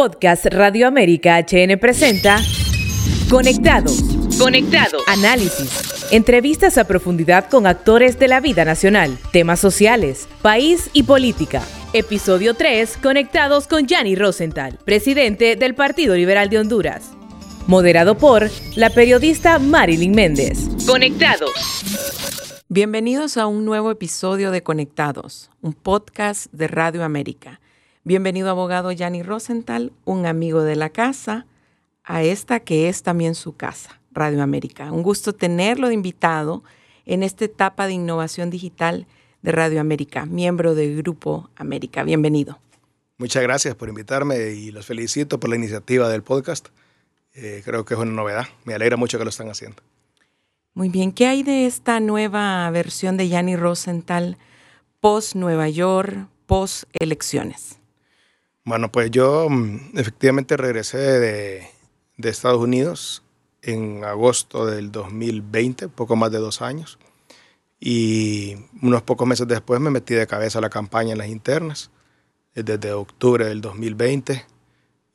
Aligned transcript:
Podcast 0.00 0.46
Radio 0.46 0.86
América 0.86 1.38
HN 1.38 1.78
presenta 1.78 2.38
Conectados. 3.28 4.02
Conectados. 4.38 5.02
Análisis. 5.06 6.08
Entrevistas 6.10 6.78
a 6.78 6.84
profundidad 6.84 7.50
con 7.50 7.66
actores 7.66 8.18
de 8.18 8.26
la 8.26 8.40
vida 8.40 8.64
nacional, 8.64 9.18
temas 9.30 9.60
sociales, 9.60 10.26
país 10.40 10.88
y 10.94 11.02
política. 11.02 11.62
Episodio 11.92 12.54
3, 12.54 12.96
Conectados 12.96 13.66
con 13.66 13.86
Gianni 13.86 14.16
Rosenthal, 14.16 14.78
presidente 14.86 15.54
del 15.54 15.74
Partido 15.74 16.14
Liberal 16.14 16.48
de 16.48 16.60
Honduras. 16.60 17.10
Moderado 17.66 18.16
por 18.16 18.48
la 18.76 18.88
periodista 18.88 19.58
Marilyn 19.58 20.12
Méndez. 20.12 20.66
Conectados. 20.86 21.52
Bienvenidos 22.70 23.36
a 23.36 23.46
un 23.46 23.66
nuevo 23.66 23.90
episodio 23.90 24.50
de 24.50 24.62
Conectados, 24.62 25.50
un 25.60 25.74
podcast 25.74 26.50
de 26.54 26.68
Radio 26.68 27.04
América. 27.04 27.60
Bienvenido 28.02 28.48
abogado 28.48 28.92
Gianni 28.92 29.22
Rosenthal, 29.22 29.92
un 30.06 30.24
amigo 30.24 30.62
de 30.62 30.74
la 30.74 30.88
casa, 30.88 31.44
a 32.02 32.22
esta 32.22 32.60
que 32.60 32.88
es 32.88 33.02
también 33.02 33.34
su 33.34 33.56
casa, 33.56 34.00
Radio 34.10 34.42
América. 34.42 34.90
Un 34.90 35.02
gusto 35.02 35.34
tenerlo 35.34 35.88
de 35.88 35.94
invitado 35.94 36.64
en 37.04 37.22
esta 37.22 37.44
etapa 37.44 37.86
de 37.86 37.92
innovación 37.92 38.48
digital 38.48 39.06
de 39.42 39.52
Radio 39.52 39.82
América, 39.82 40.24
miembro 40.24 40.74
del 40.74 40.96
Grupo 40.96 41.50
América. 41.56 42.02
Bienvenido. 42.02 42.58
Muchas 43.18 43.42
gracias 43.42 43.74
por 43.74 43.90
invitarme 43.90 44.52
y 44.52 44.70
los 44.70 44.86
felicito 44.86 45.38
por 45.38 45.50
la 45.50 45.56
iniciativa 45.56 46.08
del 46.08 46.22
podcast. 46.22 46.68
Eh, 47.34 47.60
creo 47.66 47.84
que 47.84 47.92
es 47.92 48.00
una 48.00 48.12
novedad. 48.12 48.46
Me 48.64 48.72
alegra 48.72 48.96
mucho 48.96 49.18
que 49.18 49.24
lo 49.24 49.30
están 49.30 49.50
haciendo. 49.50 49.82
Muy 50.72 50.88
bien, 50.88 51.12
¿qué 51.12 51.26
hay 51.26 51.42
de 51.42 51.66
esta 51.66 52.00
nueva 52.00 52.70
versión 52.70 53.18
de 53.18 53.28
Gianni 53.28 53.56
Rosenthal 53.56 54.38
post 55.00 55.34
Nueva 55.34 55.68
York, 55.68 56.28
post 56.46 56.84
elecciones? 56.98 57.79
Bueno, 58.70 58.92
pues 58.92 59.10
yo 59.10 59.48
mm, 59.50 59.98
efectivamente 59.98 60.56
regresé 60.56 60.98
de, 60.98 61.66
Estados 62.18 62.60
Unidos 62.60 63.24
en 63.62 64.04
agosto 64.04 64.64
del 64.64 64.92
2020, 64.92 65.88
poco 65.88 66.14
más 66.14 66.30
de 66.30 66.38
dos 66.38 66.62
años. 66.62 66.96
Y 67.80 68.54
unos 68.80 69.02
pocos 69.02 69.26
meses 69.26 69.48
después 69.48 69.80
me 69.80 69.90
metí 69.90 70.14
de 70.14 70.28
cabeza 70.28 70.60
a 70.60 70.62
la 70.62 70.70
campaña 70.70 71.10
en 71.10 71.18
las 71.18 71.26
internas, 71.26 71.90
eh, 72.54 72.62
desde 72.62 72.92
octubre 72.92 73.44
del 73.44 73.60
2020 73.60 74.46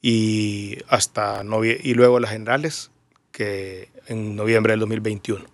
y 0.02 0.78
hasta 0.90 1.42
y 1.82 1.94
luego 1.94 2.20
las 2.20 2.32
generales, 2.32 2.92
que 3.32 3.88
en 4.08 4.36
noviembre 4.36 4.74
del 4.74 4.82
2021. 4.82 5.46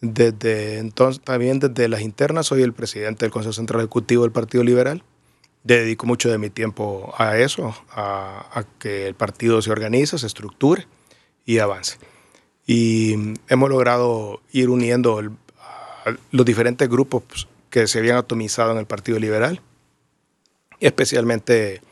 Desde 0.00 0.78
entonces, 0.78 1.20
también 1.24 1.58
desde 1.58 1.88
las 1.88 2.02
internas, 2.02 2.46
soy 2.46 2.62
el 2.62 2.72
presidente 2.72 3.24
del 3.24 3.32
Consejo 3.32 3.54
Central 3.54 3.80
Ejecutivo 3.80 4.22
del 4.22 4.30
Partido 4.30 4.62
Liberal 4.62 5.02
dedico 5.62 6.06
mucho 6.06 6.30
de 6.30 6.38
mi 6.38 6.50
tiempo 6.50 7.14
a 7.18 7.38
eso, 7.38 7.74
a, 7.90 8.64
que 8.78 9.06
el 9.06 9.14
partido 9.14 9.60
se 9.62 9.70
organice, 9.70 10.18
se 10.18 10.26
estructure 10.26 10.86
y 11.44 11.58
avance. 11.58 11.98
Y 12.66 13.14
hemos 13.48 13.68
logrado 13.68 14.40
ir 14.52 14.70
uniendo 14.70 15.20
los 16.30 16.46
diferentes 16.46 16.88
grupos 16.88 17.48
que 17.68 17.86
se 17.86 17.98
habían 17.98 18.16
atomizado 18.16 18.72
en 18.72 18.78
el 18.78 18.86
Partido 18.86 19.18
Liberal, 19.18 19.60
especialmente 20.80 21.82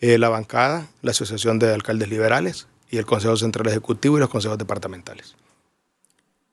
eh, 0.00 0.18
la 0.18 0.28
bancada, 0.28 0.88
la 1.02 1.10
Asociación 1.10 1.58
de 1.58 1.72
Alcaldes 1.72 2.08
Liberales 2.08 2.68
y 2.90 2.98
el 2.98 3.06
Consejo 3.06 3.36
Central 3.36 3.68
Ejecutivo 3.68 4.16
y 4.16 4.20
los 4.20 4.30
consejos 4.30 4.58
departamentales. 4.58 5.36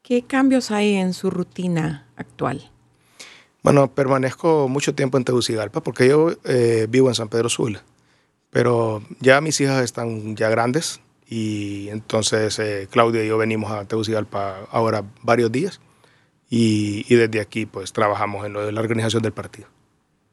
¿Qué 0.03 0.23
cambios 0.23 0.71
hay 0.71 0.95
en 0.95 1.13
su 1.13 1.29
rutina 1.29 2.07
actual? 2.15 2.71
Bueno, 3.67 3.93
permanezco 3.93 4.69
mucho 4.69 4.95
tiempo 4.95 5.17
en 5.17 5.25
Tegucigalpa 5.25 5.81
porque 5.81 6.07
yo 6.07 6.31
eh, 6.45 6.87
vivo 6.89 7.09
en 7.09 7.15
San 7.15 7.27
Pedro 7.27 7.49
Sula, 7.49 7.83
pero 8.49 9.03
ya 9.19 9.41
mis 9.41 9.59
hijas 9.59 9.83
están 9.83 10.37
ya 10.37 10.47
grandes 10.47 11.01
y 11.27 11.89
entonces 11.89 12.59
eh, 12.59 12.87
Claudia 12.89 13.25
y 13.25 13.27
yo 13.27 13.37
venimos 13.37 13.69
a 13.69 13.83
Tegucigalpa 13.83 14.59
ahora 14.71 15.03
varios 15.21 15.51
días 15.51 15.81
y, 16.49 17.13
desde 17.13 17.41
aquí 17.41 17.65
pues 17.65 17.91
trabajamos 17.91 18.45
en 18.45 18.53
lo 18.53 18.65
de 18.65 18.71
la 18.71 18.79
organización 18.79 19.21
del 19.21 19.33
partido. 19.33 19.67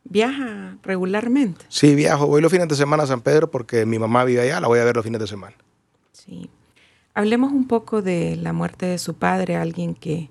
¿Viaja 0.05 0.79
regularmente? 0.85 1.65
Sí, 1.71 1.97
viajo. 1.97 2.29
Voy 2.29 2.41
los 2.41 2.53
fines 2.53 2.69
de 2.69 2.77
semana 2.77 3.03
a 3.03 3.09
San 3.09 3.21
Pedro 3.21 3.51
porque 3.51 3.85
mi 3.85 3.99
mamá 3.99 4.23
vive 4.23 4.43
allá, 4.43 4.61
la 4.61 4.69
voy 4.69 4.79
a 4.79 4.85
ver 4.85 4.95
los 4.95 5.05
fines 5.05 5.21
de 5.21 5.27
semana. 5.27 5.57
Sí. 6.13 6.51
Hablemos 7.15 7.53
un 7.53 7.67
poco 7.67 8.01
de 8.01 8.37
la 8.37 8.53
muerte 8.53 8.87
de 8.87 8.99
su 8.99 9.15
padre, 9.15 9.57
alguien 9.57 9.97
que 9.97 10.31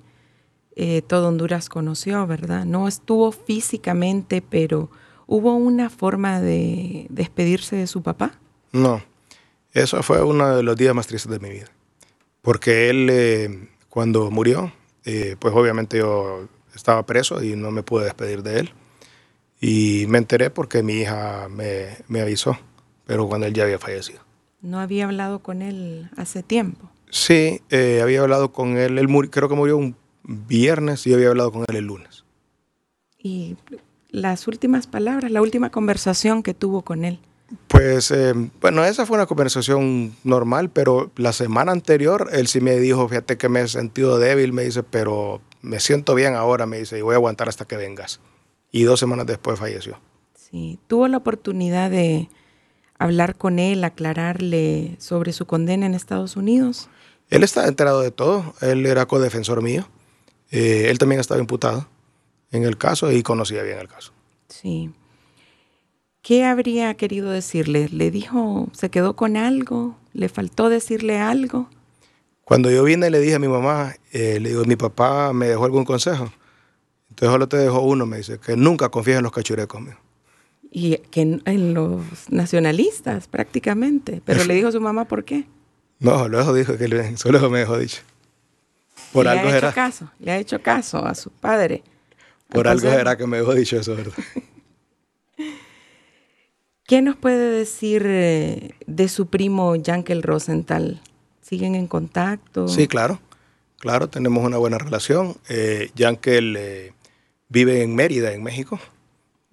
eh, 0.75 1.01
todo 1.05 1.27
Honduras 1.27 1.69
conoció, 1.69 2.25
¿verdad? 2.25 2.65
No 2.65 2.87
estuvo 2.87 3.31
físicamente, 3.31 4.41
pero 4.41 4.89
¿hubo 5.27 5.55
una 5.55 5.89
forma 5.89 6.41
de 6.41 7.05
despedirse 7.09 7.75
de 7.75 7.87
su 7.87 8.01
papá? 8.01 8.39
No, 8.71 9.03
eso 9.71 10.01
fue 10.01 10.23
uno 10.23 10.55
de 10.55 10.63
los 10.63 10.75
días 10.75 10.95
más 10.95 11.07
tristes 11.07 11.31
de 11.31 11.39
mi 11.39 11.49
vida, 11.49 11.67
porque 12.41 12.89
él 12.89 13.07
eh, 13.11 13.69
cuando 13.89 14.31
murió, 14.31 14.71
eh, 15.05 15.35
pues 15.37 15.53
obviamente 15.53 15.99
yo 15.99 16.47
estaba 16.75 17.05
preso 17.05 17.43
y 17.43 17.55
no 17.55 17.69
me 17.69 17.83
pude 17.83 18.05
despedir 18.05 18.41
de 18.41 18.61
él. 18.61 18.73
Y 19.61 20.05
me 20.07 20.17
enteré 20.17 20.49
porque 20.49 20.83
mi 20.83 20.93
hija 20.93 21.47
me, 21.49 21.97
me 22.07 22.19
avisó, 22.19 22.57
pero 23.05 23.27
cuando 23.27 23.47
él 23.47 23.53
ya 23.53 23.63
había 23.63 23.79
fallecido. 23.79 24.21
¿No 24.61 24.79
había 24.79 25.05
hablado 25.05 25.39
con 25.39 25.61
él 25.61 26.09
hace 26.17 26.43
tiempo? 26.43 26.89
Sí, 27.09 27.61
había 28.01 28.21
hablado 28.21 28.51
con 28.51 28.75
él. 28.75 28.97
Él 28.97 29.07
creo 29.29 29.47
que 29.47 29.55
murió 29.55 29.77
un 29.77 29.95
viernes 30.23 31.05
y 31.05 31.11
yo 31.11 31.15
había 31.15 31.29
hablado 31.29 31.51
con 31.51 31.65
él 31.67 31.75
el 31.75 31.85
lunes. 31.85 32.23
¿Y 33.17 33.55
las 34.09 34.47
últimas 34.47 34.87
palabras, 34.87 35.31
la 35.31 35.41
última 35.41 35.69
conversación 35.69 36.43
que 36.43 36.53
tuvo 36.53 36.81
con 36.81 37.05
él? 37.05 37.19
Pues 37.67 38.11
eh, 38.11 38.33
bueno, 38.61 38.83
esa 38.83 39.05
fue 39.05 39.17
una 39.17 39.25
conversación 39.25 40.15
normal, 40.23 40.69
pero 40.69 41.11
la 41.15 41.33
semana 41.33 41.71
anterior 41.71 42.29
él 42.31 42.47
sí 42.47 42.61
me 42.61 42.77
dijo, 42.77 43.07
fíjate 43.07 43.37
que 43.37 43.49
me 43.49 43.61
he 43.61 43.67
sentido 43.67 44.17
débil, 44.17 44.53
me 44.53 44.63
dice, 44.63 44.83
pero 44.83 45.41
me 45.61 45.79
siento 45.79 46.15
bien 46.15 46.35
ahora, 46.35 46.65
me 46.65 46.79
dice, 46.79 46.97
y 46.97 47.01
voy 47.01 47.13
a 47.13 47.17
aguantar 47.17 47.49
hasta 47.49 47.65
que 47.65 47.77
vengas. 47.77 48.19
Y 48.71 48.83
dos 48.83 48.99
semanas 48.99 49.27
después 49.27 49.59
falleció. 49.59 49.99
Sí, 50.35 50.79
tuvo 50.87 51.07
la 51.07 51.17
oportunidad 51.17 51.91
de 51.91 52.29
hablar 52.97 53.35
con 53.35 53.59
él, 53.59 53.83
aclararle 53.83 54.95
sobre 54.99 55.33
su 55.33 55.45
condena 55.45 55.85
en 55.85 55.93
Estados 55.93 56.35
Unidos. 56.35 56.89
Él 57.29 57.43
está 57.43 57.67
enterado 57.67 58.01
de 58.01 58.11
todo, 58.11 58.53
él 58.61 58.85
era 58.85 59.05
codefensor 59.05 59.61
mío. 59.61 59.87
Eh, 60.53 60.91
él 60.91 60.99
también 60.99 61.19
estaba 61.19 61.41
imputado 61.41 61.87
en 62.51 62.63
el 62.63 62.77
caso 62.77 63.11
y 63.11 63.23
conocía 63.23 63.63
bien 63.63 63.79
el 63.79 63.87
caso. 63.87 64.13
Sí. 64.49 64.91
¿Qué 66.21 66.45
habría 66.45 66.93
querido 66.93 67.31
decirle? 67.31 67.89
¿Le 67.89 68.11
dijo, 68.11 68.69
se 68.71 68.91
quedó 68.91 69.15
con 69.15 69.35
algo? 69.35 69.97
¿Le 70.13 70.29
faltó 70.29 70.69
decirle 70.69 71.17
algo? 71.17 71.69
Cuando 72.43 72.69
yo 72.69 72.83
vine 72.83 73.09
le 73.09 73.19
dije 73.19 73.33
a 73.33 73.39
mi 73.39 73.47
mamá, 73.47 73.95
eh, 74.11 74.39
le 74.39 74.49
digo, 74.49 74.63
mi 74.65 74.75
papá 74.75 75.33
me 75.33 75.47
dejó 75.47 75.65
algún 75.65 75.85
consejo. 75.85 76.31
Entonces 77.09 77.33
solo 77.33 77.47
te 77.49 77.57
dejó 77.57 77.81
uno, 77.81 78.05
me 78.05 78.17
dice, 78.17 78.37
que 78.37 78.55
nunca 78.55 78.89
confíes 78.89 79.17
en 79.17 79.23
los 79.23 79.31
cachurecos 79.31 79.81
míos. 79.81 79.97
Y 80.69 80.97
que 81.09 81.21
en, 81.45 81.73
los 81.73 82.03
nacionalistas 82.29 83.27
prácticamente. 83.27 84.21
Pero 84.23 84.43
le 84.43 84.53
dijo 84.53 84.67
a 84.67 84.71
su 84.71 84.81
mamá 84.81 85.05
por 85.05 85.25
qué. 85.25 85.47
No, 85.99 86.27
luego 86.27 86.53
dijo 86.53 86.77
que 86.77 87.17
solo 87.17 87.49
me 87.49 87.59
dejó 87.59 87.79
dicho. 87.79 88.03
Por 89.13 89.27
algo 89.27 89.45
le 89.47 89.53
ha 89.53 89.57
hecho 89.59 89.73
caso, 89.73 90.11
le 90.19 90.31
ha 90.31 90.37
hecho 90.37 90.61
caso 90.61 91.05
a 91.05 91.13
su 91.13 91.29
padre. 91.29 91.83
Por 92.49 92.67
algo 92.67 92.89
será 92.89 93.15
que 93.15 93.27
me 93.27 93.37
dejó 93.37 93.53
dicho 93.53 93.77
eso, 93.77 93.95
¿verdad? 93.95 94.13
¿Qué 96.85 97.01
nos 97.01 97.15
puede 97.15 97.49
decir 97.49 98.03
eh, 98.05 98.71
de 98.85 99.07
su 99.07 99.27
primo 99.27 99.75
Yankel 99.75 100.21
Rosenthal? 100.21 101.01
¿Siguen 101.41 101.75
en 101.75 101.87
contacto? 101.87 102.67
Sí, 102.67 102.87
claro. 102.87 103.19
Claro, 103.79 104.09
tenemos 104.09 104.43
una 104.43 104.57
buena 104.57 104.77
relación. 104.77 105.37
Eh, 105.49 105.91
Yankel 105.95 106.55
eh, 106.57 106.93
vive 107.49 107.83
en 107.83 107.95
Mérida, 107.95 108.33
en 108.33 108.43
México. 108.43 108.79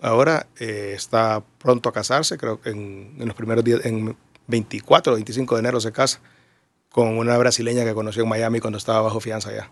Ahora 0.00 0.46
eh, 0.58 0.92
está 0.96 1.42
pronto 1.58 1.88
a 1.88 1.92
casarse, 1.92 2.38
creo 2.38 2.60
que 2.60 2.70
en, 2.70 3.14
en, 3.18 3.26
los 3.26 3.36
primeros 3.36 3.62
días, 3.62 3.84
en 3.84 4.16
24 4.46 5.12
o 5.12 5.16
25 5.16 5.54
de 5.54 5.60
enero 5.60 5.80
se 5.80 5.92
casa 5.92 6.20
con 6.90 7.16
una 7.18 7.36
brasileña 7.38 7.84
que 7.84 7.94
conoció 7.94 8.22
en 8.22 8.28
Miami 8.28 8.60
cuando 8.60 8.78
estaba 8.78 9.00
bajo 9.00 9.20
fianza 9.20 9.50
allá. 9.50 9.70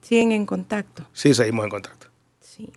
¿Siguen 0.00 0.32
en 0.32 0.46
contacto? 0.46 1.04
Sí, 1.12 1.34
seguimos 1.34 1.64
en 1.64 1.70
contacto. 1.70 2.06
Sí. 2.40 2.70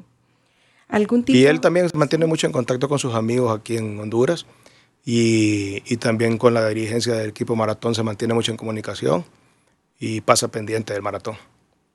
¿Algún 0.87 1.23
tipo? 1.23 1.37
Y 1.37 1.45
él 1.45 1.61
también 1.61 1.87
se 1.89 1.97
mantiene 1.97 2.25
mucho 2.25 2.47
en 2.47 2.53
contacto 2.53 2.89
con 2.89 2.99
sus 2.99 3.13
amigos 3.13 3.57
aquí 3.57 3.77
en 3.77 3.99
Honduras 3.99 4.45
y, 5.05 5.83
y, 5.85 5.97
también 5.97 6.37
con 6.37 6.53
la 6.53 6.67
dirigencia 6.67 7.13
del 7.13 7.29
equipo 7.29 7.55
maratón 7.55 7.95
se 7.95 8.03
mantiene 8.03 8.33
mucho 8.33 8.51
en 8.51 8.57
comunicación 8.57 9.23
y 9.99 10.21
pasa 10.21 10.49
pendiente 10.49 10.93
del 10.93 11.01
maratón. 11.01 11.35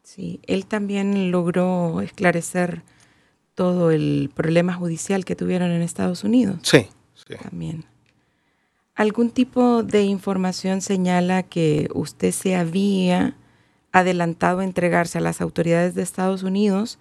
Sí, 0.02 0.40
él 0.46 0.66
también 0.66 1.30
logró 1.30 2.00
esclarecer 2.00 2.82
todo 3.56 3.90
el 3.90 4.30
problema 4.34 4.74
judicial 4.74 5.24
que 5.24 5.34
tuvieron 5.34 5.70
en 5.72 5.82
Estados 5.82 6.22
Unidos. 6.22 6.58
Sí, 6.62 6.86
sí. 7.14 7.34
También. 7.42 7.84
¿Algún 8.96 9.30
tipo 9.30 9.82
de 9.82 10.02
información 10.02 10.80
señala 10.80 11.42
que 11.42 11.88
usted 11.92 12.32
se 12.32 12.56
había 12.56 13.36
adelantado 13.92 14.60
a 14.60 14.64
entregarse 14.64 15.18
a 15.18 15.20
las 15.20 15.40
autoridades 15.40 15.94
de 15.94 16.02
Estados 16.02 16.42
Unidos 16.42 16.98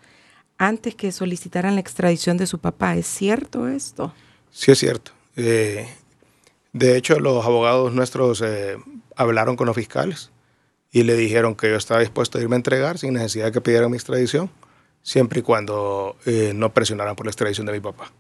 antes 0.57 0.94
que 0.94 1.12
solicitaran 1.12 1.75
la 1.75 1.81
extradición 1.81 2.36
de 2.38 2.47
su 2.47 2.59
papá? 2.59 2.95
¿Es 2.95 3.07
cierto 3.07 3.68
esto? 3.69 4.13
Sí, 4.51 4.71
es 4.71 4.80
cierto. 4.80 5.12
Eh, 5.38 5.88
De 6.74 6.97
hecho, 6.97 7.21
los 7.21 7.45
abogados 7.45 7.94
nuestros 7.94 8.42
eh, 8.42 8.77
hablaron 9.15 9.56
con 9.56 9.65
los 9.68 9.75
fiscales 9.77 10.31
y 10.92 11.03
le 11.03 11.15
dijeron 11.15 11.56
que 11.56 11.69
yo 11.69 11.77
estaba 11.77 12.01
dispuesto 12.01 12.38
a 12.38 12.42
irme 12.42 12.56
a 12.56 12.57
entregar 12.57 12.97
sin 12.97 13.13
necesidad 13.13 13.45
de 13.45 13.51
que 13.53 13.62
pidieran 13.62 13.89
mi 13.89 13.95
extradición, 13.95 14.50
siempre 15.01 15.39
y 15.39 15.44
cuando 15.44 16.18
eh, 16.25 16.51
no 16.53 16.74
presionaran 16.74 17.15
por 17.15 17.25
la 17.25 17.30
extradición 17.31 17.65
de 17.65 17.71
mi 17.71 17.80
papá. 17.80 18.12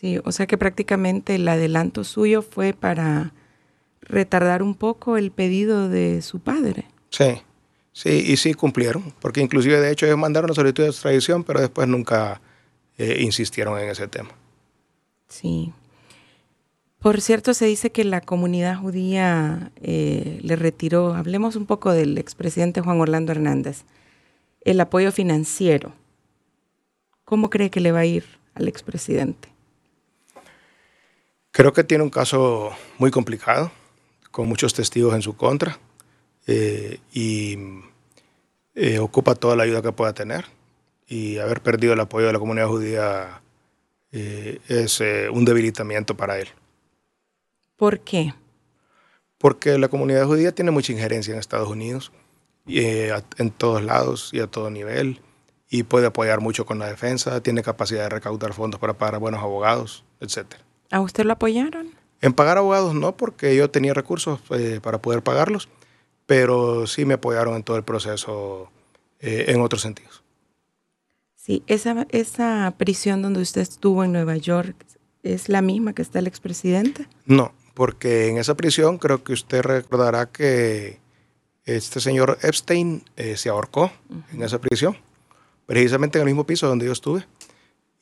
Sí, 0.00 0.18
o 0.24 0.32
sea 0.32 0.48
que 0.48 0.58
prácticamente 0.58 1.36
el 1.36 1.46
adelanto 1.46 2.02
suyo 2.02 2.42
fue 2.42 2.72
para 2.72 3.32
retardar 4.00 4.60
un 4.60 4.74
poco 4.74 5.16
el 5.16 5.30
pedido 5.30 5.88
de 5.88 6.20
su 6.20 6.40
padre. 6.40 6.86
Sí, 7.10 7.40
sí, 7.92 8.10
y 8.26 8.36
sí 8.36 8.54
cumplieron, 8.54 9.14
porque 9.20 9.40
inclusive 9.40 9.80
de 9.80 9.92
hecho 9.92 10.06
ellos 10.06 10.18
mandaron 10.18 10.48
la 10.48 10.54
solicitud 10.54 10.82
de 10.82 10.90
extradición, 10.90 11.44
pero 11.44 11.60
después 11.60 11.86
nunca 11.86 12.40
eh, 12.98 13.18
insistieron 13.20 13.78
en 13.78 13.88
ese 13.88 14.08
tema. 14.08 14.30
Sí. 15.28 15.72
Por 16.98 17.20
cierto, 17.20 17.54
se 17.54 17.66
dice 17.66 17.92
que 17.92 18.02
la 18.02 18.20
comunidad 18.20 18.76
judía 18.76 19.70
eh, 19.80 20.40
le 20.42 20.56
retiró, 20.56 21.14
hablemos 21.14 21.54
un 21.54 21.66
poco 21.66 21.92
del 21.92 22.18
expresidente 22.18 22.80
Juan 22.80 23.00
Orlando 23.00 23.30
Hernández, 23.30 23.84
el 24.62 24.80
apoyo 24.80 25.12
financiero. 25.12 25.92
¿Cómo 27.24 27.48
cree 27.48 27.70
que 27.70 27.80
le 27.80 27.92
va 27.92 28.00
a 28.00 28.06
ir 28.06 28.24
al 28.54 28.66
expresidente? 28.66 29.53
Creo 31.54 31.72
que 31.72 31.84
tiene 31.84 32.02
un 32.02 32.10
caso 32.10 32.72
muy 32.98 33.12
complicado, 33.12 33.70
con 34.32 34.48
muchos 34.48 34.74
testigos 34.74 35.14
en 35.14 35.22
su 35.22 35.36
contra, 35.36 35.78
eh, 36.48 36.98
y 37.12 37.56
eh, 38.74 38.98
ocupa 38.98 39.36
toda 39.36 39.54
la 39.54 39.62
ayuda 39.62 39.80
que 39.80 39.92
pueda 39.92 40.12
tener. 40.12 40.46
Y 41.06 41.38
haber 41.38 41.62
perdido 41.62 41.92
el 41.92 42.00
apoyo 42.00 42.26
de 42.26 42.32
la 42.32 42.40
comunidad 42.40 42.66
judía 42.66 43.40
es 44.10 45.00
un 45.32 45.44
debilitamiento 45.44 46.16
para 46.16 46.38
él. 46.38 46.48
¿Por 47.76 48.00
qué? 48.00 48.34
Porque 49.38 49.78
la 49.78 49.88
comunidad 49.88 50.26
judía 50.26 50.52
tiene 50.52 50.70
mucha 50.72 50.92
injerencia 50.92 51.32
en 51.34 51.38
Estados 51.38 51.68
Unidos, 51.68 52.10
y, 52.66 52.80
eh, 52.80 53.12
en 53.36 53.50
todos 53.50 53.82
lados 53.84 54.30
y 54.32 54.40
a 54.40 54.46
todo 54.46 54.70
nivel, 54.70 55.20
y 55.68 55.82
puede 55.82 56.06
apoyar 56.06 56.40
mucho 56.40 56.66
con 56.66 56.78
la 56.78 56.88
defensa, 56.88 57.40
tiene 57.42 57.62
capacidad 57.62 58.02
de 58.04 58.08
recaudar 58.08 58.54
fondos 58.54 58.80
para 58.80 58.94
pagar 58.94 59.16
a 59.16 59.18
buenos 59.18 59.40
abogados, 59.40 60.04
etc. 60.20 60.56
¿A 60.90 61.00
usted 61.00 61.24
lo 61.24 61.32
apoyaron? 61.32 61.90
En 62.20 62.32
pagar 62.32 62.58
abogados 62.58 62.94
no, 62.94 63.16
porque 63.16 63.54
yo 63.54 63.70
tenía 63.70 63.94
recursos 63.94 64.40
eh, 64.50 64.80
para 64.82 64.98
poder 65.00 65.22
pagarlos, 65.22 65.68
pero 66.26 66.86
sí 66.86 67.04
me 67.04 67.14
apoyaron 67.14 67.54
en 67.54 67.62
todo 67.62 67.76
el 67.76 67.84
proceso 67.84 68.70
eh, 69.20 69.46
en 69.48 69.60
otros 69.60 69.82
sentidos. 69.82 70.22
Sí, 71.34 71.62
esa, 71.66 72.06
esa 72.10 72.72
prisión 72.78 73.20
donde 73.20 73.42
usted 73.42 73.60
estuvo 73.60 74.02
en 74.04 74.12
Nueva 74.12 74.36
York, 74.36 74.74
¿es 75.22 75.50
la 75.50 75.60
misma 75.60 75.92
que 75.92 76.00
está 76.00 76.18
el 76.18 76.26
expresidente? 76.26 77.06
No, 77.26 77.52
porque 77.74 78.28
en 78.28 78.38
esa 78.38 78.56
prisión 78.56 78.96
creo 78.96 79.22
que 79.22 79.34
usted 79.34 79.60
recordará 79.60 80.26
que 80.26 81.00
este 81.66 82.00
señor 82.00 82.38
Epstein 82.42 83.04
eh, 83.16 83.36
se 83.36 83.50
ahorcó 83.50 83.90
en 84.32 84.42
esa 84.42 84.58
prisión, 84.58 84.96
precisamente 85.66 86.18
en 86.18 86.22
el 86.22 86.26
mismo 86.26 86.44
piso 86.46 86.68
donde 86.68 86.86
yo 86.86 86.92
estuve. 86.92 87.26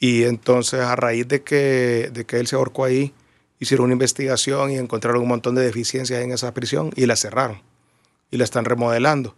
Y 0.03 0.25
entonces 0.25 0.81
a 0.81 0.97
raíz 0.97 1.29
de 1.29 1.45
que, 1.45 2.11
de 2.13 2.25
que 2.25 2.41
él 2.41 2.49
se 2.49 2.57
ahorcó 2.57 2.85
ahí, 2.85 3.15
hicieron 3.61 3.85
una 3.85 3.93
investigación 3.93 4.73
y 4.73 4.77
encontraron 4.77 5.23
un 5.23 5.29
montón 5.29 5.55
de 5.55 5.63
deficiencias 5.63 6.21
en 6.21 6.33
esa 6.33 6.53
prisión 6.53 6.91
y 6.97 7.07
la 7.07 7.15
cerraron 7.15 7.63
y 8.29 8.37
la 8.37 8.43
están 8.43 8.65
remodelando. 8.65 9.37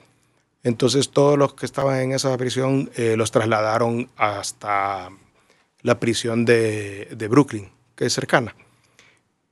Entonces 0.63 1.11
todos 1.11 1.37
los 1.37 1.53
que 1.53 1.67
estaban 1.67 2.01
en 2.01 2.13
esa 2.13 2.35
prisión 2.39 2.91
eh, 2.97 3.15
los 3.19 3.31
trasladaron 3.31 4.09
hasta 4.17 5.11
la 5.83 6.01
prisión 6.01 6.47
de, 6.47 7.09
de 7.15 7.29
Brooklyn, 7.29 7.71
que 7.95 8.07
es 8.07 8.15
cercana. 8.15 8.57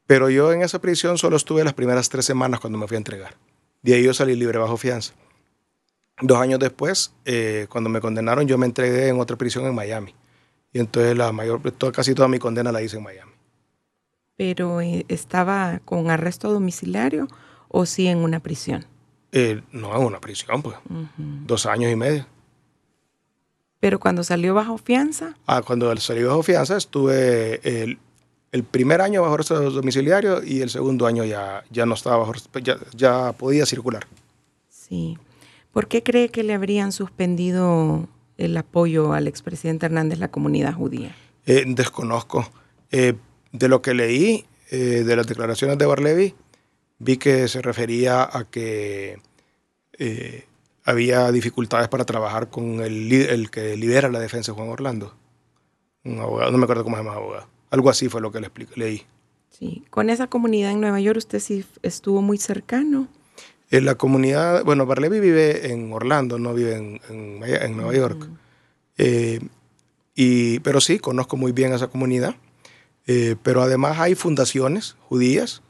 Pero 0.06 0.30
yo 0.30 0.50
en 0.50 0.62
esa 0.62 0.80
prisión 0.80 1.18
solo 1.18 1.36
estuve 1.36 1.62
las 1.62 1.74
primeras 1.74 2.08
tres 2.08 2.24
semanas 2.24 2.58
cuando 2.58 2.78
me 2.78 2.88
fui 2.88 2.94
a 2.94 2.98
entregar. 3.04 3.36
De 3.82 3.92
ahí 3.92 4.02
yo 4.02 4.14
salí 4.14 4.34
libre 4.34 4.56
bajo 4.56 4.78
fianza. 4.78 5.12
Dos 6.22 6.38
años 6.38 6.58
después, 6.58 7.12
eh, 7.26 7.66
cuando 7.68 7.90
me 7.90 8.00
condenaron, 8.00 8.48
yo 8.48 8.56
me 8.56 8.64
entregué 8.64 9.08
en 9.08 9.20
otra 9.20 9.36
prisión 9.36 9.66
en 9.66 9.74
Miami. 9.74 10.14
Y 10.72 10.80
entonces 10.80 11.16
la 11.16 11.32
mayor, 11.32 11.60
casi 11.92 12.14
toda 12.14 12.28
mi 12.28 12.38
condena 12.38 12.72
la 12.72 12.82
hice 12.82 12.96
en 12.96 13.02
Miami. 13.02 13.32
¿Pero 14.36 14.80
eh, 14.80 15.04
estaba 15.08 15.80
con 15.84 16.10
arresto 16.10 16.50
domiciliario 16.52 17.28
o 17.68 17.86
sí 17.86 18.08
en 18.08 18.18
una 18.18 18.40
prisión? 18.40 18.86
Eh, 19.32 19.62
no, 19.70 19.94
en 19.96 20.04
una 20.04 20.20
prisión, 20.20 20.62
pues. 20.62 20.76
Dos 21.46 21.66
años 21.66 21.92
y 21.92 21.96
medio. 21.96 22.26
¿Pero 23.80 23.98
cuando 23.98 24.24
salió 24.24 24.54
bajo 24.54 24.78
fianza? 24.78 25.36
Ah, 25.46 25.62
cuando 25.62 25.94
salí 25.96 26.22
bajo 26.22 26.42
fianza 26.42 26.76
estuve 26.76 27.60
el 27.64 27.98
el 28.52 28.64
primer 28.64 29.00
año 29.00 29.22
bajo 29.22 29.34
arresto 29.34 29.70
domiciliario 29.70 30.44
y 30.44 30.60
el 30.60 30.68
segundo 30.68 31.06
año 31.06 31.24
ya, 31.24 31.64
ya 31.70 31.86
no 31.86 31.94
estaba 31.94 32.18
bajo, 32.18 32.34
ya, 32.62 32.76
ya 32.94 33.32
podía 33.32 33.64
circular. 33.64 34.06
Sí. 34.68 35.18
¿Por 35.72 35.88
qué 35.88 36.02
cree 36.02 36.28
que 36.28 36.42
le 36.42 36.52
habrían 36.52 36.92
suspendido 36.92 38.08
el 38.44 38.56
apoyo 38.56 39.12
al 39.12 39.28
expresidente 39.28 39.86
Hernández 39.86 40.18
la 40.18 40.30
comunidad 40.30 40.74
judía? 40.74 41.14
Eh, 41.46 41.64
desconozco. 41.66 42.48
Eh, 42.90 43.14
de 43.52 43.68
lo 43.68 43.82
que 43.82 43.94
leí, 43.94 44.44
eh, 44.70 45.04
de 45.04 45.16
las 45.16 45.26
declaraciones 45.26 45.78
de 45.78 45.86
Barlevi, 45.86 46.34
vi 46.98 47.16
que 47.16 47.48
se 47.48 47.62
refería 47.62 48.22
a 48.22 48.44
que 48.44 49.18
había 50.84 51.30
dificultades 51.30 51.88
para 51.88 52.04
trabajar 52.04 52.50
con 52.50 52.80
el, 52.80 53.12
el 53.12 53.50
que 53.50 53.76
lidera 53.76 54.08
la 54.08 54.18
defensa, 54.18 54.52
Juan 54.52 54.68
Orlando. 54.68 55.14
Un 56.04 56.18
abogado, 56.18 56.50
no 56.50 56.58
me 56.58 56.64
acuerdo 56.64 56.82
cómo 56.82 56.96
se 56.96 57.04
llama 57.04 57.16
abogado. 57.16 57.46
Algo 57.70 57.88
así 57.88 58.08
fue 58.08 58.20
lo 58.20 58.32
que 58.32 58.40
le 58.40 58.48
expliqué, 58.48 58.72
leí. 58.76 59.02
Sí, 59.50 59.84
con 59.90 60.10
esa 60.10 60.26
comunidad 60.26 60.72
en 60.72 60.80
Nueva 60.80 60.98
York 61.00 61.18
usted 61.18 61.38
sí 61.38 61.64
estuvo 61.82 62.20
muy 62.20 62.38
cercano. 62.38 63.06
En 63.72 63.86
la 63.86 63.94
comunidad, 63.94 64.64
bueno, 64.64 64.84
Barlevi 64.84 65.18
vive 65.18 65.72
en 65.72 65.90
Orlando, 65.94 66.38
no 66.38 66.52
vive 66.52 66.76
en, 66.76 67.00
en, 67.08 67.74
Nueva 67.74 67.94
York. 67.94 68.28
Eh, 68.98 69.40
y, 70.14 70.60
pero 70.60 70.78
sí, 70.82 70.98
conozco 70.98 71.38
muy 71.38 71.52
bien 71.52 71.72
esa 71.72 71.86
comunidad. 71.86 72.36
Eh, 73.06 73.36
pero 73.42 73.62
además 73.62 73.98
hay 73.98 74.14
fundaciones 74.14 74.96
judías 75.08 75.62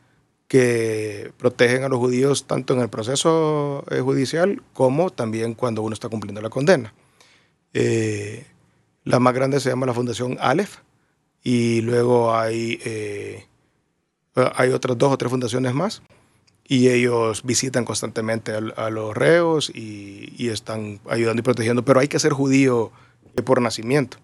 que 0.49 1.31
protegen 1.39 1.85
a 1.85 1.89
los 1.89 2.01
judíos 2.01 2.49
tanto 2.49 2.75
en 2.75 2.81
el 2.81 2.89
proceso 2.89 3.85
eh, 3.89 4.01
judicial 4.01 4.65
como 4.73 5.11
también 5.11 5.55
cuando 5.55 5.83
uno 5.83 5.95
está 5.95 6.09
cumpliendo 6.09 6.43
la 6.43 6.51
condena. 6.51 6.93
la 9.05 9.21
más 9.21 9.33
grande 9.33 9.61
se 9.61 9.69
llama 9.71 9.87
la 9.87 9.95
Fundación 9.95 10.39
Aleph, 10.41 10.79
y 11.45 11.83
luego 11.83 12.35
hay, 12.35 12.81
eh, 12.85 13.47
hay 14.35 14.71
otras 14.71 14.99
dos 14.99 15.13
o 15.13 15.19
tres 15.19 15.31
fundaciones 15.31 15.73
más 15.73 16.03
y 16.67 16.89
ellos 16.89 17.43
visitan 17.43 17.85
constantemente 17.85 18.53
a, 18.53 18.91
los 18.91 19.17
reos 19.17 19.71
y, 19.75 20.33
y, 20.37 20.49
están 20.49 21.01
ayudando 21.09 21.41
y 21.41 21.43
protegiendo, 21.43 21.85
pero 21.85 22.01
hay 22.01 22.09
que 22.09 22.19
ser 22.19 22.33
judío 22.33 22.93
por 23.45 23.61
nacimiento 23.61 24.19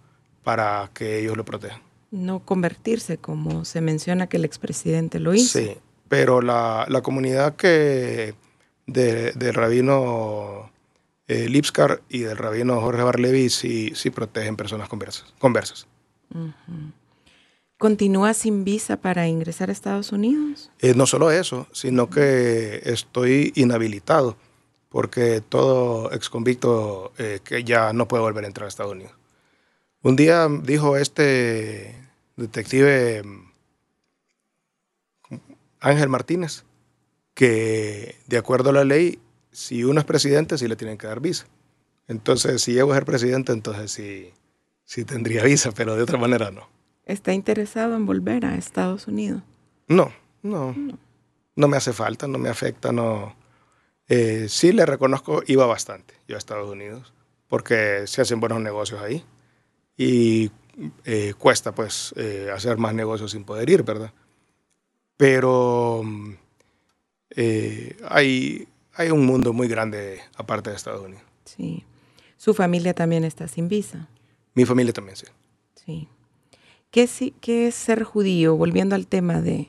para 0.45 0.91
que 0.95 1.21
ellos 1.21 1.37
lo 1.37 1.45
protejan. 1.45 1.83
No 2.11 2.41
convertirse, 2.41 3.19
como 3.19 3.65
se 3.65 3.81
menciona 3.81 4.29
que 4.29 4.39
el 4.39 4.45
expresidente 4.45 5.19
lo 5.21 5.35
hizo. 5.35 5.59
Sí, 5.59 5.77
pero 6.09 6.41
la, 6.41 6.87
la 6.89 7.03
comunidad 7.03 7.57
que 7.57 8.35
de, 8.87 9.33
del 9.33 9.55
rabino 9.55 10.71
eh, 11.29 11.49
Lipskar 11.49 12.03
y 12.09 12.21
del 12.21 12.39
rabino 12.39 12.81
Jorge 12.81 13.03
Barlevi 13.03 13.51
sí, 13.51 13.93
sí 13.95 14.11
protegen 14.11 14.57
personas 14.57 14.89
conversas. 14.89 15.33
conversas. 15.39 15.87
¿Continúa 17.79 18.35
sin 18.35 18.65
visa 18.65 18.97
para 18.97 19.29
ingresar 19.29 19.69
a 19.69 19.73
Estados 19.73 20.11
Unidos? 20.11 20.71
Eh, 20.81 20.95
no 20.95 21.07
solo 21.07 21.31
eso, 21.31 21.69
sino 21.73 22.11
que 22.11 22.83
estoy 22.85 23.53
inhabilitado 23.55 24.37
porque 24.89 25.41
todo 25.41 26.13
ex 26.13 26.29
convicto 26.29 27.13
eh, 27.19 27.39
que 27.45 27.63
ya 27.63 27.93
no 27.93 28.09
puede 28.09 28.23
volver 28.23 28.45
a 28.45 28.49
entrar 28.49 28.65
a 28.65 28.69
Estados 28.69 28.93
Unidos. 28.93 29.13
Un 30.03 30.17
día 30.17 30.49
dijo 30.63 30.97
este 30.97 31.95
detective 32.37 33.23
Ángel 35.81 36.09
Martínez 36.09 36.65
que 37.35 38.17
de 38.27 38.39
acuerdo 38.39 38.71
a 38.71 38.73
la 38.73 38.85
ley, 38.85 39.21
si 39.53 39.85
uno 39.85 40.01
es 40.01 40.07
presidente, 40.07 40.59
sí 40.59 40.67
le 40.67 40.75
tienen 40.75 40.99
que 40.99 41.07
dar 41.07 41.21
visa. 41.21 41.47
Entonces, 42.09 42.61
si 42.63 42.73
llego 42.73 42.91
a 42.91 42.97
ser 42.97 43.05
presidente, 43.05 43.53
entonces 43.53 43.93
sí, 43.93 44.33
sí 44.85 45.05
tendría 45.05 45.45
visa, 45.45 45.71
pero 45.71 45.95
de 45.95 46.03
otra 46.03 46.19
manera 46.19 46.51
no. 46.51 46.78
¿Está 47.09 47.33
interesado 47.33 47.97
en 47.97 48.05
volver 48.05 48.45
a 48.45 48.55
Estados 48.55 49.09
Unidos? 49.09 49.43
No, 49.89 50.13
no. 50.43 50.77
No, 51.57 51.67
me 51.67 51.79
hace 51.79 51.95
falta, 51.95 52.29
no 52.29 52.37
me 52.39 52.51
afecta, 52.51 52.93
no. 52.93 53.35
Eh, 54.09 54.47
sí 54.51 54.73
le 54.73 54.85
reconozco, 54.85 55.43
iba 55.47 55.65
bastante 55.65 56.15
yo 56.29 56.37
a 56.37 56.39
Estados 56.39 56.71
Unidos, 56.71 57.15
porque 57.49 58.07
se 58.07 58.21
hacen 58.21 58.41
buenos 58.41 58.61
negocios 58.61 59.01
ahí. 59.01 59.25
Y 59.97 60.51
eh, 61.07 61.33
cuesta 61.39 61.75
pues 61.75 62.13
eh, 62.17 62.51
hacer 62.55 62.77
más 62.77 62.95
negocios 62.95 63.31
sin 63.31 63.45
poder 63.45 63.71
ir, 63.71 63.85
¿verdad? 63.85 64.13
Pero 65.17 66.05
hay, 68.07 68.69
hay 68.93 69.11
un 69.11 69.25
mundo 69.25 69.55
muy 69.55 69.67
grande 69.67 70.21
aparte 70.37 70.69
de 70.69 70.77
Estados 70.77 71.07
Unidos. 71.07 71.25
Sí. 71.47 71.87
¿Su 72.37 72.53
familia 72.53 72.93
también 72.93 73.25
está 73.25 73.49
sin 73.49 73.69
visa? 73.69 74.09
Mi 74.53 74.67
familia 74.67 74.93
también, 74.93 75.17
sí. 75.17 75.27
Sí. 75.75 76.09
¿Qué, 76.91 77.09
es 77.47 77.75
ser 77.75 78.03
judío? 78.03 78.57
Volviendo 78.57 78.95
al 78.95 79.07
tema 79.07 79.41
de, 79.41 79.69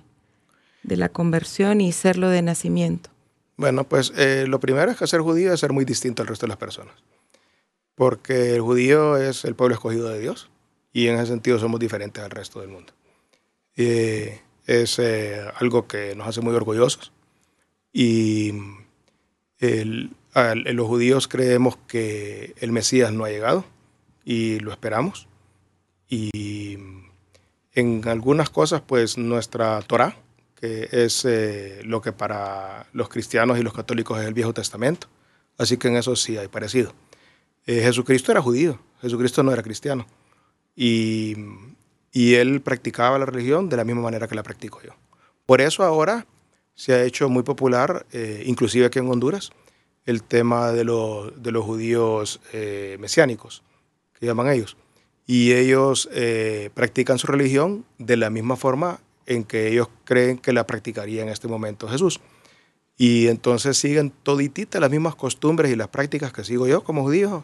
de 0.83 0.97
la 0.97 1.09
conversión 1.09 1.81
y 1.81 1.91
serlo 1.91 2.29
de 2.29 2.41
nacimiento? 2.41 3.09
Bueno, 3.57 3.83
pues 3.83 4.13
eh, 4.15 4.45
lo 4.47 4.59
primero 4.59 4.91
es 4.91 4.97
que 4.97 5.07
ser 5.07 5.21
judío 5.21 5.53
es 5.53 5.59
ser 5.59 5.73
muy 5.73 5.85
distinto 5.85 6.21
al 6.21 6.27
resto 6.27 6.45
de 6.45 6.49
las 6.49 6.57
personas. 6.57 6.95
Porque 7.95 8.55
el 8.55 8.61
judío 8.61 9.17
es 9.17 9.43
el 9.43 9.55
pueblo 9.55 9.75
escogido 9.75 10.07
de 10.09 10.19
Dios 10.19 10.49
y 10.93 11.07
en 11.07 11.15
ese 11.15 11.27
sentido 11.27 11.59
somos 11.59 11.79
diferentes 11.79 12.23
al 12.23 12.31
resto 12.31 12.61
del 12.61 12.69
mundo. 12.69 12.93
Eh, 13.75 14.39
es 14.65 14.99
eh, 14.99 15.41
algo 15.55 15.87
que 15.87 16.15
nos 16.15 16.27
hace 16.27 16.41
muy 16.41 16.53
orgullosos 16.53 17.11
y 17.91 18.53
los 19.59 20.87
judíos 20.87 21.27
creemos 21.27 21.77
que 21.87 22.55
el 22.59 22.71
Mesías 22.71 23.11
no 23.11 23.25
ha 23.25 23.29
llegado 23.29 23.65
y 24.23 24.59
lo 24.59 24.71
esperamos. 24.71 25.27
Y 26.07 26.77
en 27.73 28.07
algunas 28.07 28.49
cosas, 28.49 28.81
pues 28.81 29.17
nuestra 29.17 29.81
Torah, 29.81 30.15
que 30.55 30.89
es 30.91 31.25
eh, 31.25 31.81
lo 31.83 32.01
que 32.01 32.11
para 32.11 32.87
los 32.93 33.09
cristianos 33.09 33.59
y 33.59 33.63
los 33.63 33.73
católicos 33.73 34.19
es 34.19 34.27
el 34.27 34.33
Viejo 34.33 34.53
Testamento, 34.53 35.07
así 35.57 35.77
que 35.77 35.87
en 35.87 35.97
eso 35.97 36.15
sí 36.15 36.37
hay 36.37 36.47
parecido. 36.47 36.93
Eh, 37.65 37.81
Jesucristo 37.81 38.31
era 38.31 38.41
judío, 38.41 38.79
Jesucristo 39.01 39.43
no 39.43 39.51
era 39.51 39.63
cristiano. 39.63 40.07
Y, 40.75 41.35
y 42.11 42.35
él 42.35 42.61
practicaba 42.61 43.19
la 43.19 43.25
religión 43.25 43.69
de 43.69 43.77
la 43.77 43.83
misma 43.83 44.01
manera 44.01 44.27
que 44.27 44.35
la 44.35 44.43
practico 44.43 44.81
yo. 44.81 44.91
Por 45.45 45.61
eso 45.61 45.83
ahora 45.83 46.25
se 46.73 46.93
ha 46.93 47.03
hecho 47.03 47.29
muy 47.29 47.43
popular, 47.43 48.05
eh, 48.11 48.43
inclusive 48.45 48.85
aquí 48.85 48.99
en 48.99 49.09
Honduras, 49.09 49.51
el 50.05 50.23
tema 50.23 50.71
de, 50.71 50.83
de 50.83 51.51
los 51.51 51.65
judíos 51.65 52.39
mesiánicos, 52.97 53.61
que 54.17 54.25
llaman 54.25 54.49
ellos 54.49 54.75
y 55.29 55.53
ellos 55.53 56.09
eh, 56.11 56.71
practican 56.73 57.19
su 57.19 57.27
religión 57.27 57.85
de 57.99 58.17
la 58.17 58.31
misma 58.31 58.55
forma 58.55 58.99
en 59.27 59.43
que 59.43 59.67
ellos 59.67 59.87
creen 60.03 60.39
que 60.39 60.53
la 60.53 60.65
practicaría 60.65 61.21
en 61.21 61.29
este 61.29 61.47
momento 61.47 61.87
Jesús. 61.87 62.19
Y 62.97 63.27
entonces 63.27 63.77
siguen 63.77 64.11
todititas 64.23 64.81
las 64.81 64.89
mismas 64.89 65.13
costumbres 65.13 65.71
y 65.71 65.75
las 65.75 65.89
prácticas 65.89 66.33
que 66.33 66.43
sigo 66.43 66.65
yo 66.65 66.83
como 66.83 67.03
judío, 67.03 67.43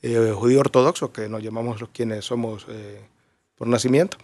eh, 0.00 0.32
judío 0.34 0.60
ortodoxo, 0.60 1.12
que 1.12 1.28
nos 1.28 1.42
llamamos 1.42 1.78
los 1.82 1.90
quienes 1.90 2.24
somos 2.24 2.64
eh, 2.70 3.02
por 3.54 3.68
nacimiento. 3.68 4.16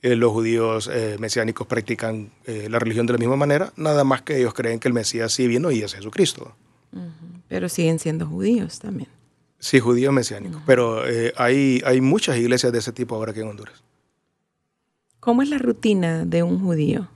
los 0.00 0.30
judíos 0.30 0.88
mesiánicos 1.18 1.66
practican 1.66 2.30
la 2.46 2.78
religión 2.78 3.04
de 3.06 3.14
la 3.14 3.18
misma 3.18 3.34
manera, 3.34 3.72
nada 3.74 4.04
más 4.04 4.22
que 4.22 4.38
ellos 4.38 4.54
creen 4.54 4.78
que 4.78 4.86
el 4.86 4.94
Mesías 4.94 5.32
sí 5.32 5.48
vino 5.48 5.72
y 5.72 5.82
es 5.82 5.92
Jesucristo. 5.92 6.54
Pero 7.48 7.68
siguen 7.68 7.98
siendo 7.98 8.28
judíos 8.28 8.78
también. 8.78 9.17
Sí, 9.58 9.80
judío 9.80 10.12
mesiánico. 10.12 10.62
Pero 10.66 11.06
eh, 11.08 11.32
hay, 11.36 11.82
hay 11.84 12.00
muchas 12.00 12.36
iglesias 12.36 12.72
de 12.72 12.78
ese 12.78 12.92
tipo 12.92 13.16
ahora 13.16 13.32
aquí 13.32 13.40
en 13.40 13.48
Honduras. 13.48 13.82
¿Cómo 15.20 15.42
es 15.42 15.48
la 15.48 15.58
rutina 15.58 16.24
de 16.24 16.42
un 16.42 16.60
judío? 16.60 17.08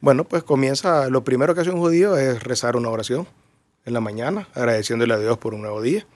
Bueno, 0.00 0.24
pues 0.24 0.42
comienza, 0.42 1.08
lo 1.10 1.22
primero 1.22 1.54
que 1.54 1.60
hace 1.60 1.70
un 1.70 1.78
judío 1.78 2.16
es 2.16 2.42
rezar 2.42 2.76
una 2.76 2.88
oración 2.88 3.28
en 3.84 3.92
la 3.92 4.00
mañana, 4.00 4.48
agradeciéndole 4.54 5.14
a 5.14 5.18
Dios 5.18 5.38
por 5.38 5.54
un 5.54 5.62
nuevo 5.62 5.82
día, 5.82 6.06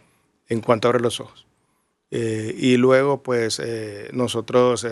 en 0.48 0.60
cuanto 0.60 0.88
abre 0.88 1.00
los 1.00 1.20
ojos. 1.20 1.46
Eh, 2.10 2.54
y 2.56 2.78
luego, 2.78 3.22
pues, 3.22 3.60
eh, 3.62 4.08
nosotros 4.12 4.86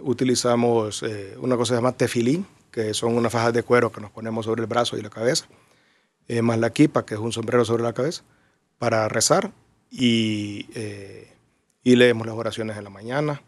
utilizamos 0.00 1.02
una 1.40 1.56
cosa 1.56 1.72
que 1.72 1.76
se 1.76 1.82
llama 1.82 1.92
tefilín, 1.92 2.46
que 2.70 2.94
son 2.94 3.16
unas 3.16 3.32
fajas 3.32 3.52
de 3.52 3.62
cuero 3.64 3.90
que 3.90 4.00
nos 4.00 4.10
ponemos 4.10 4.46
sobre 4.46 4.62
el 4.62 4.66
brazo 4.66 4.96
y 4.96 5.02
la 5.02 5.10
cabeza, 5.10 5.46
más 6.42 6.58
la 6.58 6.70
kipa, 6.70 7.04
que 7.04 7.14
es 7.14 7.20
un 7.20 7.32
sombrero 7.32 7.64
sobre 7.64 7.82
la 7.82 7.92
cabeza, 7.92 8.22
para 8.78 9.08
rezar 9.08 9.50
y, 9.90 10.66
eh, 10.74 11.32
y 11.82 11.96
leemos 11.96 12.26
las 12.26 12.36
oraciones 12.36 12.76
en 12.76 12.84
la 12.84 12.90
mañana. 12.90 13.42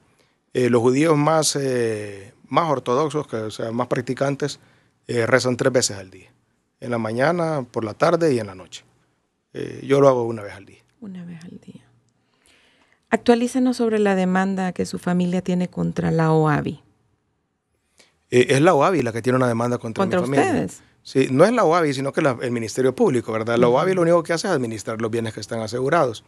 Eh, 0.52 0.70
los 0.70 0.80
judíos 0.80 1.16
más, 1.16 1.56
eh, 1.56 2.32
más 2.48 2.70
ortodoxos, 2.70 3.26
que, 3.26 3.36
o 3.36 3.50
sea, 3.50 3.70
más 3.72 3.86
practicantes, 3.86 4.60
rezan 5.06 5.56
tres 5.56 5.72
veces 5.72 5.96
al 5.98 6.08
día. 6.10 6.30
En 6.78 6.92
la 6.92 6.98
mañana, 6.98 7.66
por 7.68 7.84
la 7.84 7.94
tarde 7.94 8.32
y 8.32 8.38
en 8.38 8.46
la 8.46 8.54
noche. 8.54 8.84
yo 9.82 10.00
lo 10.00 10.08
hago 10.08 10.22
una 10.22 10.42
vez 10.42 10.54
al 10.54 10.64
día. 10.66 10.84
Una 11.00 11.24
vez 11.24 11.42
al 11.44 11.58
día. 11.60 11.84
Actualícenos 13.10 13.76
sobre 13.76 13.98
la 13.98 14.14
demanda 14.14 14.72
que 14.72 14.86
su 14.86 15.00
familia 15.00 15.42
tiene 15.42 15.66
contra 15.68 16.12
la 16.12 16.32
OAVI. 16.32 16.80
es 18.30 18.60
la 18.60 18.72
OAVI 18.74 19.02
la 19.02 19.12
que 19.12 19.20
tiene 19.20 19.36
una 19.36 19.48
demanda 19.48 19.78
contra, 19.78 20.00
¿Contra 20.02 20.20
mi 20.20 20.26
familia. 20.26 20.44
ustedes? 20.44 20.82
Sí, 21.02 21.28
no 21.30 21.44
es 21.44 21.52
la 21.52 21.64
OAVI, 21.64 21.94
sino 21.94 22.12
que 22.12 22.20
el 22.20 22.50
Ministerio 22.50 22.94
Público, 22.94 23.32
¿verdad? 23.32 23.56
La 23.56 23.68
OAVI 23.68 23.94
lo 23.94 24.02
único 24.02 24.22
que 24.22 24.32
hace 24.32 24.48
es 24.48 24.52
administrar 24.52 25.00
los 25.00 25.10
bienes 25.10 25.34
que 25.34 25.40
están 25.40 25.60
asegurados. 25.60 26.24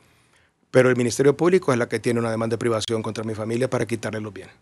Pero 0.70 0.88
el 0.88 0.96
Ministerio 0.96 1.36
Público 1.36 1.72
es 1.72 1.78
la 1.78 1.88
que 1.88 2.00
tiene 2.00 2.18
una 2.18 2.30
demanda 2.30 2.54
de 2.54 2.58
privación 2.58 3.02
contra 3.02 3.24
mi 3.24 3.34
familia 3.34 3.68
para 3.68 3.86
quitarle 3.86 4.20
los 4.20 4.32
bienes. 4.32 4.54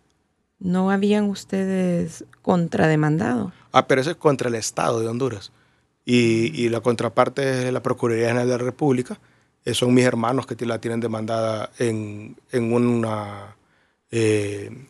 ¿No 0.59 0.91
habían 0.91 1.25
ustedes 1.31 2.25
contrademandado? 2.43 3.53
Ah, 3.73 3.87
pero 3.87 4.01
eso 4.01 4.11
es 4.11 4.17
contra 4.17 4.49
el 4.49 4.57
Estado 4.57 5.01
de 5.01 5.09
Honduras. 5.09 5.53
Y, 6.05 6.69
la 6.69 6.81
contraparte 6.81 7.69
es 7.69 7.73
la 7.73 7.83
Procuraduría 7.83 8.29
General 8.29 8.49
de 8.49 8.59
la 8.59 8.65
República. 8.65 9.21
Eh, 9.65 9.75
son 9.75 9.95
mis 9.95 10.05
hermanos 10.05 10.47
que 10.47 10.67
la 10.67 10.81
tienen 10.81 11.01
demandada 11.01 11.71
en, 11.79 12.37
una... 12.53 13.55
Eh, 14.11 14.87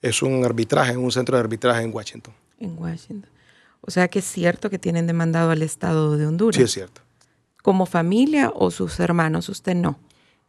es 0.00 0.22
un 0.22 0.44
arbitraje, 0.44 0.92
en 0.92 1.00
un 1.00 1.12
centro 1.12 1.36
de 1.36 1.40
arbitraje 1.40 1.82
en 1.82 1.94
Washington. 1.94 2.32
En 2.58 2.78
Washington. 2.78 3.30
O 3.86 3.90
sea 3.90 4.08
que 4.08 4.20
es 4.20 4.24
cierto 4.24 4.70
que 4.70 4.78
tienen 4.78 5.06
demandado 5.06 5.50
al 5.50 5.62
Estado 5.62 6.16
de 6.16 6.26
Honduras. 6.26 6.56
Sí, 6.56 6.62
es 6.62 6.72
cierto. 6.72 7.02
¿Como 7.62 7.86
familia 7.86 8.50
o 8.54 8.70
sus 8.70 8.98
hermanos? 8.98 9.48
Usted 9.48 9.74
no. 9.74 9.98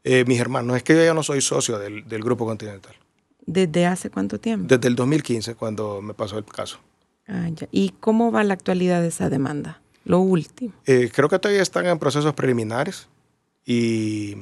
Eh, 0.04 0.24
mis 0.26 0.40
hermanos, 0.40 0.78
es 0.78 0.84
que 0.84 0.94
yo 0.94 1.04
ya 1.04 1.14
no 1.14 1.24
soy 1.24 1.42
socio 1.42 1.78
del, 1.78 2.04
Grupo 2.04 2.46
Continental. 2.46 2.96
¿Desde 3.46 3.86
hace 3.86 4.10
cuánto 4.10 4.40
tiempo? 4.40 4.68
Desde 4.68 4.88
el 4.88 4.96
2015, 4.96 5.56
cuando 5.56 6.02
me 6.02 6.14
pasó 6.14 6.38
el 6.38 6.46
caso. 6.46 6.80
Ah, 7.28 7.50
ya. 7.54 7.68
¿Y 7.72 7.90
cómo 8.00 8.32
va 8.32 8.44
la 8.44 8.54
actualidad 8.54 9.02
de 9.02 9.10
esa 9.10 9.30
demanda? 9.30 9.82
Lo 10.06 10.20
último. 10.20 10.74
Eh, 10.86 11.12
creo 11.14 11.28
que 11.28 11.40
todavía 11.40 11.64
están 11.64 11.88
en 11.88 12.00
procesos 12.00 12.34
preliminares 12.34 13.10
y 13.66 14.36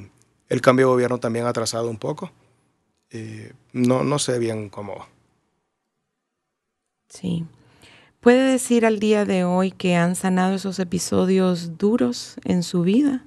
el 0.48 0.60
cambio 0.60 0.86
de 0.86 0.92
gobierno 0.92 1.18
también 1.18 1.46
ha 1.46 1.48
atrasado 1.48 1.88
un 1.88 1.98
poco. 1.98 2.30
Eh, 3.10 3.52
no, 3.72 4.04
no 4.04 4.18
sé 4.18 4.38
bien 4.38 4.68
cómo 4.68 4.96
va. 4.96 5.08
Sí. 7.08 7.44
¿Puede 8.24 8.52
decir 8.52 8.86
al 8.86 9.00
día 9.00 9.26
de 9.26 9.44
hoy 9.44 9.70
que 9.70 9.96
han 9.96 10.16
sanado 10.16 10.54
esos 10.54 10.78
episodios 10.78 11.76
duros 11.76 12.36
en 12.44 12.62
su 12.62 12.80
vida? 12.80 13.22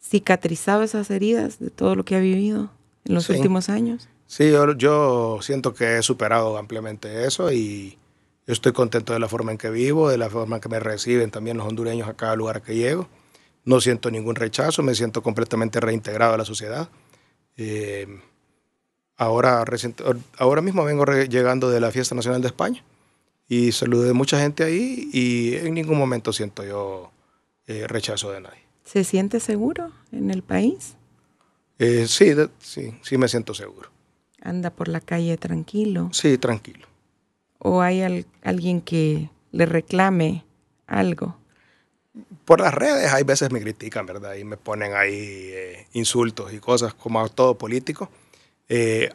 ¿Cicatrizado 0.00 0.82
esas 0.82 1.10
heridas 1.10 1.58
de 1.58 1.68
todo 1.68 1.94
lo 1.96 2.06
que 2.06 2.16
ha 2.16 2.18
vivido 2.18 2.70
en 3.04 3.14
los 3.14 3.28
últimos 3.28 3.68
años? 3.68 4.08
Sí, 4.26 4.50
yo, 4.78 5.38
siento 5.42 5.74
que 5.74 5.98
he 5.98 6.02
superado 6.02 6.56
ampliamente 6.56 7.26
eso 7.26 7.52
y 7.52 7.98
estoy 8.46 8.72
contento 8.72 9.12
de 9.12 9.18
la 9.18 9.28
forma 9.28 9.52
en 9.52 9.58
que 9.58 9.68
vivo, 9.68 10.08
de 10.08 10.16
la 10.16 10.30
forma 10.30 10.56
en 10.56 10.62
que 10.62 10.70
me 10.70 10.80
reciben 10.80 11.30
también 11.30 11.58
los 11.58 11.66
hondureños 11.66 12.08
a 12.08 12.14
cada 12.14 12.34
lugar 12.34 12.62
que 12.62 12.74
llego. 12.74 13.08
No 13.66 13.82
siento 13.82 14.10
ningún 14.10 14.36
rechazo, 14.36 14.82
me 14.82 14.94
siento 14.94 15.22
completamente 15.22 15.78
reintegrado 15.78 16.32
a 16.32 16.38
la 16.38 16.46
sociedad. 16.46 16.88
Eh, 17.58 18.06
ahora, 19.18 19.62
ahora 20.38 20.62
mismo 20.62 20.84
vengo 20.84 21.04
llegando 21.04 21.68
de 21.68 21.80
la 21.80 21.90
Fiesta 21.90 22.14
Nacional 22.14 22.40
de 22.40 22.46
España 22.48 22.82
y 23.52 23.70
saludé 23.70 24.14
mucha 24.14 24.40
gente 24.40 24.64
ahí 24.64 25.10
y 25.12 25.56
en 25.56 25.74
ningún 25.74 25.98
momento 25.98 26.32
siento 26.32 26.64
yo 26.64 27.12
eh, 27.66 27.86
rechazo 27.86 28.30
de 28.30 28.40
nadie. 28.40 28.62
¿Se 28.82 29.04
siente 29.04 29.40
seguro 29.40 29.92
en 30.10 30.30
el 30.30 30.42
país? 30.42 30.94
Eh, 31.78 32.06
sí, 32.08 32.32
sí, 32.60 32.94
sí 33.02 33.18
me 33.18 33.28
siento 33.28 33.52
seguro. 33.52 33.90
¿Anda 34.40 34.70
por 34.70 34.88
la 34.88 35.02
calle 35.02 35.36
tranquilo? 35.36 36.08
Sí, 36.14 36.38
tranquilo. 36.38 36.86
¿O 37.58 37.82
hay 37.82 38.24
alguien 38.42 38.80
que 38.80 39.28
le 39.50 39.66
reclame 39.66 40.46
algo? 40.86 41.36
Por 42.46 42.62
las 42.62 42.72
redes 42.72 43.12
hay 43.12 43.24
veces 43.24 43.52
me 43.52 43.60
critican, 43.60 44.06
¿verdad? 44.06 44.34
Y 44.36 44.44
me 44.44 44.56
ponen 44.56 44.94
ahí 44.94 45.50
eh, 45.52 45.86
insultos 45.92 46.54
y 46.54 46.58
cosas 46.58 46.94
como 46.94 47.20
a 47.20 47.28
todo 47.28 47.58
político. 47.58 48.08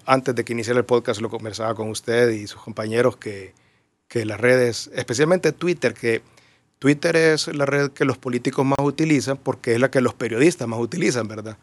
antes 0.05 0.35
de 0.35 0.45
que 0.45 0.53
iniciara 0.53 0.77
el 0.77 0.85
podcast 0.85 1.21
lo 1.21 1.31
conversaba 1.31 1.73
con 1.73 1.89
usted 1.89 2.29
y 2.29 2.45
sus 2.45 2.61
compañeros 2.61 3.17
que 3.17 3.55
que 4.07 4.25
las 4.25 4.39
redes, 4.39 4.89
especialmente 4.93 5.51
Twitter, 5.51 5.93
que 5.93 6.21
Twitter 6.79 7.15
es 7.15 7.47
la 7.47 7.65
red 7.65 7.91
que 7.91 8.05
los 8.05 8.17
políticos 8.17 8.65
más 8.65 8.79
utilizan 8.81 9.37
porque 9.37 9.73
es 9.73 9.79
la 9.79 9.89
que 9.89 10.01
los 10.01 10.13
periodistas 10.13 10.67
más 10.67 10.79
utilizan, 10.79 11.27
¿verdad? 11.27 11.57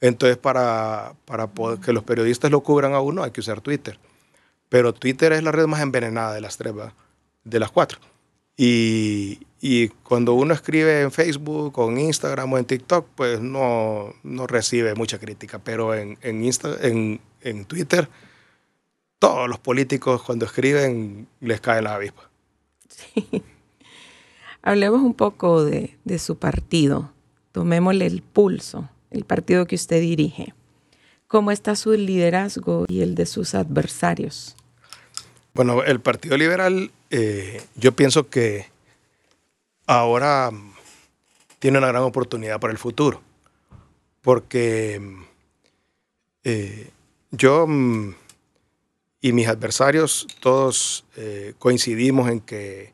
Entonces, 0.00 0.36
para, 0.36 1.14
para 1.24 1.48
que 1.82 1.92
los 1.92 2.04
periodistas 2.04 2.50
lo 2.50 2.60
cubran 2.60 2.92
a 2.92 3.00
uno, 3.00 3.22
hay 3.22 3.30
que 3.30 3.40
usar 3.40 3.60
Twitter. 3.60 3.98
Pero 4.68 4.92
Twitter 4.92 5.32
es 5.32 5.42
la 5.42 5.52
red 5.52 5.66
más 5.66 5.80
envenenada 5.80 6.34
de 6.34 6.40
las 6.40 6.56
tres, 6.58 6.74
de 7.44 7.60
las 7.60 7.70
cuatro. 7.70 7.98
Y, 8.56 9.40
y, 9.60 9.88
cuando 9.88 10.34
uno 10.34 10.52
escribe 10.54 11.02
en 11.02 11.12
Facebook 11.12 11.78
o 11.78 11.90
en 11.90 11.98
Instagram 11.98 12.52
o 12.52 12.58
en 12.58 12.64
TikTok, 12.64 13.06
pues 13.14 13.40
no, 13.40 14.14
no 14.22 14.46
recibe 14.46 14.94
mucha 14.94 15.18
crítica. 15.18 15.58
Pero 15.58 15.94
en, 15.94 16.18
en, 16.22 16.44
Insta, 16.44 16.76
en, 16.82 17.20
en 17.42 17.64
Twitter 17.64 18.08
todos 19.26 19.48
los 19.48 19.58
políticos 19.58 20.22
cuando 20.22 20.46
escriben 20.46 21.26
les 21.40 21.60
cae 21.60 21.82
la 21.82 21.96
avispa. 21.96 22.30
Sí. 22.88 23.42
Hablemos 24.62 25.00
un 25.00 25.14
poco 25.14 25.64
de, 25.64 25.96
su 26.18 26.38
partido. 26.38 27.10
Tomémosle 27.50 28.06
el 28.06 28.22
pulso, 28.22 28.88
el 29.10 29.24
partido 29.24 29.66
que 29.66 29.74
usted 29.74 30.00
dirige. 30.00 30.54
¿Cómo 31.26 31.50
está 31.50 31.74
su 31.74 31.92
liderazgo 31.92 32.84
y 32.88 33.00
el 33.00 33.16
de 33.16 33.26
sus 33.26 33.56
adversarios? 33.56 34.54
Bueno, 35.54 35.82
el 35.82 35.98
Partido 36.00 36.36
Liberal, 36.36 36.92
eh, 37.10 37.60
yo 37.74 37.92
pienso 37.96 38.28
que 38.28 38.66
ahora 39.86 40.50
tiene 41.58 41.78
una 41.78 41.88
gran 41.88 42.02
oportunidad 42.02 42.60
para 42.60 42.72
el 42.72 42.78
futuro, 42.78 43.22
porque 44.22 45.00
eh, 46.44 46.90
yo 47.32 47.66
mm, 47.66 48.14
y 49.26 49.32
mis 49.32 49.48
adversarios 49.48 50.28
todos 50.38 51.04
eh, 51.16 51.54
coincidimos 51.58 52.30
en 52.30 52.38
que 52.38 52.92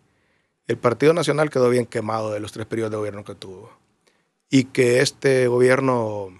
el 0.66 0.78
Partido 0.78 1.12
Nacional 1.12 1.50
quedó 1.50 1.68
bien 1.68 1.84
quemado 1.84 2.32
de 2.32 2.40
los 2.40 2.52
tres 2.52 2.64
periodos 2.64 2.90
de 2.90 2.96
gobierno 2.96 3.22
que 3.22 3.34
tuvo 3.34 3.70
y 4.48 4.64
que 4.64 5.00
este 5.00 5.46
gobierno, 5.46 6.30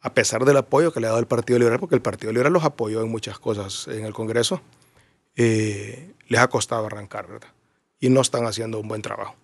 a 0.00 0.14
pesar 0.14 0.44
del 0.44 0.58
apoyo 0.58 0.92
que 0.92 1.00
le 1.00 1.08
ha 1.08 1.10
dado 1.10 1.18
el 1.18 1.26
Partido 1.26 1.58
Liberal, 1.58 1.80
porque 1.80 1.96
el 1.96 2.02
Partido 2.02 2.32
Liberal 2.32 2.52
los 2.52 2.62
apoyó 2.62 3.02
en 3.02 3.10
muchas 3.10 3.40
cosas 3.40 3.88
en 3.88 4.04
el 4.04 4.12
Congreso, 4.12 4.60
eh, 5.34 6.12
les 6.28 6.40
ha 6.40 6.46
costado 6.46 6.86
arrancar, 6.86 7.26
¿verdad? 7.26 7.48
Y 7.98 8.10
no 8.10 8.20
están 8.20 8.46
haciendo 8.46 8.78
un 8.78 8.86
buen 8.86 9.02
trabajo. 9.02 9.34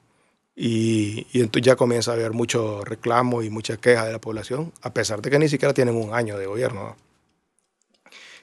Y, 0.55 1.27
entonces 1.33 1.67
ya 1.67 1.75
comienza 1.75 2.13
a 2.13 2.15
haber 2.15 2.33
mucho 2.33 2.85
reclamo 2.85 3.43
y 3.43 3.51
mucha 3.51 3.77
queja 3.79 4.07
de 4.07 4.13
la 4.13 4.21
población, 4.21 4.73
a 4.81 4.95
pesar 4.95 5.23
de 5.23 5.31
que 5.31 5.41
ni 5.41 5.49
siquiera 5.49 5.75
tienen 5.75 5.97
un 5.97 6.15
año 6.15 6.39
de 6.39 6.47
gobierno. 6.47 6.97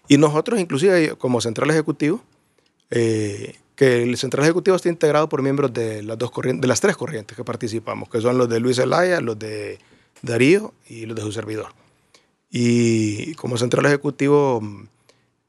Y 0.07 0.17
nosotros, 0.17 0.59
inclusive 0.59 1.15
como 1.15 1.41
Central 1.41 1.69
Ejecutivo, 1.69 2.21
eh, 2.91 3.55
que 3.75 4.03
el 4.03 4.17
Central 4.17 4.43
Ejecutivo 4.45 4.75
está 4.75 4.89
integrado 4.89 5.27
por 5.27 5.41
miembros 5.41 5.73
de 5.73 6.03
las, 6.03 6.17
dos 6.17 6.31
de 6.43 6.67
las 6.67 6.79
tres 6.79 6.95
corrientes 6.95 7.35
que 7.35 7.43
participamos, 7.43 8.09
que 8.09 8.21
son 8.21 8.37
los 8.37 8.47
de 8.47 8.59
Luis 8.59 8.77
Elaya, 8.77 9.19
los 9.19 9.37
de 9.37 9.79
Darío 10.21 10.73
y 10.87 11.05
los 11.05 11.15
de 11.15 11.21
su 11.21 11.31
servidor. 11.31 11.73
Y 12.49 13.33
como 13.35 13.57
Central 13.57 13.85
Ejecutivo 13.85 14.61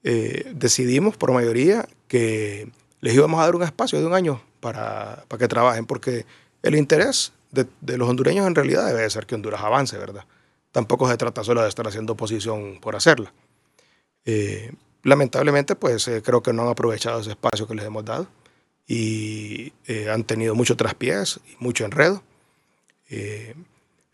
eh, 0.02 0.50
decidimos 0.54 1.16
por 1.16 1.32
mayoría 1.32 1.88
que 2.08 2.70
les 3.00 3.14
íbamos 3.14 3.40
a 3.40 3.44
dar 3.44 3.54
un 3.54 3.62
espacio 3.62 4.00
de 4.00 4.06
un 4.06 4.14
año 4.14 4.40
para, 4.60 5.24
para 5.28 5.38
que 5.38 5.48
trabajen, 5.48 5.86
porque 5.86 6.26
el 6.62 6.74
interés 6.74 7.32
de, 7.52 7.66
de, 7.80 7.96
los 7.96 8.08
hondureños 8.08 8.46
en 8.46 8.54
realidad 8.54 8.86
debe 8.86 9.08
ser 9.08 9.26
que 9.26 9.36
Honduras 9.36 9.62
avance, 9.62 9.96
¿verdad? 9.98 10.24
Tampoco 10.72 11.08
se 11.08 11.16
trata 11.16 11.44
solo 11.44 11.62
de 11.62 11.68
estar 11.68 11.86
haciendo 11.86 12.14
oposición 12.14 12.78
por 12.80 12.96
hacerla. 12.96 13.32
Eh, 14.26 14.72
lamentablemente, 15.04 15.76
pues 15.76 16.06
eh, 16.08 16.20
creo 16.22 16.42
que 16.42 16.52
no 16.52 16.62
han 16.62 16.68
aprovechado 16.68 17.20
ese 17.20 17.30
espacio 17.30 17.66
que 17.66 17.76
les 17.76 17.86
hemos 17.86 18.04
dado 18.04 18.26
y 18.86 19.72
eh, 19.86 20.10
han 20.10 20.24
tenido 20.24 20.54
mucho 20.54 20.76
traspiés 20.76 21.40
y 21.46 21.64
mucho 21.64 21.84
enredo. 21.84 22.22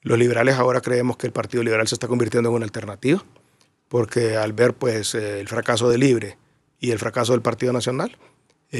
los 0.03 0.19
liberales 0.19 0.57
ahora 0.57 0.81
creemos 0.81 1.17
que 1.17 1.27
el 1.27 1.33
Partido 1.33 1.63
Liberal 1.63 1.89
se 1.89 1.95
está 1.95 2.09
convirtiendo 2.09 2.51
en 2.51 2.57
una 2.57 2.65
alternativa, 2.65 3.25
porque 3.89 4.37
al 4.37 4.53
ver 4.53 4.75
pues 4.75 5.15
el 5.15 5.49
fracaso 5.49 5.89
de 5.89 5.99
Libre 5.99 6.39
y 6.79 6.91
el 6.91 6.99
fracaso 6.99 7.33
del 7.33 7.43
Partido 7.43 7.73
Nacional, 7.73 8.19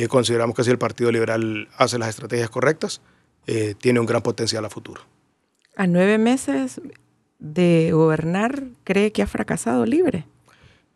consideramos 0.09 0.57
que 0.57 0.65
si 0.65 0.71
el 0.71 0.79
Partido 0.79 1.11
Liberal 1.13 1.69
hace 1.77 1.99
las 1.99 2.09
estrategias 2.09 2.51
correctas, 2.51 3.01
tiene 3.79 4.01
un 4.01 4.07
gran 4.07 4.23
potencial 4.23 4.65
a 4.65 4.71
futuro. 4.71 5.03
A 5.77 5.87
nueve 5.87 6.19
meses 6.19 6.81
de 7.39 7.91
gobernar, 7.93 8.65
¿cree 8.85 9.13
que 9.13 9.23
ha 9.23 9.27
fracasado 9.27 9.87
Libre? 9.87 10.27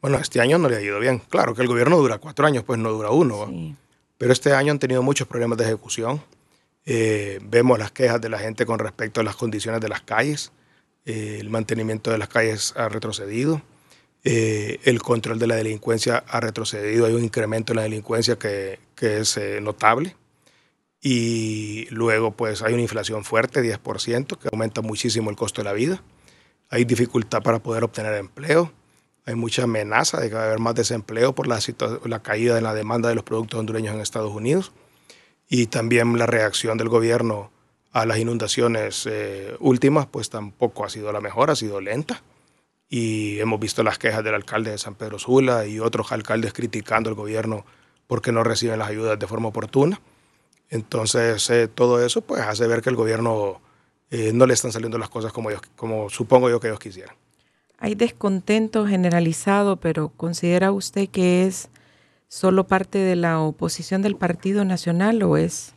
Bueno, 0.00 0.18
este 0.18 0.40
año 0.40 0.58
no 0.58 0.68
le 0.68 0.76
ha 0.76 0.80
ido 0.80 1.00
bien. 1.00 1.18
Claro 1.18 1.54
que 1.54 1.62
el 1.62 1.68
gobierno 1.68 1.96
dura 1.96 2.18
cuatro 2.18 2.46
años, 2.46 2.64
pues 2.64 2.78
no 2.78 2.90
dura 2.90 3.10
uno. 3.10 3.76
Pero 4.18 4.32
este 4.32 4.52
año 4.52 4.72
han 4.72 4.78
tenido 4.78 5.02
muchos 5.02 5.26
problemas 5.26 5.58
de 5.58 5.64
ejecución. 5.64 6.22
Eh, 6.84 7.40
vemos 7.42 7.78
las 7.78 7.90
quejas 7.90 8.20
de 8.20 8.28
la 8.28 8.38
gente 8.38 8.64
con 8.64 8.78
respecto 8.78 9.20
a 9.20 9.24
las 9.24 9.36
condiciones 9.36 9.80
de 9.80 9.88
las 9.88 10.02
calles. 10.02 10.52
Eh, 11.04 11.38
el 11.40 11.50
mantenimiento 11.50 12.10
de 12.10 12.18
las 12.18 12.28
calles 12.28 12.72
ha 12.76 12.88
retrocedido. 12.88 13.62
Eh, 14.24 14.80
el 14.84 15.02
control 15.02 15.38
de 15.38 15.46
la 15.46 15.56
delincuencia 15.56 16.24
ha 16.28 16.40
retrocedido. 16.40 17.06
Hay 17.06 17.14
un 17.14 17.24
incremento 17.24 17.72
en 17.72 17.76
la 17.76 17.82
delincuencia 17.82 18.38
que, 18.38 18.78
que 18.94 19.18
es 19.18 19.38
notable. 19.60 20.16
Y 21.02 21.86
luego, 21.90 22.32
pues, 22.32 22.62
hay 22.62 22.72
una 22.72 22.82
inflación 22.82 23.24
fuerte, 23.24 23.62
10%, 23.62 24.38
que 24.38 24.48
aumenta 24.50 24.80
muchísimo 24.80 25.30
el 25.30 25.36
costo 25.36 25.60
de 25.62 25.64
la 25.64 25.72
vida. 25.72 26.02
Hay 26.70 26.84
dificultad 26.84 27.42
para 27.42 27.60
poder 27.60 27.84
obtener 27.84 28.14
empleo. 28.14 28.72
Hay 29.26 29.34
mucha 29.34 29.64
amenaza 29.64 30.20
de 30.20 30.28
que 30.28 30.36
va 30.36 30.42
a 30.42 30.46
haber 30.46 30.60
más 30.60 30.76
desempleo 30.76 31.34
por 31.34 31.48
la, 31.48 31.58
caída 32.22 32.54
de 32.54 32.60
la 32.60 32.74
demanda 32.74 33.08
de 33.08 33.16
los 33.16 33.24
productos 33.24 33.58
hondureños 33.58 33.92
en 33.92 34.00
Estados 34.00 34.32
Unidos 34.32 34.72
y 35.48 35.66
también 35.66 36.16
la 36.16 36.26
reacción 36.26 36.78
del 36.78 36.88
gobierno 36.88 37.50
a 37.92 38.06
las 38.06 38.18
inundaciones 38.18 39.04
eh, 39.10 39.56
últimas, 39.58 40.06
pues 40.06 40.30
tampoco 40.30 40.84
ha 40.84 40.90
sido 40.90 41.12
la 41.12 41.20
mejor, 41.20 41.50
ha 41.50 41.56
sido 41.56 41.80
lenta. 41.80 42.22
Y 42.88 43.40
hemos 43.40 43.58
visto 43.58 43.82
las 43.82 43.98
quejas 43.98 44.22
del 44.22 44.34
alcalde 44.34 44.70
de 44.70 44.78
San 44.78 44.94
Pedro 44.94 45.18
Sula 45.18 45.66
y 45.66 45.80
otros 45.80 46.12
alcaldes 46.12 46.52
criticando 46.52 47.10
al 47.10 47.16
gobierno 47.16 47.64
porque 48.06 48.30
no 48.30 48.44
reciben 48.44 48.78
las 48.78 48.88
ayudas 48.88 49.18
de 49.18 49.26
forma 49.26 49.48
oportuna. 49.48 50.00
Entonces, 50.70 51.50
eh, 51.50 51.66
todo 51.66 52.04
eso 52.04 52.20
pues 52.20 52.42
hace 52.42 52.68
ver 52.68 52.80
que 52.80 52.90
el 52.90 52.96
gobierno 52.96 53.60
eh, 54.10 54.30
no 54.32 54.46
le 54.46 54.54
están 54.54 54.70
saliendo 54.70 54.98
las 54.98 55.08
cosas 55.08 55.32
como, 55.32 55.50
como 55.74 56.10
supongo 56.10 56.48
yo 56.48 56.60
que 56.60 56.68
ellos 56.68 56.78
quisieran. 56.78 57.16
Hay 57.78 57.94
descontento 57.94 58.86
generalizado, 58.86 59.76
pero 59.76 60.08
¿considera 60.08 60.72
usted 60.72 61.08
que 61.08 61.46
es 61.46 61.68
solo 62.28 62.66
parte 62.66 62.98
de 62.98 63.16
la 63.16 63.40
oposición 63.40 64.02
del 64.02 64.16
Partido 64.16 64.64
Nacional 64.64 65.22
o 65.22 65.36
es 65.36 65.74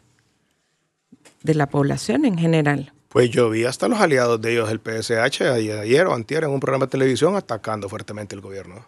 de 1.43 1.55
la 1.55 1.67
población 1.67 2.25
en 2.25 2.37
general? 2.37 2.93
Pues 3.09 3.29
yo 3.31 3.49
vi 3.49 3.65
hasta 3.65 3.87
los 3.87 3.99
aliados 3.99 4.39
de 4.39 4.53
ellos 4.53 4.69
del 4.69 4.79
PSH 4.79 5.41
ayer, 5.41 6.07
o 6.07 6.13
antier 6.13 6.43
en 6.43 6.51
un 6.51 6.59
programa 6.59 6.85
de 6.85 6.91
televisión 6.91 7.35
atacando 7.35 7.89
fuertemente 7.89 8.35
el 8.35 8.41
gobierno. 8.41 8.85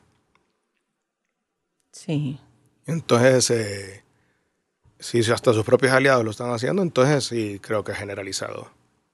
Sí. 1.91 2.39
Entonces, 2.85 3.49
eh, 3.49 4.03
si 4.99 5.19
hasta 5.31 5.53
sus 5.53 5.65
propios 5.65 5.91
aliados 5.91 6.23
lo 6.23 6.31
están 6.31 6.51
haciendo, 6.51 6.81
entonces 6.83 7.25
sí 7.25 7.59
creo 7.61 7.83
que 7.83 7.91
es 7.91 7.97
generalizado. 7.97 8.69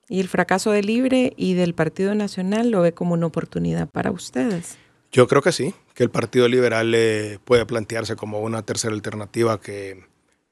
¿Y 0.10 0.20
el 0.22 0.30
fracaso 0.30 0.72
de 0.72 0.84
Libre 0.84 1.34
y 1.36 1.54
del 1.54 1.74
Partido 1.74 2.16
Nacional 2.16 2.72
lo 2.72 2.82
ve 2.82 2.94
como 2.94 3.14
una 3.14 3.26
oportunidad 3.26 3.90
para 3.90 4.12
ustedes? 4.12 4.78
Yo 5.12 5.28
creo 5.28 5.42
que 5.42 5.52
sí, 5.52 5.74
que 5.94 6.04
el 6.04 6.10
Partido 6.10 6.48
Liberal 6.48 6.94
eh, 6.96 7.40
puede 7.44 7.66
plantearse 7.66 8.16
como 8.16 8.40
una 8.40 8.62
tercera 8.64 8.94
alternativa 8.94 9.60
que, 9.60 10.04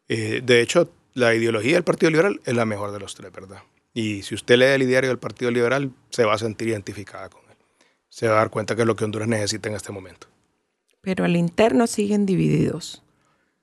eh, 0.07 0.41
de 0.43 0.61
hecho, 0.61 0.89
la 1.13 1.33
ideología 1.33 1.73
del 1.73 1.83
Partido 1.83 2.09
Liberal 2.09 2.41
es 2.45 2.53
la 2.53 2.65
mejor 2.65 2.91
de 2.91 2.99
los 2.99 3.15
tres, 3.15 3.31
¿verdad? 3.31 3.63
Y 3.93 4.23
si 4.23 4.35
usted 4.35 4.57
lee 4.57 4.81
el 4.81 4.87
diario 4.87 5.09
del 5.09 5.19
Partido 5.19 5.51
Liberal, 5.51 5.91
se 6.09 6.25
va 6.25 6.33
a 6.33 6.37
sentir 6.37 6.67
identificada 6.67 7.29
con 7.29 7.41
él. 7.49 7.57
Se 8.09 8.27
va 8.27 8.33
a 8.33 8.37
dar 8.39 8.49
cuenta 8.49 8.75
que 8.75 8.81
es 8.81 8.87
lo 8.87 8.95
que 8.97 9.05
Honduras 9.05 9.27
necesita 9.27 9.69
en 9.69 9.75
este 9.75 9.93
momento. 9.93 10.27
Pero 10.99 11.23
al 11.23 11.37
interno 11.37 11.87
siguen 11.87 12.25
divididos. 12.25 13.03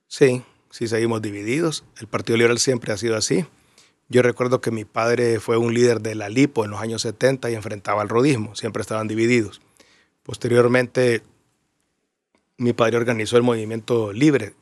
Sí, 0.06 0.42
sí 0.70 0.88
seguimos 0.88 1.20
divididos. 1.20 1.84
El 2.00 2.06
Partido 2.06 2.38
Liberal 2.38 2.58
siempre 2.58 2.92
ha 2.92 2.96
sido 2.96 3.16
así. 3.16 3.44
Yo 4.12 4.20
recuerdo 4.20 4.60
que 4.60 4.70
mi 4.70 4.84
padre 4.84 5.40
fue 5.40 5.56
un 5.56 5.72
líder 5.72 6.02
de 6.02 6.14
la 6.14 6.28
LIPO 6.28 6.66
en 6.66 6.70
los 6.70 6.80
años 6.82 7.00
70 7.00 7.50
y 7.50 7.54
enfrentaba 7.54 8.02
al 8.02 8.10
rodismo, 8.10 8.54
siempre 8.54 8.82
estaban 8.82 9.08
divididos. 9.08 9.62
Posteriormente, 10.22 11.22
mi 12.58 12.74
padre 12.74 12.98
organizó 12.98 13.38
el 13.38 13.42
movimiento 13.42 14.12
Libre, 14.12 14.52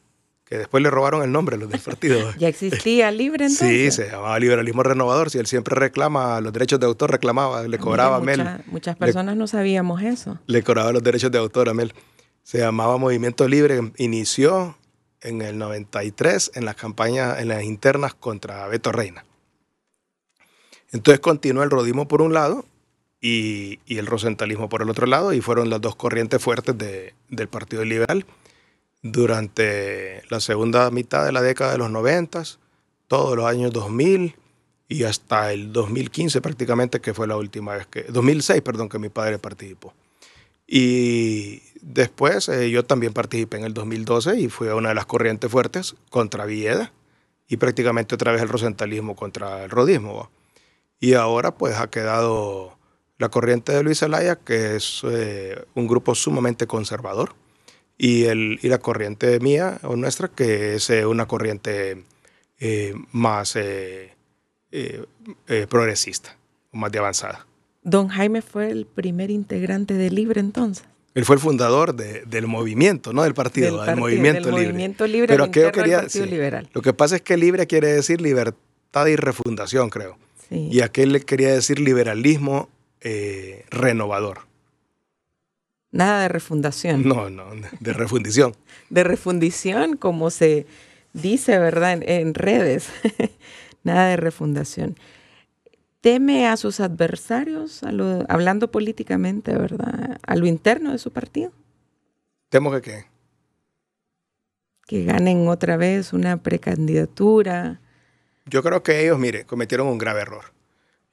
que 0.44 0.56
después 0.56 0.84
le 0.84 0.90
robaron 0.90 1.24
el 1.24 1.32
nombre 1.32 1.56
a 1.56 1.58
los 1.58 1.68
del 1.68 1.80
partido. 1.80 2.32
¿Ya 2.38 2.46
existía 2.46 3.10
Libre 3.10 3.46
entonces? 3.46 3.94
Sí, 3.94 4.02
se 4.02 4.08
llamaba 4.08 4.38
Liberalismo 4.38 4.84
Renovador. 4.84 5.30
Si 5.30 5.38
él 5.38 5.46
siempre 5.48 5.74
reclama 5.74 6.40
los 6.40 6.52
derechos 6.52 6.78
de 6.78 6.86
autor, 6.86 7.10
reclamaba, 7.10 7.66
le 7.66 7.78
cobraba 7.78 8.18
a 8.18 8.20
Mel. 8.20 8.46
muchas 8.66 8.94
personas 8.96 9.36
no 9.36 9.48
sabíamos 9.48 10.00
eso. 10.00 10.38
Le 10.46 10.62
cobraba 10.62 10.92
los 10.92 11.02
derechos 11.02 11.32
de 11.32 11.38
autor 11.38 11.68
a 11.68 11.74
Mel. 11.74 11.92
Se 12.44 12.58
llamaba 12.58 12.98
Movimiento 12.98 13.48
Libre, 13.48 13.80
inició 13.96 14.78
en 15.22 15.42
el 15.42 15.58
93 15.58 16.52
en 16.54 16.64
las 16.64 16.76
campañas, 16.76 17.40
en 17.40 17.48
las 17.48 17.64
internas 17.64 18.14
contra 18.14 18.68
Beto 18.68 18.92
Reina. 18.92 19.24
Entonces 20.92 21.20
continuó 21.20 21.62
el 21.62 21.70
rodismo 21.70 22.08
por 22.08 22.22
un 22.22 22.32
lado 22.32 22.64
y, 23.20 23.78
el 23.86 24.06
rosentalismo 24.06 24.68
por 24.68 24.82
el 24.82 24.90
otro 24.90 25.06
lado, 25.06 25.32
y 25.32 25.40
fueron 25.40 25.70
las 25.70 25.80
dos 25.80 25.94
corrientes 25.94 26.42
fuertes 26.42 26.76
del 26.76 27.48
Partido 27.48 27.84
Liberal 27.84 28.24
durante 29.02 30.22
la 30.28 30.40
segunda 30.40 30.90
mitad 30.90 31.24
de 31.24 31.32
la 31.32 31.42
década 31.42 31.72
de 31.72 31.78
los 31.78 31.90
90, 31.90 32.42
todos 33.08 33.36
los 33.36 33.46
años 33.46 33.72
2000 33.72 34.34
y 34.88 35.04
hasta 35.04 35.52
el 35.52 35.72
2015 35.72 36.40
prácticamente, 36.40 37.00
que 37.00 37.14
fue 37.14 37.26
la 37.26 37.36
última 37.36 37.74
vez 37.76 37.86
que, 37.86 38.02
2006, 38.04 38.60
perdón, 38.62 38.88
que 38.88 38.98
mi 38.98 39.08
padre 39.08 39.38
participó. 39.38 39.94
Y 40.66 41.62
después 41.80 42.48
eh, 42.48 42.70
yo 42.70 42.84
también 42.84 43.12
participé 43.12 43.56
en 43.56 43.64
el 43.64 43.74
2012 43.74 44.38
y 44.38 44.48
fui 44.48 44.68
a 44.68 44.74
una 44.74 44.90
de 44.90 44.94
las 44.94 45.06
corrientes 45.06 45.50
fuertes 45.50 45.96
contra 46.10 46.44
Villeda 46.44 46.92
y 47.48 47.56
prácticamente 47.56 48.14
otra 48.14 48.32
vez 48.32 48.42
el 48.42 48.48
rosentalismo 48.48 49.16
contra 49.16 49.64
el 49.64 49.70
rodismo. 49.70 50.30
Y 51.00 51.14
ahora 51.14 51.56
pues 51.56 51.76
ha 51.76 51.88
quedado 51.88 52.78
la 53.18 53.30
corriente 53.30 53.72
de 53.72 53.82
Luis 53.82 54.00
Zelaya, 54.00 54.36
que 54.36 54.76
es 54.76 55.02
eh, 55.04 55.62
un 55.74 55.86
grupo 55.86 56.14
sumamente 56.14 56.66
conservador, 56.66 57.34
y, 57.98 58.24
el, 58.24 58.58
y 58.62 58.68
la 58.68 58.78
corriente 58.78 59.38
mía 59.40 59.78
o 59.82 59.96
nuestra, 59.96 60.28
que 60.28 60.76
es 60.76 60.88
eh, 60.88 61.04
una 61.04 61.26
corriente 61.26 62.04
eh, 62.58 62.94
más 63.12 63.58
progresista, 65.68 66.36
más 66.72 66.92
de 66.92 66.98
avanzada. 66.98 67.46
Don 67.82 68.08
Jaime 68.08 68.42
fue 68.42 68.70
el 68.70 68.86
primer 68.86 69.30
integrante 69.30 69.94
de 69.94 70.10
Libre 70.10 70.40
entonces. 70.40 70.84
Él 71.14 71.24
fue 71.24 71.36
el 71.36 71.40
fundador 71.40 71.94
del 71.94 72.46
movimiento, 72.46 73.12
no 73.12 73.24
del 73.24 73.34
partido, 73.34 73.82
del, 73.82 73.96
movimiento, 73.96 74.46
del 74.46 74.54
libre. 74.54 74.68
movimiento 74.68 75.06
libre. 75.06 75.26
Pero 75.28 75.50
quería, 75.50 76.00
Partido 76.02 76.26
Liberal. 76.26 76.68
Lo 76.72 76.82
que 76.82 76.92
pasa 76.92 77.16
es 77.16 77.22
que 77.22 77.36
libre 77.36 77.66
quiere 77.66 77.88
decir 77.88 78.20
libertad 78.20 79.06
y 79.06 79.16
refundación, 79.16 79.90
creo. 79.90 80.16
Sí. 80.50 80.68
Y 80.70 80.80
aquel 80.82 81.12
le 81.12 81.20
quería 81.20 81.52
decir 81.54 81.80
liberalismo 81.80 82.68
eh, 83.00 83.64
renovador. 83.70 84.40
Nada 85.92 86.22
de 86.22 86.28
refundación. 86.28 87.06
No, 87.08 87.30
no, 87.30 87.46
de 87.80 87.92
refundición. 87.92 88.54
De 88.90 89.04
refundición, 89.04 89.96
como 89.96 90.30
se 90.30 90.66
dice, 91.12 91.58
¿verdad? 91.58 91.92
En, 91.94 92.02
en 92.08 92.34
redes. 92.34 92.88
Nada 93.84 94.08
de 94.08 94.16
refundación. 94.16 94.96
¿Teme 96.00 96.46
a 96.48 96.56
sus 96.56 96.80
adversarios, 96.80 97.82
a 97.82 97.92
lo- 97.92 98.24
hablando 98.28 98.70
políticamente, 98.70 99.56
¿verdad? 99.56 100.18
A 100.26 100.36
lo 100.36 100.46
interno 100.46 100.92
de 100.92 100.98
su 100.98 101.12
partido? 101.12 101.52
Temo 102.48 102.70
que 102.72 102.82
qué. 102.82 103.04
Que 104.86 105.04
ganen 105.04 105.46
otra 105.48 105.76
vez 105.76 106.12
una 106.12 106.36
precandidatura. 106.42 107.80
Yo 108.46 108.62
creo 108.62 108.82
que 108.82 109.02
ellos, 109.02 109.18
mire, 109.18 109.44
cometieron 109.44 109.86
un 109.86 109.98
grave 109.98 110.22
error. 110.22 110.44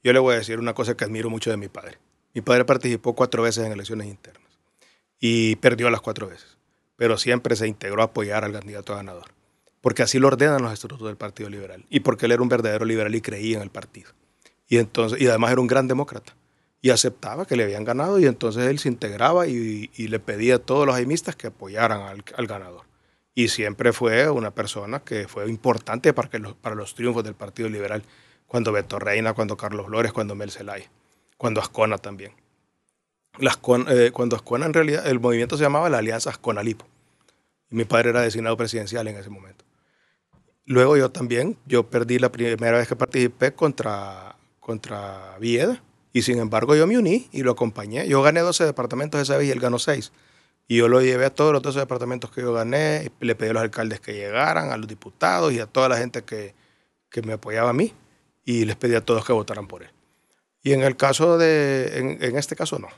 Yo 0.04 0.14
le 0.14 0.20
voy 0.20 0.36
a 0.36 0.38
decir 0.38 0.60
una 0.60 0.74
cosa 0.74 0.96
que 0.96 1.04
admiro 1.04 1.30
mucho 1.30 1.50
de 1.50 1.58
mi 1.58 1.68
padre. 1.68 1.98
Mi 2.34 2.42
padre 2.42 2.66
participó 2.66 3.14
cuatro 3.16 3.44
veces 3.44 3.66
en 3.66 3.72
elecciones 3.72 4.08
internas 4.08 4.48
y 5.20 5.56
perdió 5.58 5.90
las 5.90 6.02
cuatro 6.02 6.28
veces, 6.28 6.58
pero 6.96 7.18
siempre 7.18 7.56
se 7.56 7.68
integró 7.68 8.02
a 8.02 8.06
apoyar 8.06 8.44
al 8.44 8.54
candidato 8.54 8.96
ganador, 8.96 9.26
porque 9.82 10.04
así 10.04 10.20
lo 10.20 10.28
ordenan 10.28 10.62
los 10.62 10.72
estatutos 10.72 11.08
del 11.08 11.18
Partido 11.18 11.50
Liberal 11.50 11.86
y 11.90 12.02
porque 12.02 12.28
él 12.28 12.34
era 12.34 12.42
un 12.42 12.50
verdadero 12.50 12.86
liberal 12.86 13.16
y 13.16 13.22
creía 13.22 13.58
en 13.58 13.64
el 13.64 13.72
partido. 13.72 14.12
Y, 14.70 14.78
entonces, 14.78 15.20
y 15.20 15.28
además 15.28 15.52
era 15.52 15.62
un 15.62 15.68
gran 15.68 15.88
demócrata 15.88 16.36
y 16.82 16.92
aceptaba 16.92 17.46
que 17.46 17.56
le 17.56 17.64
habían 17.64 17.84
ganado 17.84 18.20
y 18.20 18.26
entonces 18.26 18.68
él 18.68 18.78
se 18.80 18.90
integraba 18.90 19.48
y, 19.48 19.90
le 19.98 20.20
pedía 20.20 20.56
a 20.56 20.60
todos 20.60 20.86
los 20.86 20.96
jaimistas 20.96 21.36
que 21.36 21.48
apoyaran 21.48 22.02
al 22.36 22.48
ganador. 22.48 22.88
Y 23.38 23.50
siempre 23.50 23.94
fue 23.94 24.32
una 24.32 24.50
persona 24.50 25.02
que 25.02 25.28
fue 25.28 25.48
importante 25.48 26.12
para, 26.12 26.28
que 26.28 26.40
los, 26.40 26.56
para 26.56 26.74
los 26.74 26.96
triunfos 26.96 27.24
del 27.24 27.36
Partido 27.36 27.70
Liberal, 27.70 28.02
cuando 28.48 28.72
Beto 28.72 28.98
Reina, 28.98 29.34
cuando 29.34 29.56
Carlos 29.56 29.86
Flores, 29.86 30.12
cuando 30.12 30.34
Mel 30.34 30.50
Zelaya, 30.50 30.90
cuando 31.38 31.62
Ascona 31.62 32.00
también. 32.00 32.32
Eh, 33.40 34.10
cuando 34.12 34.36
Ascona 34.36 34.66
en 34.66 34.74
realidad, 34.74 35.06
el 35.06 35.20
movimiento 35.20 35.56
se 35.56 35.62
llamaba 35.62 35.88
la 35.88 36.00
Alianza 36.00 36.32
Ascona-Lipo. 36.32 36.88
Y 37.70 37.76
mi 37.76 37.86
padre 37.86 38.10
era 38.10 38.22
designado 38.22 38.58
presidencial 38.58 39.08
en 39.08 39.18
ese 39.18 39.30
momento. 39.30 39.66
Luego 40.66 40.98
yo 40.98 41.12
también, 41.12 41.60
yo 41.68 41.84
perdí 41.92 42.18
la 42.18 42.32
primera 42.32 42.80
vez 42.80 42.88
que 42.88 42.96
participé 42.96 43.54
contra, 43.54 44.36
contra 44.60 45.38
Vieda 45.40 45.84
y 46.12 46.24
sin 46.24 46.40
embargo 46.40 46.76
yo 46.76 46.88
me 46.88 46.98
uní 46.98 47.30
y 47.32 47.44
lo 47.44 47.52
acompañé. 47.52 48.08
Yo 48.08 48.24
gané 48.24 48.40
12 48.40 48.66
departamentos 48.66 49.22
esa 49.22 49.38
vez 49.38 49.48
y 49.48 49.52
él 49.52 49.60
ganó 49.60 49.78
6. 49.78 50.12
Y 50.68 50.78
yo 50.78 50.88
lo 50.90 51.02
llevé 51.02 51.26
a 51.26 51.30
todos 51.34 51.54
los 51.54 51.62
12 51.62 51.80
departamentos 51.80 52.30
que 52.32 52.42
yo 52.42 52.52
gané, 52.54 53.10
y 53.22 53.26
le 53.26 53.36
pedí 53.36 53.50
a 53.50 53.54
los 53.54 53.64
alcaldes 53.64 54.00
que 54.02 54.14
llegaran, 54.14 54.72
a 54.72 54.78
los 54.78 54.88
diputados 54.88 55.54
y 55.54 55.60
a 55.60 55.66
toda 55.66 55.88
la 55.90 55.98
gente 55.98 56.24
que, 56.24 56.54
que 57.10 57.22
me 57.22 57.34
apoyaba 57.34 57.70
a 57.70 57.74
mí 57.74 57.94
y 58.44 58.66
les 58.66 58.76
pedí 58.76 58.96
a 58.96 59.02
todos 59.02 59.26
que 59.26 59.34
votaran 59.34 59.68
por 59.68 59.84
él. 59.84 59.90
Y 60.64 60.74
en 60.74 60.82
el 60.84 60.98
caso 60.98 61.38
de, 61.38 61.98
en, 62.00 62.18
en 62.22 62.38
este 62.38 62.56
caso 62.56 62.80
no. 62.80 62.90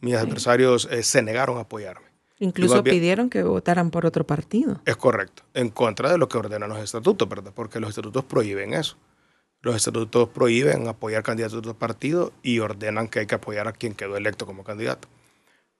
Mis 0.00 0.16
adversarios 0.16 0.86
eh, 0.90 1.02
se 1.02 1.22
negaron 1.22 1.56
a 1.56 1.60
apoyarme. 1.60 2.06
Incluso 2.40 2.82
bien- 2.82 2.96
pidieron 2.96 3.30
que 3.30 3.42
votaran 3.42 3.90
por 3.90 4.04
otro 4.04 4.26
partido. 4.26 4.82
Es 4.84 4.96
correcto, 4.96 5.44
en 5.54 5.70
contra 5.70 6.10
de 6.10 6.18
lo 6.18 6.28
que 6.28 6.36
ordenan 6.36 6.68
los 6.68 6.78
estatutos, 6.80 7.26
¿verdad? 7.26 7.52
Porque 7.54 7.80
los 7.80 7.88
estatutos 7.90 8.24
prohíben 8.24 8.74
eso. 8.74 8.96
Los 9.62 9.76
estatutos 9.76 10.28
prohíben 10.28 10.88
apoyar 10.88 11.22
candidatos 11.22 11.54
de 11.54 11.58
otro 11.60 11.74
partido 11.78 12.32
y 12.42 12.58
ordenan 12.58 13.08
que 13.08 13.20
hay 13.20 13.26
que 13.26 13.36
apoyar 13.36 13.66
a 13.66 13.72
quien 13.72 13.94
quedó 13.94 14.18
electo 14.18 14.44
como 14.44 14.62
candidato. 14.62 15.08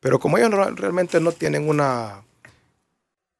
Pero 0.04 0.18
como 0.18 0.36
ellos 0.36 0.50
realmente 0.76 1.18
no 1.18 1.32
tienen 1.32 1.66
una, 1.66 2.24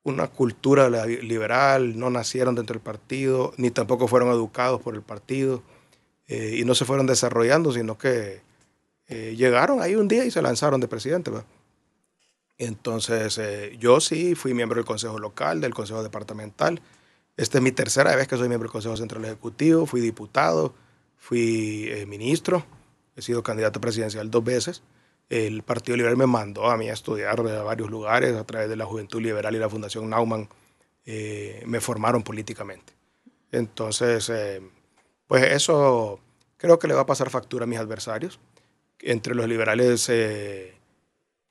una 0.03 0.29
cultura 0.29 0.89
liberal, 0.89 1.99
no 1.99 2.09
nacieron 2.09 2.55
dentro 2.55 2.73
del 2.73 2.83
partido, 2.83 3.53
ni 3.59 3.71
tampoco 3.71 4.09
fueron 4.09 4.31
educados 4.31 4.81
por 4.81 4.95
el 4.95 5.03
partido, 5.03 5.63
eh, 6.27 6.57
y 6.59 6.65
no 6.65 6.75
se 6.75 6.87
fueron 6.87 7.07
desarrollando, 7.07 7.71
sino 7.71 7.99
que 7.99 8.41
eh, 9.09 9.35
llegaron 9.37 9.83
ahí 9.83 9.95
un 9.95 10.09
día 10.09 10.25
y 10.25 10.31
se 10.31 10.41
lanzaron 10.41 10.81
de 10.81 10.89
presidente. 10.89 11.31
Entonces, 12.57 13.37
eh, 13.37 13.77
yo 13.79 14.01
sí 14.01 14.35
fui 14.35 14.55
miembro 14.55 14.77
del 14.77 14.87
Consejo 14.87 15.19
Local, 15.19 15.61
del 15.61 15.75
Consejo 15.75 16.03
Departamental. 16.03 16.81
Esta 17.37 17.59
es 17.59 17.63
mi 17.63 17.73
tercera 17.73 18.17
vez 18.17 18.27
que 18.27 18.39
soy 18.39 18.49
miembro 18.49 18.69
del 18.69 18.73
Consejo 18.73 18.97
Central 18.97 19.23
Ejecutivo. 19.27 19.85
Fui 19.85 20.01
diputado, 20.01 20.73
fui 21.19 21.91
eh, 21.91 22.07
ministro, 22.07 22.65
he 23.17 23.21
sido 23.21 23.43
candidato 23.43 23.83
presidencial 23.83 24.31
dos 24.31 24.43
veces. 24.43 24.83
El 25.31 25.63
Partido 25.63 25.97
Liberal 25.97 26.17
me 26.17 26.27
mandó 26.27 26.67
a 26.71 26.77
mí 26.77 26.89
a 26.89 26.93
estudiar 26.93 27.41
a 27.41 27.63
varios 27.63 27.91
lugares 27.91 28.35
a 28.37 28.45
través 28.45 28.69
de 28.69 28.77
la 28.77 28.85
Juventud 28.87 29.21
Liberal 29.21 29.55
y 29.55 29.59
la 29.59 29.69
Fundación 29.71 30.09
Naumann. 30.11 30.49
eh, 31.07 31.63
me 31.67 31.81
formaron 31.81 32.23
políticamente. 32.23 32.95
Entonces, 33.53 34.31
eh, 34.31 34.63
pues 35.27 35.45
eso 35.53 36.19
creo 36.57 36.79
que 36.79 36.89
le 36.89 36.95
va 36.95 37.03
a 37.03 37.07
pasar 37.07 37.29
factura 37.31 37.65
a 37.65 37.67
mis 37.67 37.79
adversarios. 37.79 38.41
Entre 39.01 39.35
los 39.35 39.47
liberales 39.47 40.09
eh, 40.09 40.75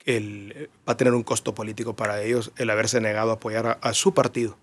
el- 0.04 0.68
va 0.88 0.94
a 0.94 0.96
tener 0.96 1.14
un 1.14 1.22
costo 1.22 1.54
político 1.54 1.94
para 1.94 2.20
ellos 2.22 2.52
el 2.56 2.68
haberse 2.70 3.00
negado 3.00 3.30
a 3.30 3.34
apoyar 3.34 3.66
a, 3.66 3.72
a 3.74 3.94
su 3.94 4.12
partido 4.12 4.56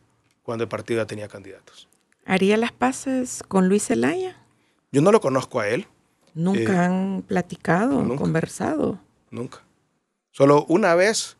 cuando 0.43 0.63
el 0.63 0.69
partido 0.69 1.01
ya 1.01 1.07
tenía 1.07 1.27
candidatos. 1.27 1.87
¿Haría 2.25 2.57
las 2.57 2.71
paces 2.73 3.43
con 3.47 3.69
Luis 3.69 3.85
Zelaya? 3.87 4.37
Yo 4.91 5.01
no 5.01 5.11
lo 5.11 5.21
conozco 5.21 5.59
a 5.61 5.69
él, 5.69 5.87
Nunca 6.33 6.73
Eh, 6.73 6.77
han 6.85 7.23
platicado, 7.27 8.01
nunca. 8.03 8.17
conversado. 8.23 8.99
nunca. 9.29 9.59
Solo 10.31 10.65
una 10.69 10.95
vez, 10.95 11.35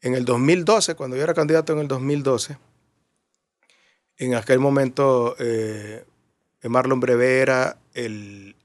en 0.00 0.14
el 0.14 0.24
2012, 0.24 0.94
cuando 0.94 1.16
yo 1.16 1.22
era 1.22 1.34
candidato 1.34 1.72
en 1.74 1.80
el 1.80 1.88
2012, 1.88 2.56
en 4.16 4.34
aquel 4.34 4.58
momento 4.58 5.36
eh, 5.38 6.04
Marlon 6.62 6.98
Brevé 7.00 7.40
era 7.40 7.78
el, 7.94 8.56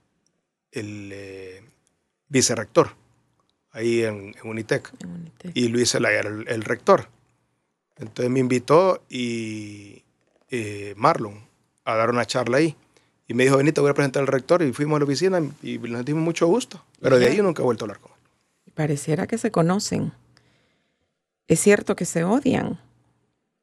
el 0.72 1.10
eh, 1.14 1.64
vicerrector 2.30 2.92
ahí 3.72 4.04
en, 4.04 4.36
en 4.42 4.48
Unitec. 4.50 4.94
en 5.02 5.10
Unitec. 5.12 5.52
y 5.54 5.68
Luis 5.68 5.92
Zelaya 5.92 6.20
era 6.20 6.30
el, 6.30 6.48
el 6.48 6.64
rector. 6.64 7.10
Entonces 7.98 8.32
me 8.32 8.40
invitó 8.40 9.04
y 9.10 10.04
eh, 10.50 10.94
Marlon 10.98 11.46
a 11.84 11.96
dar 11.96 12.10
una 12.10 12.26
charla 12.26 12.58
ahí. 12.58 12.76
Y 13.28 13.34
me 13.34 13.44
dijo, 13.44 13.58
Benito, 13.58 13.82
voy 13.82 13.92
a 13.92 13.94
presentar 13.94 14.22
al 14.22 14.28
rector. 14.28 14.62
Y 14.62 14.74
fuimos 14.74 14.98
a 14.98 15.00
la 15.00 15.06
oficina 15.06 15.42
y 15.62 15.78
nos 15.80 16.04
dimos 16.06 16.24
mucho 16.24 16.48
gusto. 16.48 16.84
Pero 17.02 17.18
de 17.20 17.28
ahí 17.28 17.38
yo 17.38 17.44
nunca 17.44 17.62
he 17.62 17.66
vuelto 17.66 17.84
a 17.84 17.88
hablar 17.88 18.00
con 18.02 18.12
él. 18.12 18.18
Pareciera 18.74 19.28
que 19.28 19.38
se 19.38 19.52
conocen. 19.52 20.12
Es 21.48 21.60
cierto 21.60 21.96
que 21.96 22.06
se 22.06 22.24
odian. 22.24 22.80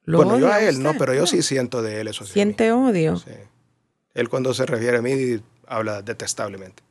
¿Lo 0.03 0.17
Bueno, 0.19 0.39
yo 0.39 0.51
a 0.51 0.59
él 0.61 0.75
usted? 0.77 0.83
no, 0.83 0.93
pero 0.97 1.13
yo 1.13 1.27
sí 1.27 1.41
siento 1.43 1.81
de 1.81 2.01
él 2.01 2.07
eso. 2.07 2.25
sí. 2.25 2.33
Siente 2.33 2.71
odio 2.71 3.17
Sí. 3.17 3.31
Él 4.13 4.29
cuando 4.29 4.53
se 4.53 4.65
refiere 4.65 4.97
a 4.97 5.01
mí 5.01 5.39
habla 5.67 6.01
detestablemente. 6.01 6.83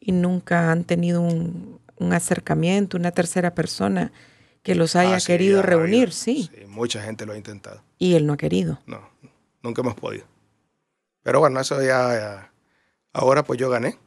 y 0.00 0.12
nunca 0.12 0.70
han 0.72 0.84
tenido 0.84 1.20
un, 1.20 1.78
un 1.96 2.12
acercamiento, 2.12 2.96
una 2.96 3.12
tercera 3.12 3.54
persona 3.54 4.12
que 4.62 4.74
los 4.74 4.94
haya 4.96 5.16
Ah, 5.16 5.20
sí, 5.20 5.26
querido 5.28 5.62
reunir, 5.62 6.02
habido. 6.08 6.12
sí. 6.12 6.50
Mucha 6.68 7.00
gente 7.02 7.24
lo 7.24 7.32
ha 7.32 7.36
intentado. 7.36 7.80
Y 7.98 8.14
él 8.14 8.26
no 8.26 8.32
ha 8.34 8.36
querido. 8.36 8.78
No, 8.86 9.00
nunca 9.62 9.80
hemos 9.82 9.94
podido. 9.94 10.24
Pero 11.22 11.40
bueno, 11.40 11.60
eso 11.60 11.82
ya, 11.82 12.52
ahora 13.12 13.44
pues 13.44 13.58
yo 13.58 13.70
gané 13.70 13.98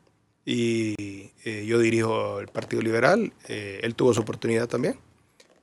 y 0.45 1.32
eh, 1.43 1.65
yo 1.65 1.80
dirijo 1.80 2.39
el 2.39 2.47
Partido 2.47 2.82
Liberal, 2.82 3.34
eh, 3.47 3.80
él 3.84 3.95
tuvo 3.95 4.13
su 4.13 4.21
oportunidad 4.21 4.67
también 4.67 4.99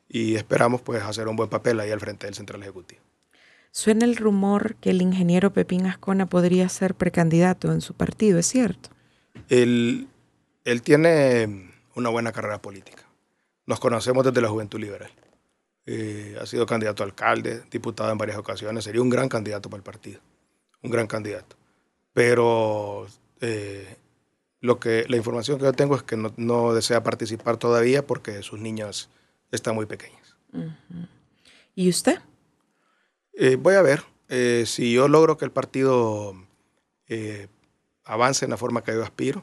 y 0.09 0.37
esperamos 0.37 0.81
pues 0.83 1.03
hacer 1.03 1.29
un 1.29 1.37
buen 1.37 1.49
papel 1.49 1.81
ahí 1.81 1.91
al 1.91 2.01
frente 2.01 2.27
del 2.27 2.35
Central 2.35 2.63
Ejecutivo. 2.63 3.01
Suena 3.71 4.05
el 4.05 4.17
rumor 4.17 4.75
que 4.77 4.91
el 4.91 5.01
ingeniero 5.01 5.53
Pepín 5.53 5.87
Ascona 5.87 6.27
podría 6.27 6.69
ser 6.69 6.95
precandidato 6.95 7.73
en 7.73 7.81
su 7.81 7.95
partido, 7.95 8.39
¿es 8.39 8.47
cierto? 8.47 8.91
Él, 9.49 10.09
él 10.65 10.83
tiene 10.83 11.73
una 11.95 12.11
buena 12.11 12.33
carrera 12.33 12.61
política. 12.61 13.05
Nos 13.67 13.81
conocemos 13.81 14.25
desde 14.25 14.43
la 14.43 14.49
Juventud 14.49 14.79
Liberal. 14.79 15.11
Eh, 15.87 16.37
ha 16.41 16.47
sido 16.47 16.67
candidato 16.67 17.03
a 17.03 17.07
alcalde, 17.07 17.63
diputado 17.71 18.13
en 18.13 18.19
varias 18.19 18.37
ocasiones. 18.37 18.85
Sería 18.85 19.01
un 19.01 19.09
gran 19.09 19.29
candidato 19.29 19.71
para 19.71 19.79
el 19.79 19.85
partido. 19.85 20.21
Un 20.83 20.91
gran 20.91 21.07
candidato. 21.07 21.57
Pero 22.13 23.07
eh, 23.41 23.97
lo 24.61 24.79
que, 24.79 25.05
la 25.09 25.17
información 25.17 25.59
que 25.59 25.65
yo 25.65 25.73
tengo 25.73 25.97
es 25.97 26.03
que 26.03 26.17
no, 26.17 26.33
no 26.37 26.75
desea 26.75 27.03
participar 27.03 27.57
todavía 27.57 28.07
porque 28.07 28.43
sus 28.43 28.61
niñas 28.61 29.09
están 29.51 29.75
muy 29.75 29.87
pequeñas. 29.87 30.37
¿Y 31.75 31.89
usted? 31.89 32.19
Eh, 33.35 33.57
voy 33.57 33.75
a 33.75 33.83
ver 33.83 34.03
eh, 34.29 34.65
si 34.67 34.93
yo 34.93 35.09
logro 35.09 35.37
que 35.37 35.45
el 35.45 35.51
partido 35.51 36.35
avance 38.05 38.47
en 38.47 38.51
la 38.51 38.57
forma 38.57 38.83
que 38.83 38.93
yo 38.93 39.03
aspiro. 39.03 39.43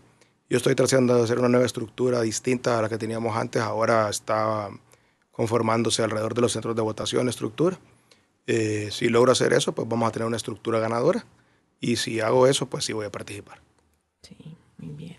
Yo 0.49 0.58
estoy 0.58 0.73
tratando 0.73 1.15
de 1.15 1.23
hacer 1.23 1.38
una 1.38 1.49
nueva 1.49 1.67
estructura 1.67 2.21
distinta 2.21 2.80
a 2.80 2.82
la 2.82 2.89
que 2.89 2.97
teníamos 2.97 3.36
antes. 3.38 3.62
Ahora 3.62 4.10
está 4.10 4.69
conformándose 5.30 6.02
alrededor 6.04 6.34
de 6.34 6.41
los 6.41 6.52
centros 6.52 6.75
de 6.75 6.82
votación, 6.82 7.30
estructura. 7.30 7.80
Eh, 8.52 8.90
si 8.92 9.10
logro 9.10 9.32
hacer 9.32 9.54
eso, 9.54 9.76
pues 9.76 9.88
vamos 9.88 10.10
a 10.10 10.12
tener 10.12 10.26
una 10.26 10.38
estructura 10.38 10.80
ganadora. 10.80 11.24
Y 11.80 11.98
si 11.98 12.20
hago 12.20 12.48
eso, 12.48 12.66
pues 12.66 12.84
sí 12.84 12.94
voy 12.94 13.06
a 13.06 13.12
participar. 13.12 13.62
Sí, 14.24 14.36
muy 14.80 14.96
bien. 14.96 15.18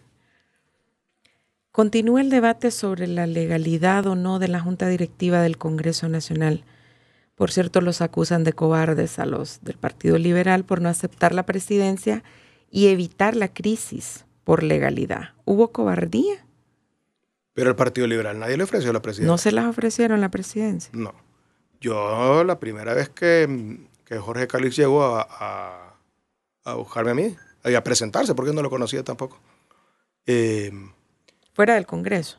Continúa 1.70 2.22
el 2.22 2.28
debate 2.28 2.72
sobre 2.72 3.06
la 3.06 3.28
legalidad 3.28 4.04
o 4.08 4.16
no 4.16 4.40
de 4.40 4.48
la 4.48 4.58
Junta 4.58 4.88
Directiva 4.88 5.42
del 5.42 5.58
Congreso 5.58 6.08
Nacional. 6.08 6.64
Por 7.36 7.52
cierto, 7.52 7.80
los 7.80 8.00
acusan 8.00 8.42
de 8.42 8.52
cobardes 8.52 9.20
a 9.20 9.26
los 9.26 9.62
del 9.62 9.76
Partido 9.76 10.18
Liberal 10.18 10.64
por 10.64 10.80
no 10.80 10.88
aceptar 10.88 11.32
la 11.32 11.46
presidencia 11.46 12.24
y 12.68 12.88
evitar 12.88 13.36
la 13.36 13.46
crisis 13.46 14.24
por 14.42 14.64
legalidad. 14.64 15.34
¿Hubo 15.44 15.70
cobardía? 15.70 16.44
Pero 17.52 17.70
el 17.70 17.76
Partido 17.76 18.08
Liberal 18.08 18.40
nadie 18.40 18.56
le 18.56 18.64
ofreció 18.64 18.92
la 18.92 19.02
presidencia. 19.02 19.30
¿No 19.30 19.38
se 19.38 19.52
las 19.52 19.66
ofrecieron 19.66 20.20
la 20.20 20.32
presidencia? 20.32 20.90
No. 20.92 21.14
Yo 21.80 22.44
la 22.44 22.58
primera 22.60 22.92
vez 22.94 23.08
que, 23.08 23.78
que 24.04 24.18
Jorge 24.18 24.46
Calix 24.46 24.76
llegó 24.76 25.04
a, 25.04 25.26
a, 25.30 25.94
a, 26.64 26.74
buscarme 26.74 27.10
a 27.10 27.14
mí, 27.14 27.36
y 27.64 27.74
a 27.74 27.84
presentarse, 27.84 28.34
porque 28.34 28.52
no 28.52 28.62
lo 28.62 28.70
conocía 28.70 29.02
tampoco. 29.02 29.38
Eh, 30.26 30.70
Fuera 31.52 31.74
del 31.74 31.86
Congreso. 31.86 32.38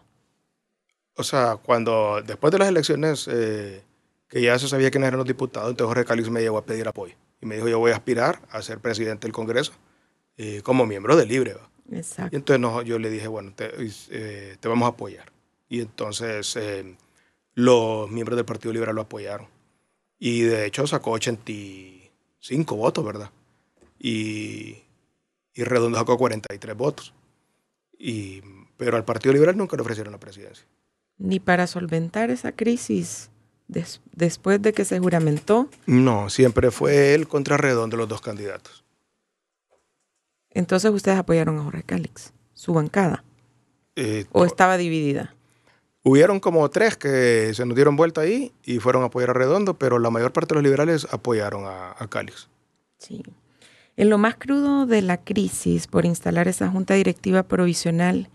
O 1.16 1.24
sea, 1.24 1.58
cuando 1.58 2.22
después 2.26 2.52
de 2.52 2.60
las 2.60 2.70
elecciones, 2.70 3.28
eh, 3.32 3.84
que 4.28 4.42
ya 4.42 4.58
se 4.58 4.68
sabía 4.68 4.90
quiénes 4.90 5.08
eran 5.08 5.20
los 5.20 5.28
diputados, 5.28 5.70
entonces 5.70 5.90
Jorge 5.94 6.06
Calix 6.06 6.30
me 6.30 6.42
llegó 6.42 6.58
a 6.58 6.66
pedir 6.66 6.88
apoyo. 6.88 7.16
Y 7.42 7.46
me 7.46 7.56
dijo, 7.56 7.68
yo 7.68 7.80
voy 7.80 7.92
a 7.92 7.96
aspirar 7.96 8.42
a 8.50 8.62
ser 8.62 8.80
presidente 8.80 9.28
del 9.28 9.34
Congreso 9.34 9.74
eh, 10.38 10.62
como 10.64 10.86
miembro 10.86 11.16
de 11.16 11.26
Libre. 11.26 11.56
¿va? 11.56 11.70
Exacto. 11.92 12.36
Y 12.36 12.38
entonces 12.38 12.60
no, 12.60 12.82
yo 12.82 12.98
le 12.98 13.10
dije, 13.10 13.28
bueno, 13.28 13.54
te, 13.54 13.70
te 13.70 14.68
vamos 14.68 14.86
a 14.86 14.90
apoyar. 14.90 15.32
Y 15.68 15.82
entonces 15.82 16.56
los 17.54 18.10
miembros 18.10 18.36
del 18.38 18.46
Partido 18.46 18.74
Liberal 18.74 18.96
lo 18.96 19.02
apoyaron. 19.02 19.48
Y 20.20 20.42
de 20.42 20.66
hecho 20.66 20.86
sacó 20.88 21.12
85 21.12 22.76
votos, 22.76 23.04
¿verdad? 23.04 23.32
Y, 24.00 24.78
y 25.54 25.64
Redondo 25.64 25.98
sacó 25.98 26.18
43 26.18 26.78
votos. 26.78 27.14
Y, 27.98 28.42
pero 28.78 28.98
al 28.98 29.06
Partido 29.06 29.34
Liberal 29.34 29.58
nunca 29.58 29.76
le 29.76 29.82
ofrecieron 29.82 30.12
la 30.12 30.20
presidencia. 30.20 30.66
Ni 31.18 31.40
para 31.40 31.68
solventar 31.68 32.32
esa 32.32 32.52
crisis 32.52 33.30
des, 33.68 34.02
después 34.14 34.62
de 34.62 34.74
que 34.74 34.86
se 34.86 35.00
juramentó. 35.00 35.70
No, 35.86 36.30
siempre 36.30 36.72
fue 36.72 37.14
él 37.14 37.28
contra 37.28 37.58
Redondo 37.58 37.98
los 37.98 38.08
dos 38.08 38.22
candidatos. 38.22 38.84
Entonces 40.50 40.92
ustedes 40.92 41.18
apoyaron 41.18 41.58
a 41.60 41.64
Jorge 41.64 41.84
Calix, 41.84 42.34
su 42.54 42.74
bancada. 42.74 43.24
Eh, 43.96 44.26
¿O 44.32 44.46
estaba 44.46 44.78
dividida? 44.78 45.36
Hubieron 46.04 46.40
como 46.40 46.68
tres 46.70 46.98
que 46.98 47.54
se 47.54 47.66
nos 47.66 47.76
dieron 47.76 47.96
vuelta 47.96 48.22
ahí 48.22 48.52
y 48.64 48.80
fueron 48.80 49.04
a 49.04 49.08
apoyar 49.08 49.30
a 49.30 49.34
Redondo, 49.34 49.76
pero 49.76 50.00
la 50.00 50.10
mayor 50.10 50.34
parte 50.34 50.54
de 50.54 50.56
los 50.56 50.64
liberales 50.64 51.08
apoyaron 51.12 51.66
a, 51.66 51.96
a 51.98 52.08
Calix. 52.08 52.48
Sí. 52.98 53.22
En 53.98 54.10
lo 54.10 54.18
más 54.18 54.36
crudo 54.36 54.88
de 54.88 55.02
la 55.02 55.18
crisis 55.18 55.86
por 55.88 56.06
instalar 56.06 56.48
esa 56.48 56.70
junta 56.70 56.96
directiva 56.96 57.44
provisional 57.44 58.30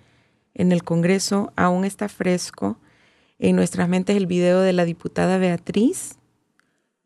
en 0.55 0.70
el 0.70 0.85
Congreso, 0.85 1.52
aún 1.57 1.85
está 1.85 2.09
fresco 2.09 2.79
en 3.38 3.57
nuestras 3.57 3.88
mentes 3.88 4.16
el 4.16 4.26
video 4.26 4.61
de 4.61 4.72
la 4.72 4.85
diputada 4.85 5.38
Beatriz 5.38 6.16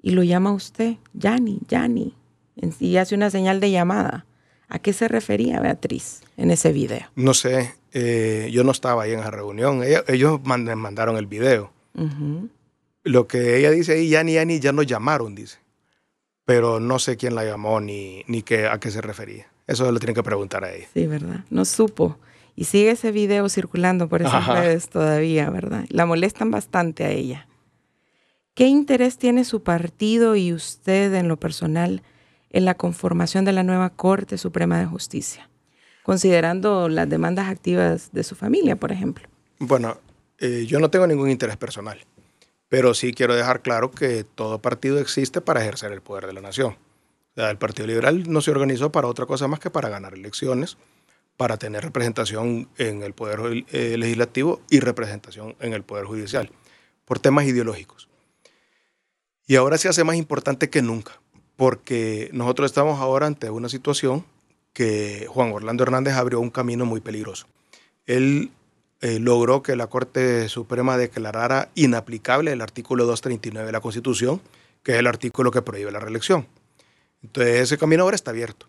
y 0.02 0.10
lo 0.10 0.22
llama 0.22 0.52
usted, 0.52 0.96
Yani, 1.14 1.60
Yani, 1.68 2.14
y 2.78 2.96
hace 2.96 3.14
una 3.14 3.30
señal 3.30 3.60
de 3.60 3.70
llamada. 3.70 4.26
¿A 4.70 4.78
qué 4.78 4.92
se 4.92 5.08
refería 5.08 5.60
Beatriz 5.60 6.22
en 6.36 6.50
ese 6.50 6.72
video? 6.72 7.06
No 7.16 7.34
sé, 7.34 7.74
eh, 7.92 8.48
yo 8.52 8.64
no 8.64 8.70
estaba 8.70 9.02
ahí 9.02 9.12
en 9.12 9.20
esa 9.20 9.30
reunión. 9.30 9.82
Ellos 10.06 10.40
mand 10.44 10.68
mandaron 10.76 11.16
el 11.16 11.26
video. 11.26 11.72
Uh 11.94 12.02
-huh. 12.04 12.48
Lo 13.02 13.26
que 13.26 13.56
ella 13.58 13.70
dice 13.70 13.92
ahí, 13.94 14.08
Yani, 14.08 14.34
Yani, 14.34 14.60
ya 14.60 14.72
nos 14.72 14.86
llamaron, 14.86 15.34
dice. 15.34 15.58
Pero 16.44 16.80
no 16.80 16.98
sé 16.98 17.16
quién 17.16 17.34
la 17.34 17.44
llamó 17.44 17.80
ni, 17.80 18.22
ni 18.26 18.42
qué, 18.42 18.66
a 18.68 18.78
qué 18.78 18.90
se 18.90 19.00
refería. 19.00 19.46
Eso 19.66 19.90
lo 19.90 19.98
tienen 19.98 20.14
que 20.14 20.22
preguntar 20.22 20.64
a 20.64 20.72
ella. 20.72 20.86
Sí, 20.94 21.06
¿verdad? 21.06 21.44
No 21.50 21.64
supo. 21.64 22.16
Y 22.56 22.64
sigue 22.64 22.90
ese 22.90 23.10
video 23.12 23.48
circulando 23.48 24.08
por 24.08 24.20
esas 24.22 24.34
Ajá. 24.34 24.60
redes 24.60 24.88
todavía, 24.88 25.48
¿verdad? 25.50 25.84
La 25.88 26.06
molestan 26.06 26.50
bastante 26.50 27.04
a 27.04 27.10
ella. 27.10 27.46
¿Qué 28.54 28.66
interés 28.66 29.16
tiene 29.16 29.44
su 29.44 29.62
partido 29.62 30.36
y 30.36 30.52
usted 30.52 31.14
en 31.14 31.28
lo 31.28 31.38
personal 31.38 32.02
en 32.50 32.64
la 32.64 32.74
conformación 32.74 33.44
de 33.44 33.52
la 33.52 33.62
nueva 33.62 33.90
Corte 33.90 34.38
Suprema 34.38 34.78
de 34.78 34.86
Justicia, 34.86 35.48
considerando 36.02 36.88
las 36.88 37.08
demandas 37.08 37.48
activas 37.48 38.10
de 38.12 38.24
su 38.24 38.34
familia, 38.34 38.76
por 38.76 38.92
ejemplo? 38.92 39.28
Bueno, 39.58 39.98
eh, 40.38 40.64
yo 40.66 40.80
no 40.80 40.90
tengo 40.90 41.06
ningún 41.06 41.30
interés 41.30 41.56
personal, 41.56 41.98
pero 42.68 42.94
sí 42.94 43.12
quiero 43.12 43.34
dejar 43.34 43.62
claro 43.62 43.90
que 43.90 44.24
todo 44.24 44.60
partido 44.60 44.98
existe 44.98 45.40
para 45.40 45.60
ejercer 45.60 45.92
el 45.92 46.02
poder 46.02 46.26
de 46.26 46.32
la 46.32 46.40
nación. 46.40 46.76
El 47.36 47.58
Partido 47.58 47.86
Liberal 47.86 48.24
no 48.30 48.40
se 48.40 48.50
organizó 48.50 48.92
para 48.92 49.08
otra 49.08 49.24
cosa 49.24 49.48
más 49.48 49.60
que 49.60 49.70
para 49.70 49.88
ganar 49.88 50.14
elecciones, 50.14 50.76
para 51.36 51.56
tener 51.56 51.82
representación 51.82 52.68
en 52.76 53.02
el 53.02 53.14
Poder 53.14 53.64
eh, 53.72 53.96
Legislativo 53.96 54.60
y 54.68 54.80
representación 54.80 55.56
en 55.60 55.72
el 55.72 55.84
Poder 55.84 56.04
Judicial, 56.04 56.50
por 57.04 57.18
temas 57.18 57.46
ideológicos. 57.46 58.08
Y 59.46 59.56
ahora 59.56 59.78
se 59.78 59.88
hace 59.88 60.04
más 60.04 60.16
importante 60.16 60.68
que 60.68 60.82
nunca, 60.82 61.20
porque 61.60 62.30
nosotros 62.32 62.70
estamos 62.70 63.00
ahora 63.00 63.26
ante 63.26 63.50
una 63.50 63.68
situación 63.68 64.24
que 64.72 65.26
Juan 65.28 65.52
Orlando 65.52 65.82
Hernández 65.82 66.14
abrió 66.14 66.40
un 66.40 66.48
camino 66.48 66.86
muy 66.86 67.02
peligroso. 67.02 67.48
Él 68.06 68.50
eh, 69.02 69.18
logró 69.18 69.62
que 69.62 69.76
la 69.76 69.86
Corte 69.88 70.48
Suprema 70.48 70.96
declarara 70.96 71.68
inaplicable 71.74 72.52
el 72.52 72.62
artículo 72.62 73.04
239 73.04 73.66
de 73.66 73.72
la 73.72 73.82
Constitución, 73.82 74.40
que 74.82 74.92
es 74.92 74.98
el 75.00 75.06
artículo 75.06 75.50
que 75.50 75.60
prohíbe 75.60 75.92
la 75.92 76.00
reelección. 76.00 76.46
Entonces 77.22 77.60
ese 77.60 77.76
camino 77.76 78.04
ahora 78.04 78.14
está 78.14 78.30
abierto. 78.30 78.66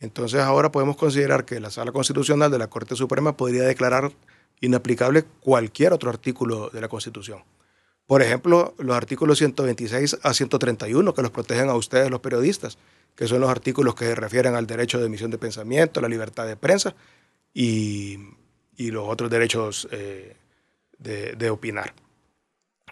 Entonces 0.00 0.40
ahora 0.40 0.72
podemos 0.72 0.96
considerar 0.96 1.44
que 1.44 1.60
la 1.60 1.70
Sala 1.70 1.92
Constitucional 1.92 2.50
de 2.50 2.58
la 2.58 2.66
Corte 2.66 2.96
Suprema 2.96 3.36
podría 3.36 3.62
declarar 3.62 4.10
inaplicable 4.60 5.22
cualquier 5.38 5.92
otro 5.92 6.10
artículo 6.10 6.68
de 6.70 6.80
la 6.80 6.88
Constitución. 6.88 7.44
Por 8.06 8.20
ejemplo, 8.20 8.74
los 8.78 8.96
artículos 8.96 9.38
126 9.38 10.18
a 10.22 10.34
131 10.34 11.14
que 11.14 11.22
los 11.22 11.30
protegen 11.30 11.68
a 11.70 11.74
ustedes 11.74 12.10
los 12.10 12.20
periodistas, 12.20 12.78
que 13.16 13.26
son 13.26 13.40
los 13.40 13.50
artículos 13.50 13.94
que 13.94 14.06
se 14.06 14.14
refieren 14.14 14.54
al 14.54 14.66
derecho 14.66 14.98
de 14.98 15.06
emisión 15.06 15.30
de 15.30 15.38
pensamiento, 15.38 16.00
la 16.00 16.08
libertad 16.08 16.46
de 16.46 16.56
prensa 16.56 16.94
y, 17.54 18.18
y 18.76 18.90
los 18.90 19.08
otros 19.08 19.30
derechos 19.30 19.88
eh, 19.90 20.36
de, 20.98 21.32
de, 21.32 21.50
opinar. 21.50 21.94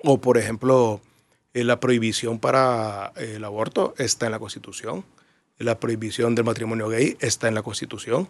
O, 0.02 0.20
por 0.20 0.38
ejemplo, 0.38 1.00
eh, 1.52 1.64
la 1.64 1.78
prohibición 1.78 2.38
para 2.38 3.12
el 3.16 3.44
aborto 3.44 3.94
está 3.98 4.26
en 4.26 4.32
la 4.32 4.38
Constitución, 4.38 5.04
la 5.58 5.78
prohibición 5.78 6.34
del 6.34 6.44
matrimonio 6.44 6.88
gay 6.88 7.16
está 7.20 7.48
en 7.48 7.54
la 7.54 7.62
Constitución 7.62 8.28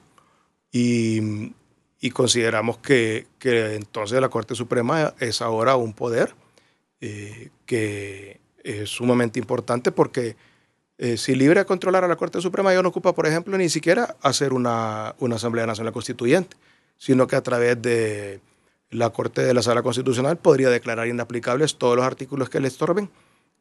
y, 0.73 1.53
y 2.01 2.11
consideramos 2.11 2.79
que, 2.79 3.27
que 3.39 3.77
entonces 3.77 4.21
la 4.21 4.29
Corte 4.29 4.55
Suprema 4.55 5.15
es 5.21 5.41
ahora 5.41 5.77
un 5.77 5.93
poder 5.93 6.35
eh, 7.05 7.51
que 7.67 8.39
es 8.63 8.89
sumamente 8.89 9.41
importante 9.41 9.91
porque 9.91 10.37
eh, 10.97 11.17
si 11.17 11.35
libre 11.35 11.65
controlar 11.65 12.05
a 12.05 12.07
la 12.09 12.15
Corte 12.15 12.41
Suprema, 12.41 12.73
ya 12.73 12.81
no 12.81 12.91
ocupa, 12.91 13.13
por 13.13 13.27
ejemplo, 13.27 13.59
ni 13.59 13.69
siquiera 13.69 14.15
hacer 14.23 14.53
una, 14.53 15.17
una, 15.19 15.35
Asamblea 15.35 15.67
Nacional 15.67 15.93
Constituyente, 15.93 16.57
sino 16.97 17.27
que 17.27 17.35
a 17.35 17.43
través 17.43 17.83
de 17.83 18.41
la 18.91 19.11
Corte 19.11 19.43
de 19.43 19.53
la 19.53 19.63
Sala 19.63 19.83
Constitucional 19.83 20.37
podría 20.37 20.71
declarar 20.71 21.09
inaplicables 21.09 21.75
todos 21.75 21.97
los 21.97 22.07
artículos 22.07 22.49
que 22.49 22.61
le 22.61 22.69
estorben 22.69 23.11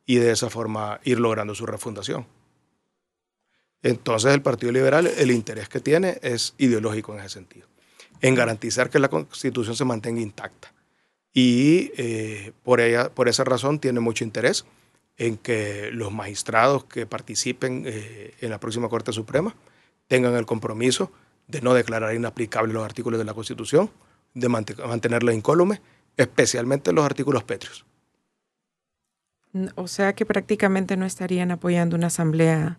y 0.05 0.17
de 0.17 0.33
esa 0.33 0.51
forma 0.51 0.99
ir 1.03 1.19
logrando 1.19 1.55
su 1.55 1.65
refundación. 1.65 2.27
Entonces 3.81 4.35
el 4.35 4.43
Partido 4.43 4.71
Liberal, 4.71 5.07
el 5.07 5.31
interés 5.31 5.67
que 5.67 5.79
tiene 5.79 6.19
es 6.21 6.53
ideológico 6.59 7.13
en 7.13 7.21
ese 7.21 7.29
sentido, 7.29 7.67
en 8.21 8.35
garantizar 8.35 8.91
que 8.91 8.99
la 8.99 9.09
Constitución 9.09 9.75
se 9.75 9.83
mantenga 9.83 10.21
intacta 10.21 10.71
y 11.33 11.91
eh, 11.97 12.51
por, 12.63 12.81
ella, 12.81 13.09
por 13.13 13.29
esa 13.29 13.43
razón 13.43 13.79
tiene 13.79 13.99
mucho 13.99 14.23
interés 14.23 14.65
en 15.17 15.37
que 15.37 15.89
los 15.91 16.11
magistrados 16.11 16.85
que 16.85 17.05
participen 17.05 17.83
eh, 17.85 18.33
en 18.41 18.49
la 18.49 18.59
próxima 18.59 18.89
Corte 18.89 19.13
Suprema 19.13 19.55
tengan 20.07 20.35
el 20.35 20.45
compromiso 20.45 21.11
de 21.47 21.61
no 21.61 21.73
declarar 21.73 22.15
inaplicables 22.15 22.73
los 22.73 22.83
artículos 22.83 23.17
de 23.17 23.25
la 23.25 23.33
Constitución, 23.33 23.89
de 24.33 24.49
mantenerla 24.49 25.33
incólume, 25.33 25.81
especialmente 26.17 26.91
los 26.91 27.05
artículos 27.05 27.43
pétreos. 27.43 27.85
O 29.75 29.87
sea 29.87 30.13
que 30.13 30.25
prácticamente 30.25 30.95
no 30.95 31.05
estarían 31.05 31.51
apoyando 31.51 31.95
una 31.95 32.07
Asamblea 32.07 32.77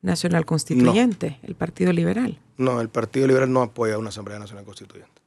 Nacional 0.00 0.46
Constituyente, 0.46 1.38
no. 1.42 1.48
el 1.48 1.54
Partido 1.54 1.92
Liberal. 1.92 2.38
No, 2.56 2.80
el 2.80 2.88
Partido 2.88 3.26
Liberal 3.26 3.52
no 3.52 3.62
apoya 3.62 3.98
una 3.98 4.08
Asamblea 4.08 4.38
Nacional 4.38 4.64
Constituyente. 4.64 5.20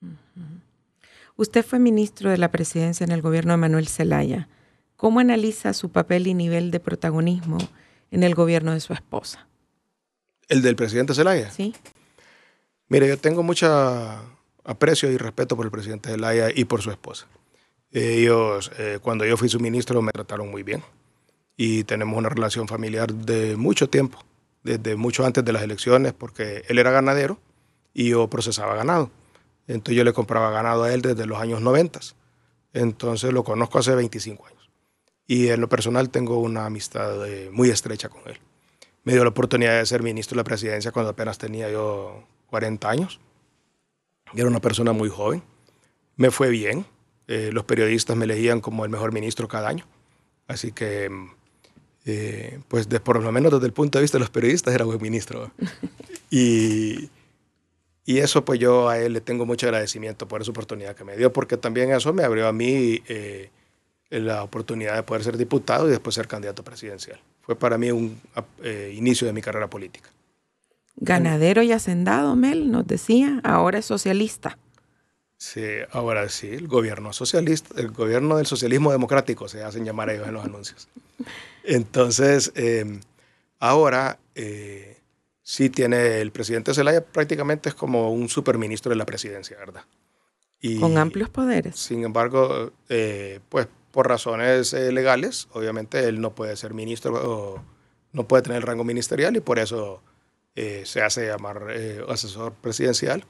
Uh 0.00 0.06
-huh. 0.06 0.55
Usted 1.36 1.64
fue 1.64 1.78
ministro 1.78 2.30
de 2.30 2.38
la 2.38 2.50
presidencia 2.50 3.04
en 3.04 3.12
el 3.12 3.20
gobierno 3.20 3.52
de 3.52 3.58
Manuel 3.58 3.88
Zelaya. 3.88 4.48
¿Cómo 4.96 5.20
analiza 5.20 5.74
su 5.74 5.90
papel 5.90 6.26
y 6.26 6.32
nivel 6.34 6.70
de 6.70 6.80
protagonismo 6.80 7.58
en 8.10 8.22
el 8.22 8.34
gobierno 8.34 8.72
de 8.72 8.80
su 8.80 8.94
esposa? 8.94 9.46
¿El 10.48 10.62
del 10.62 10.76
presidente 10.76 11.14
Zelaya? 11.14 11.50
Sí. 11.50 11.74
Mire, 12.88 13.06
yo 13.08 13.18
tengo 13.18 13.42
mucho 13.42 13.66
aprecio 14.64 15.10
y 15.10 15.18
respeto 15.18 15.56
por 15.56 15.66
el 15.66 15.70
presidente 15.70 16.08
Zelaya 16.08 16.48
y 16.54 16.64
por 16.64 16.80
su 16.80 16.90
esposa. 16.90 17.26
Ellos, 17.92 18.70
eh, 18.78 18.98
cuando 19.02 19.26
yo 19.26 19.36
fui 19.36 19.50
su 19.50 19.60
ministro, 19.60 20.00
me 20.00 20.12
trataron 20.12 20.50
muy 20.50 20.62
bien. 20.62 20.82
Y 21.56 21.84
tenemos 21.84 22.16
una 22.16 22.30
relación 22.30 22.66
familiar 22.66 23.12
de 23.12 23.56
mucho 23.56 23.90
tiempo, 23.90 24.24
desde 24.62 24.96
mucho 24.96 25.26
antes 25.26 25.44
de 25.44 25.52
las 25.52 25.62
elecciones, 25.62 26.14
porque 26.14 26.64
él 26.68 26.78
era 26.78 26.90
ganadero 26.90 27.38
y 27.92 28.10
yo 28.10 28.28
procesaba 28.28 28.74
ganado. 28.74 29.10
Entonces 29.66 29.96
yo 29.96 30.04
le 30.04 30.12
compraba 30.12 30.50
ganado 30.50 30.84
a 30.84 30.92
él 30.92 31.02
desde 31.02 31.26
los 31.26 31.38
años 31.38 31.60
90. 31.60 32.00
Entonces 32.72 33.32
lo 33.32 33.44
conozco 33.44 33.78
hace 33.78 33.94
25 33.94 34.46
años. 34.46 34.70
y 35.28 35.48
en 35.48 35.60
lo 35.60 35.68
personal 35.68 36.10
tengo 36.10 36.38
una 36.38 36.66
amistad 36.66 37.26
eh, 37.28 37.50
muy 37.50 37.70
estrecha 37.70 38.08
con 38.08 38.22
él. 38.26 38.38
Me 39.06 39.12
dio 39.12 39.22
la 39.22 39.30
oportunidad 39.30 39.78
de 39.78 39.86
ser 39.86 40.02
ministro 40.02 40.34
de 40.34 40.40
la 40.40 40.44
presidencia 40.44 40.92
cuando 40.92 41.10
apenas 41.10 41.38
tenía 41.38 41.70
yo 41.70 42.24
40 42.48 42.90
años. 42.90 43.20
Era 44.34 44.48
una 44.48 44.60
persona 44.60 44.92
muy 44.92 45.08
joven. 45.08 45.42
Me 46.16 46.30
fue 46.30 46.50
bien. 46.50 46.86
Eh, 47.28 47.50
los 47.52 47.64
periodistas 47.64 48.16
me 48.16 48.24
elegían 48.24 48.60
como 48.60 48.84
el 48.84 48.90
mejor 48.90 49.12
ministro 49.12 49.46
cada 49.46 49.68
año. 49.68 49.86
Así 50.48 50.72
que, 50.72 51.10
eh, 52.04 52.58
pues 52.68 52.88
de, 52.88 53.00
por 53.00 53.22
lo 53.22 53.30
menos 53.32 53.52
desde 53.52 53.66
el 53.66 53.72
punto 53.72 53.98
de 53.98 54.02
vista 54.02 54.18
de 54.18 54.20
los 54.20 54.30
periodistas, 54.30 54.74
era 54.74 54.84
buen 54.84 55.00
ministro. 55.00 55.52
y, 56.30 57.08
y 58.06 58.18
eso, 58.18 58.44
pues 58.44 58.60
yo 58.60 58.88
a 58.88 58.98
él 58.98 59.12
le 59.14 59.20
tengo 59.20 59.44
mucho 59.44 59.66
agradecimiento 59.66 60.28
por 60.28 60.40
esa 60.40 60.52
oportunidad 60.52 60.94
que 60.94 61.02
me 61.02 61.16
dio, 61.16 61.32
porque 61.32 61.56
también 61.56 61.90
eso 61.90 62.12
me 62.12 62.22
abrió 62.22 62.46
a 62.46 62.52
mí 62.52 63.02
eh, 63.08 63.50
la 64.10 64.44
oportunidad 64.44 64.94
de 64.94 65.02
poder 65.02 65.24
ser 65.24 65.36
diputado 65.36 65.88
y 65.88 65.90
después 65.90 66.14
ser 66.14 66.28
candidato 66.28 66.62
presidencial. 66.62 67.20
Fue 67.42 67.56
para 67.56 67.76
mí 67.78 67.90
un 67.90 68.20
eh, 68.62 68.94
inicio 68.96 69.26
de 69.26 69.32
mi 69.32 69.42
carrera 69.42 69.68
política. 69.68 70.08
Ganadero 70.94 71.62
y 71.62 71.72
hacendado, 71.72 72.36
Mel, 72.36 72.70
nos 72.70 72.86
decía, 72.86 73.40
ahora 73.42 73.78
es 73.78 73.86
socialista. 73.86 74.56
Sí, 75.36 75.64
ahora 75.90 76.28
sí, 76.28 76.48
el 76.48 76.68
gobierno 76.68 77.12
socialista, 77.12 77.78
el 77.78 77.90
gobierno 77.90 78.36
del 78.36 78.46
socialismo 78.46 78.92
democrático 78.92 79.48
se 79.48 79.64
hacen 79.64 79.84
llamar 79.84 80.10
ellos 80.10 80.28
en 80.28 80.34
los 80.34 80.44
anuncios. 80.44 80.88
Entonces, 81.64 82.52
eh, 82.54 83.00
ahora 83.58 84.18
eh, 84.36 84.96
sí 85.48 85.70
tiene 85.70 86.20
el 86.20 86.32
presidente 86.32 86.74
Zelaya 86.74 87.04
prácticamente 87.04 87.68
es 87.68 87.74
como 87.76 88.10
un 88.10 88.28
superministro 88.28 88.90
de 88.90 88.96
la 88.96 89.06
presidencia, 89.06 89.56
¿verdad? 89.56 89.84
Y, 90.60 90.80
Con 90.80 90.98
amplios 90.98 91.28
poderes. 91.28 91.78
Sin 91.78 92.02
embargo, 92.02 92.72
eh, 92.88 93.38
pues 93.48 93.68
por 93.92 94.08
razones 94.08 94.72
eh, 94.72 94.90
legales, 94.90 95.46
obviamente 95.52 96.08
él 96.08 96.20
no 96.20 96.34
puede 96.34 96.56
ser 96.56 96.74
ministro 96.74 97.14
o 97.14 97.62
no 98.12 98.26
puede 98.26 98.42
tener 98.42 98.56
el 98.56 98.62
rango 98.62 98.82
ministerial 98.82 99.36
y 99.36 99.40
por 99.40 99.60
eso 99.60 100.02
eh, 100.56 100.82
se 100.84 101.00
hace 101.02 101.28
llamar 101.28 101.68
asesor 102.08 102.52
presidencial, 102.54 103.24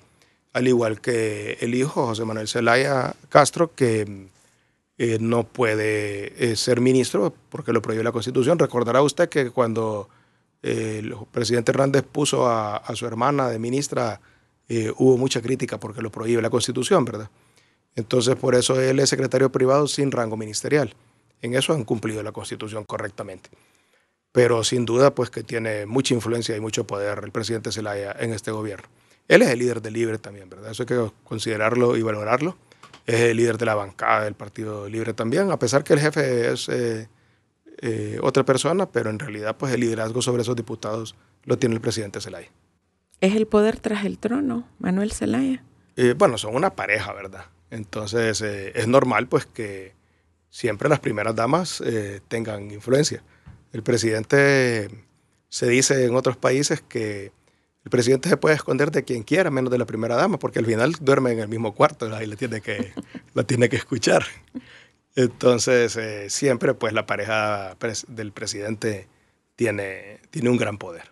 al 0.55 0.69
igual 0.69 1.03
que 1.03 1.59
el 1.61 1.75
hijo 1.75 2.07
José 2.07 2.25
Manuel 2.25 2.49
Zelaya 2.49 3.15
Castro, 3.29 3.75
que 3.75 4.31
no 5.21 5.45
puede 5.45 6.57
ser 6.57 6.81
ministro 6.81 7.35
porque 7.51 7.75
lo 7.75 7.83
prohíbe 7.83 8.03
la 8.05 8.13
Constitución. 8.13 8.59
Recordará 8.59 9.03
usted 9.03 9.29
que 9.29 9.51
cuando 9.51 10.09
eh, 10.67 10.99
el 10.99 11.15
presidente 11.31 11.71
Hernández 11.71 12.03
puso 12.03 12.49
a, 12.49 12.83
su 12.97 13.07
hermana 13.07 13.49
de 13.49 13.61
ministra, 13.61 14.21
eh, 14.69 14.93
hubo 14.97 15.17
mucha 15.17 15.41
crítica 15.41 15.79
porque 15.79 16.03
lo 16.03 16.11
prohíbe 16.11 16.43
la 16.43 16.51
Constitución, 16.51 17.05
¿verdad? 17.05 17.31
Entonces, 17.95 18.35
por 18.35 18.57
eso 18.57 18.81
él 18.81 18.99
es 18.99 19.09
secretario 19.09 19.53
privado 19.53 19.87
sin 19.87 20.11
rango 20.11 20.37
ministerial. 20.37 20.93
En 21.41 21.55
eso 21.55 21.73
han 21.73 21.85
cumplido 21.85 22.21
la 22.25 22.33
Constitución 22.33 22.85
correctamente. 22.85 23.49
Pero 24.33 24.65
sin 24.65 24.85
duda, 24.85 25.15
pues 25.15 25.31
que 25.31 25.45
tiene 25.45 25.87
mucha 25.87 26.15
influencia 26.15 26.57
y 26.57 26.61
mucho 26.61 26.85
poder 26.85 27.21
el 27.23 27.31
presidente 27.31 27.71
Zelaya 27.71 28.17
en 28.19 28.33
este 28.33 28.51
gobierno. 28.51 28.89
Él 29.29 29.43
es 29.43 29.49
el 29.51 29.61
líder 29.61 29.81
del 29.81 29.95
Libre 29.95 30.19
también, 30.19 30.51
¿verdad? 30.51 30.73
Eso 30.73 30.83
hay 30.83 30.89
que 30.89 31.13
considerarlo 31.23 31.97
y 31.97 32.03
valorarlo. 32.03 32.59
Es 33.07 33.21
el 33.21 33.37
líder 33.37 33.57
de 33.57 33.67
la 33.67 33.77
bancada 33.77 34.25
del 34.25 34.35
Partido 34.35 34.89
Libre 34.89 35.15
también, 35.15 35.53
a 35.53 35.61
pesar 35.61 35.85
que 35.85 35.93
el 35.93 36.01
jefe 36.01 36.53
es 36.53 36.69
eh, 36.69 37.09
eh, 37.83 38.19
otra 38.23 38.45
persona, 38.45 38.91
pero 38.91 39.11
en 39.11 39.19
realidad, 39.19 39.57
pues 39.57 39.73
el 39.73 39.81
liderazgo 39.81 40.23
sobre 40.23 40.43
esos 40.43 40.57
diputados 40.57 41.15
lo 41.45 41.59
tiene 41.59 41.75
el 41.75 41.81
presidente 41.81 42.21
Zelaya. 42.21 42.51
¿Es 43.21 43.35
el 43.35 43.47
poder 43.47 43.79
tras 43.79 44.05
el 44.05 44.19
trono, 44.19 44.69
Manuel 44.79 45.13
Zelaya? 45.13 45.63
Eh, 45.97 46.15
bueno, 46.17 46.39
son 46.39 46.55
una 46.55 46.71
pareja, 46.71 47.13
¿verdad? 47.13 47.47
Entonces 47.71 48.41
eh, 48.43 48.73
es 48.75 48.87
normal 48.87 49.29
pues 49.29 49.47
que 49.47 49.95
siempre 50.51 50.89
las 50.89 51.01
primeras 51.01 51.35
damas 51.35 51.83
tengan 52.29 52.71
influencia. 52.71 53.23
El 53.73 53.83
presidente 53.83 54.89
se 55.49 55.67
dice 55.67 56.05
en 56.05 56.15
otros 56.15 56.37
países 56.37 56.81
que 56.81 57.33
el 57.87 57.91
presidente 57.91 58.29
se 58.29 58.37
puede 58.37 58.57
esconder 58.57 58.91
de 58.91 59.05
quien 59.05 59.23
quiera, 59.23 59.49
menos 59.49 59.71
de 59.71 59.79
la 59.79 59.87
primera 59.87 60.17
dama, 60.17 60.41
porque 60.41 60.59
al 60.59 60.67
final 60.67 60.95
duerme 61.01 61.31
en 61.31 61.39
el 61.39 61.49
mismo 61.49 61.73
cuarto, 61.73 62.13
ahí 62.17 62.27
la 62.27 62.35
tiene 62.35 62.61
que, 62.61 62.93
la 63.35 63.45
tiene 63.45 63.69
que 63.69 63.77
escuchar. 63.77 64.25
Entonces 65.17 65.97
eh, 65.97 66.29
siempre 66.29 66.75
pues 66.75 66.93
la 66.93 67.07
pareja 67.07 67.75
pres 67.79 68.05
del 68.07 68.33
presidente 68.33 69.09
tiene, 69.57 70.21
tiene 70.31 70.51
un 70.51 70.59
gran 70.59 70.77
poder. 70.77 71.11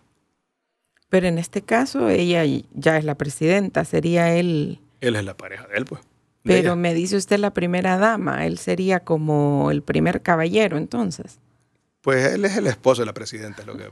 Pero 1.09 1.27
en 1.27 1.39
este 1.39 1.63
caso 1.63 2.09
ella 2.09 2.43
ya 2.73 2.97
es 2.97 3.03
la 3.03 3.15
presidenta, 3.15 3.83
sería 3.83 4.35
él... 4.35 4.79
Él 5.01 5.15
es 5.15 5.25
la 5.25 5.35
pareja 5.35 5.67
de 5.67 5.77
él, 5.77 5.85
pues. 5.85 6.01
Pero 6.43 6.59
ella. 6.59 6.75
me 6.75 6.93
dice 6.93 7.17
usted 7.17 7.39
la 7.39 7.51
primera 7.51 7.97
dama, 7.97 8.45
él 8.45 8.59
sería 8.59 8.99
como 8.99 9.71
el 9.71 9.81
primer 9.81 10.21
caballero 10.21 10.77
entonces. 10.77 11.39
Pues 12.01 12.33
él 12.33 12.45
es 12.45 12.55
el 12.55 12.67
esposo 12.67 13.01
de 13.01 13.07
la 13.07 13.13
presidenta, 13.13 13.63
lo 13.63 13.75
que 13.75 13.89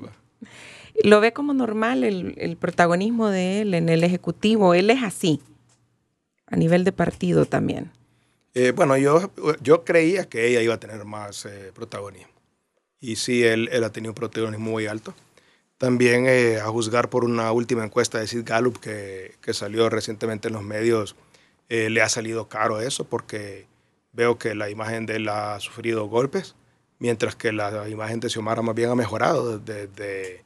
¿Lo 1.04 1.22
ve 1.22 1.34
como 1.34 1.56
normal 1.56 2.04
el, 2.04 2.36
el, 2.38 2.56
protagonismo 2.56 3.30
de 3.30 3.62
él 3.62 3.74
en 3.74 3.90
el 3.90 4.04
Ejecutivo? 4.04 4.76
Él 4.76 4.92
es 4.92 5.02
así, 5.02 5.42
a 6.46 6.56
nivel 6.56 6.84
de 6.84 6.92
partido 6.92 7.46
también. 7.46 7.90
Eh, 8.56 8.72
bueno, 8.72 8.98
yo, 8.98 9.32
yo 9.62 9.84
creía 9.84 10.30
que 10.30 10.48
ella 10.48 10.62
iba 10.62 10.76
a 10.76 10.80
tener 10.80 11.06
más 11.06 11.46
eh, 11.46 11.72
protagonismo. 11.74 12.32
Y 13.00 13.16
sí, 13.16 13.44
él, 13.44 13.70
él, 13.72 13.84
ha 13.84 13.92
tenido 13.92 14.12
un 14.12 14.16
protagonismo 14.16 14.72
muy 14.72 14.86
alto. 14.86 15.14
También 15.78 16.28
eh, 16.28 16.60
a 16.60 16.68
juzgar 16.68 17.10
por 17.10 17.26
una 17.26 17.52
última 17.52 17.84
encuesta 17.84 18.20
de 18.20 18.28
Sid 18.28 18.44
Gallup 18.46 18.80
que, 18.80 19.36
que 19.42 19.54
salió 19.54 19.90
recientemente 19.90 20.48
en 20.50 20.54
los 20.54 20.64
medios, 20.64 21.16
le 21.70 22.04
ha 22.04 22.10
salido 22.10 22.50
caro 22.50 22.82
eso 22.82 23.06
porque 23.06 23.66
veo 24.12 24.38
que 24.38 24.54
la 24.54 24.70
imagen 24.70 25.08
de 25.08 25.16
él 25.16 25.28
ha 25.28 25.60
sufrido 25.60 26.06
golpes, 26.06 26.56
mientras 27.00 27.36
que 27.36 27.52
la 27.52 27.90
imagen 27.90 28.20
de 28.20 28.30
Xiomara 28.30 28.62
más 28.62 28.76
bien 28.76 28.92
ha 28.92 28.96
mejorado 28.96 29.58
desde, 29.58 30.46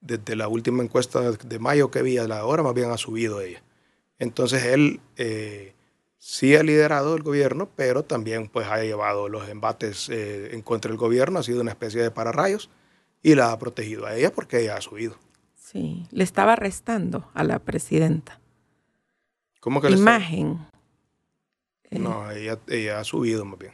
desde, 0.00 0.36
la 0.36 0.48
última 0.48 0.82
encuesta 0.82 1.32
de 1.32 1.58
mayo 1.58 1.90
que 1.90 2.00
vi 2.00 2.16
a 2.16 2.26
la 2.26 2.46
hora, 2.46 2.62
más 2.62 2.72
bien 2.72 2.90
ha 2.90 2.96
subido 2.96 3.42
ella. 3.42 3.62
Entonces 4.18 4.64
él 4.64 5.00
sí 6.24 6.56
ha 6.56 6.62
liderado 6.62 7.16
el 7.16 7.22
gobierno, 7.22 7.68
pero 7.76 8.02
también 8.02 8.48
pues 8.48 8.66
ha 8.66 8.82
llevado 8.82 9.28
los 9.28 9.46
embates 9.50 10.08
eh, 10.08 10.54
en 10.54 10.62
contra 10.62 10.88
del 10.88 10.96
gobierno, 10.96 11.38
ha 11.38 11.42
sido 11.42 11.60
una 11.60 11.72
especie 11.72 12.02
de 12.02 12.10
pararrayos 12.10 12.70
y 13.22 13.34
la 13.34 13.52
ha 13.52 13.58
protegido 13.58 14.06
a 14.06 14.16
ella 14.16 14.32
porque 14.32 14.62
ella 14.62 14.76
ha 14.76 14.80
subido. 14.80 15.16
Sí, 15.54 16.06
le 16.10 16.24
estaba 16.24 16.56
restando 16.56 17.28
a 17.34 17.44
la 17.44 17.58
presidenta. 17.58 18.40
¿Cómo 19.60 19.82
que 19.82 19.90
Imagen. 19.90 20.66
Le 21.90 21.98
está... 21.98 22.08
No, 22.08 22.30
ella, 22.30 22.58
ella, 22.68 23.00
ha 23.00 23.04
subido 23.04 23.44
más 23.44 23.58
bien. 23.58 23.72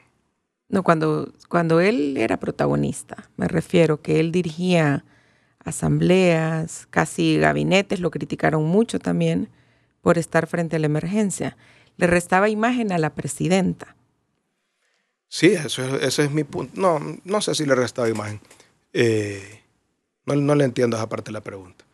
No, 0.69 0.83
cuando, 0.83 1.33
cuando 1.49 1.79
él 1.79 2.17
era 2.17 2.41
protagonista, 2.41 3.31
me 3.37 3.47
refiero 3.47 4.03
que 4.03 4.19
él 4.19 4.33
dirigía 4.33 5.05
asambleas, 5.65 6.89
casi 6.91 7.39
gabinetes, 7.39 8.01
lo 8.01 8.11
criticaron 8.11 8.65
mucho 8.65 8.99
también 8.99 9.51
por 10.01 10.19
estar 10.19 10.49
frente 10.49 10.77
a 10.77 10.79
la 10.81 10.87
emergencia. 10.87 11.57
Le 12.01 12.07
restaba 12.07 12.49
imagen 12.49 12.93
a 12.93 12.99
la 12.99 13.15
presidenta. 13.15 13.95
Sí, 15.29 15.49
eso, 15.49 15.99
ese 15.99 16.25
es 16.25 16.31
mi 16.31 16.45
punto. 16.45 16.81
No, 16.81 16.99
no 17.25 17.43
sé 17.43 17.55
si 17.55 17.67
le 17.67 17.75
restaba 17.75 18.09
imagen. 18.09 18.41
Eh, 18.95 19.61
no, 20.25 20.35
no, 20.35 20.55
le 20.55 20.65
entiendo 20.65 20.97
esa 20.97 21.11
parte 21.11 21.29
de 21.29 21.35
la 21.35 21.43
pregunta. 21.43 21.85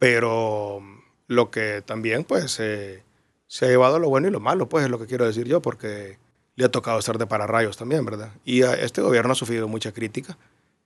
Pero 0.00 0.82
lo 1.28 1.52
que 1.52 1.80
también, 1.82 2.24
pues, 2.24 2.58
eh, 2.58 3.04
se 3.46 3.66
ha 3.66 3.68
llevado 3.68 4.00
lo 4.00 4.08
bueno 4.08 4.26
y 4.26 4.32
lo 4.32 4.40
malo, 4.40 4.68
pues, 4.68 4.84
es 4.84 4.90
lo 4.90 4.98
que 4.98 5.06
quiero 5.06 5.24
decir 5.24 5.46
yo, 5.46 5.62
porque 5.62 6.18
le 6.56 6.64
ha 6.64 6.70
tocado 6.72 6.98
estar 6.98 7.16
de 7.16 7.28
pararrayos 7.28 7.76
también, 7.76 8.04
¿verdad? 8.04 8.32
Y 8.44 8.62
a 8.62 8.74
este 8.74 9.00
gobierno 9.00 9.30
ha 9.30 9.36
sufrido 9.36 9.68
mucha 9.68 9.92
crítica, 9.92 10.36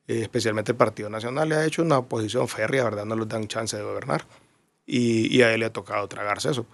eh, 0.07 0.21
especialmente 0.21 0.73
el 0.73 0.77
Partido 0.77 1.09
Nacional 1.09 1.49
le 1.49 1.55
ha 1.55 1.65
hecho 1.65 1.81
una 1.81 1.97
oposición 1.97 2.47
férrea, 2.47 2.85
¿verdad? 2.85 3.07
No 3.07 3.17
les 3.17 3.27
dan 3.27 3.49
chance 3.49 3.75
de 3.75 3.83
gobernar. 3.83 4.27
Y, 4.85 5.35
y 5.35 5.41
a 5.41 5.55
él 5.55 5.61
le 5.61 5.67
ha 5.67 5.73
tocado 5.73 6.07
tragarse 6.09 6.51
eso. 6.51 6.67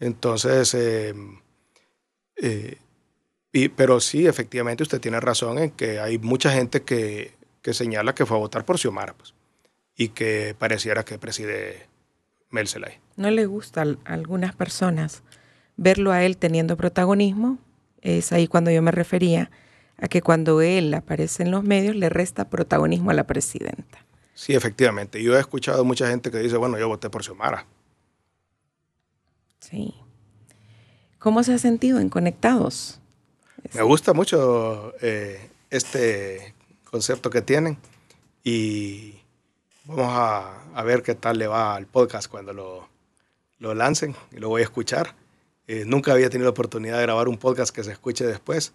Entonces, 0.00 0.74
eh, 0.74 1.14
y, 3.52 3.68
pero 3.70 4.00
sí, 4.00 4.26
efectivamente, 4.26 4.82
usted 4.82 5.00
tiene 5.00 5.20
razón 5.20 5.58
en 5.58 5.70
que 5.70 5.98
hay 5.98 6.18
mucha 6.18 6.50
gente 6.50 6.82
que, 6.82 7.32
que 7.62 7.74
señala 7.74 8.14
que 8.14 8.26
fue 8.26 8.36
a 8.36 8.40
votar 8.40 8.64
por 8.64 8.78
Xiomara, 8.78 9.14
pues, 9.14 9.34
y 9.96 10.08
que 10.10 10.54
pareciera 10.58 11.04
que 11.04 11.18
preside 11.18 11.86
Mel 12.50 12.68
Zelay. 12.68 12.98
No 13.16 13.30
le 13.30 13.46
gusta 13.46 13.82
a 13.82 14.12
algunas 14.12 14.54
personas 14.54 15.22
verlo 15.76 16.12
a 16.12 16.24
él 16.24 16.36
teniendo 16.36 16.76
protagonismo. 16.76 17.58
Es 18.00 18.32
ahí 18.32 18.46
cuando 18.46 18.70
yo 18.70 18.80
me 18.82 18.92
refería 18.92 19.50
a 19.96 20.08
que 20.08 20.22
cuando 20.22 20.60
él 20.60 20.94
aparece 20.94 21.42
en 21.42 21.50
los 21.50 21.64
medios 21.64 21.96
le 21.96 22.08
resta 22.08 22.48
protagonismo 22.48 23.10
a 23.10 23.14
la 23.14 23.26
presidenta. 23.26 24.04
Sí, 24.34 24.54
efectivamente. 24.54 25.20
Yo 25.20 25.36
he 25.36 25.40
escuchado 25.40 25.84
mucha 25.84 26.08
gente 26.08 26.30
que 26.30 26.38
dice, 26.38 26.56
bueno, 26.56 26.78
yo 26.78 26.86
voté 26.86 27.10
por 27.10 27.24
Xiomara. 27.24 27.66
Sí. 29.60 29.94
¿Cómo 31.18 31.42
se 31.42 31.52
ha 31.52 31.58
sentido 31.58 31.98
en 31.98 32.08
Conectados? 32.08 33.00
Me 33.74 33.82
gusta 33.82 34.12
mucho 34.14 34.94
eh, 35.00 35.50
este 35.70 36.54
concepto 36.84 37.28
que 37.28 37.42
tienen 37.42 37.76
y 38.44 39.14
vamos 39.84 40.12
a, 40.14 40.82
ver 40.84 41.02
qué 41.02 41.14
tal 41.14 41.38
le 41.38 41.48
va 41.48 41.74
al 41.74 41.86
podcast 41.86 42.30
cuando 42.30 42.52
lo, 42.52 42.88
lo 43.58 43.74
lancen 43.74 44.14
y 44.30 44.36
lo 44.36 44.48
voy 44.48 44.62
a 44.62 44.64
escuchar. 44.64 45.14
Eh, 45.66 45.84
nunca 45.86 46.12
había 46.12 46.30
tenido 46.30 46.46
la 46.46 46.52
oportunidad 46.52 46.96
de 46.96 47.02
grabar 47.02 47.28
un 47.28 47.36
podcast 47.36 47.74
que 47.74 47.84
se 47.84 47.92
escuche 47.92 48.24
después. 48.24 48.72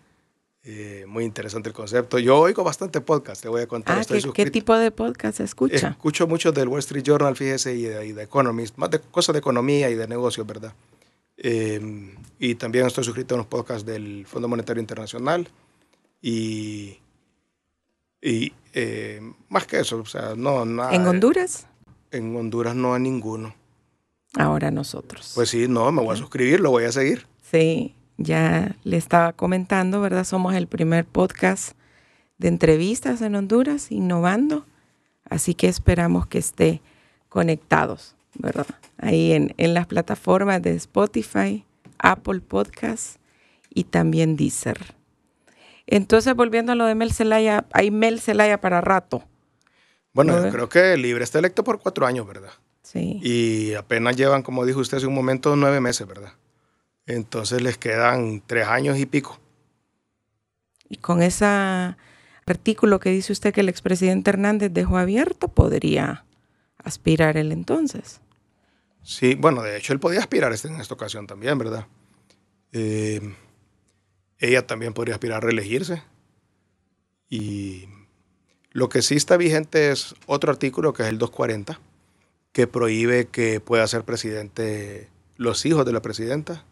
Eh, 0.65 1.03
muy 1.07 1.25
interesante 1.25 1.69
el 1.69 1.75
concepto. 1.75 2.19
Yo 2.19 2.39
oigo 2.39 2.63
bastante 2.63 3.01
podcast, 3.01 3.41
te 3.41 3.49
voy 3.49 3.61
a 3.61 3.67
contar. 3.67 3.97
Ah, 3.97 4.01
Estoy 4.01 4.23
¿qué, 4.31 4.49
tipo 4.49 4.73
de 4.77 4.91
podcast 4.91 5.41
escucha? 5.41 5.89
Escucho 5.89 6.25
mucho 6.25 6.53
del 6.53 6.69
Wall 6.69 6.79
Street 6.79 7.03
Journal, 7.03 7.35
fíjese, 7.35 7.75
y 7.75 7.81
de, 7.83 8.07
y 8.07 8.11
de 8.13 8.23
Economist, 8.23 8.77
más 8.77 8.89
de 8.89 8.99
cosas 8.99 9.33
de 9.33 9.39
economía 9.39 9.89
y 9.89 9.95
de 9.95 10.07
negocios, 10.07 10.47
¿verdad? 10.47 10.73
Eh, 11.35 12.15
y 12.39 12.55
también 12.55 12.85
estoy 12.85 13.03
suscrito 13.03 13.35
a 13.35 13.37
unos 13.37 13.47
podcasts 13.47 13.85
del 13.85 14.25
Fondo 14.25 14.47
Monetario 14.47 14.79
Internacional 14.79 15.49
y, 16.21 16.97
y 18.21 18.53
eh, 18.73 19.19
más 19.49 19.67
que 19.67 19.81
eso, 19.81 19.97
o 19.99 20.05
sea, 20.05 20.33
no, 20.37 20.63
nada. 20.63 20.93
¿En 20.95 21.05
Honduras? 21.05 21.67
En 22.11 22.33
Honduras 22.37 22.73
no 22.73 22.93
a 22.93 22.99
ninguno. 22.99 23.53
Ahora 24.35 24.71
nosotros. 24.71 25.33
Pues 25.35 25.49
sí, 25.49 25.67
no, 25.67 25.91
me 25.91 26.01
voy 26.01 26.13
a 26.13 26.17
suscribir, 26.17 26.61
lo 26.61 26.71
voy 26.71 26.85
a 26.85 26.91
seguir. 26.93 27.27
Sí, 27.51 27.95
ya 28.17 28.75
le 28.83 28.97
estaba 28.97 29.33
comentando, 29.33 30.01
¿verdad? 30.01 30.23
Somos 30.23 30.55
el 30.55 30.67
primer 30.67 31.05
podcast 31.05 31.73
de 32.37 32.47
entrevistas 32.47 33.21
en 33.21 33.35
Honduras, 33.35 33.91
innovando. 33.91 34.65
Así 35.29 35.53
que 35.55 35.67
esperamos 35.67 36.27
que 36.27 36.37
esté 36.37 36.81
conectados, 37.29 38.15
¿verdad? 38.35 38.67
Ahí 38.97 39.33
en, 39.33 39.53
en 39.57 39.73
las 39.73 39.87
plataformas 39.87 40.61
de 40.61 40.75
Spotify, 40.75 41.65
Apple 41.97 42.41
Podcasts 42.41 43.19
y 43.73 43.85
también 43.85 44.35
Deezer. 44.35 44.95
Entonces, 45.87 46.35
volviendo 46.35 46.71
a 46.71 46.75
lo 46.75 46.85
de 46.85 46.95
Mel 46.95 47.13
Zelaya, 47.13 47.65
hay 47.73 47.91
Mel 47.91 48.19
Zelaya 48.19 48.61
para 48.61 48.81
rato. 48.81 49.23
Bueno, 50.13 50.35
¿No 50.37 50.45
yo 50.45 50.51
creo 50.51 50.69
que 50.69 50.95
Libre 50.97 51.23
está 51.23 51.39
electo 51.39 51.63
por 51.63 51.79
cuatro 51.79 52.05
años, 52.05 52.27
¿verdad? 52.27 52.51
Sí. 52.83 53.19
Y 53.23 53.73
apenas 53.73 54.15
llevan, 54.15 54.43
como 54.43 54.65
dijo 54.65 54.79
usted 54.79 54.97
hace 54.97 55.07
un 55.07 55.15
momento, 55.15 55.55
nueve 55.55 55.79
meses, 55.79 56.07
¿verdad? 56.07 56.33
Entonces 57.05 57.61
les 57.61 57.77
quedan 57.77 58.41
tres 58.45 58.67
años 58.67 58.97
y 58.97 59.05
pico. 59.05 59.39
Y 60.89 60.97
con 60.97 61.21
ese 61.21 61.45
artículo 62.45 62.99
que 62.99 63.09
dice 63.09 63.33
usted 63.33 63.53
que 63.53 63.61
el 63.61 63.69
expresidente 63.69 64.29
Hernández 64.29 64.71
dejó 64.71 64.97
abierto, 64.97 65.47
podría 65.47 66.25
aspirar 66.77 67.37
él 67.37 67.51
entonces. 67.51 68.21
Sí, 69.01 69.35
bueno, 69.35 69.61
de 69.63 69.77
hecho 69.77 69.93
él 69.93 69.99
podía 69.99 70.19
aspirar 70.19 70.53
este- 70.53 70.69
en 70.69 70.79
esta 70.79 70.93
ocasión 70.93 71.27
también, 71.27 71.57
¿verdad? 71.57 71.87
Eh, 72.71 73.35
ella 74.39 74.65
también 74.65 74.93
podría 74.93 75.15
aspirar 75.15 75.37
a 75.37 75.45
reelegirse. 75.47 76.03
Y 77.29 77.87
lo 78.71 78.89
que 78.89 79.01
sí 79.01 79.15
está 79.15 79.37
vigente 79.37 79.91
es 79.91 80.15
otro 80.25 80.51
artículo 80.51 80.93
que 80.93 81.03
es 81.03 81.09
el 81.09 81.17
240, 81.17 81.79
que 82.51 82.67
prohíbe 82.67 83.27
que 83.27 83.59
pueda 83.59 83.87
ser 83.87 84.03
presidente 84.03 85.09
los 85.37 85.65
hijos 85.65 85.85
de 85.85 85.93
la 85.93 86.01
presidenta, 86.01 86.65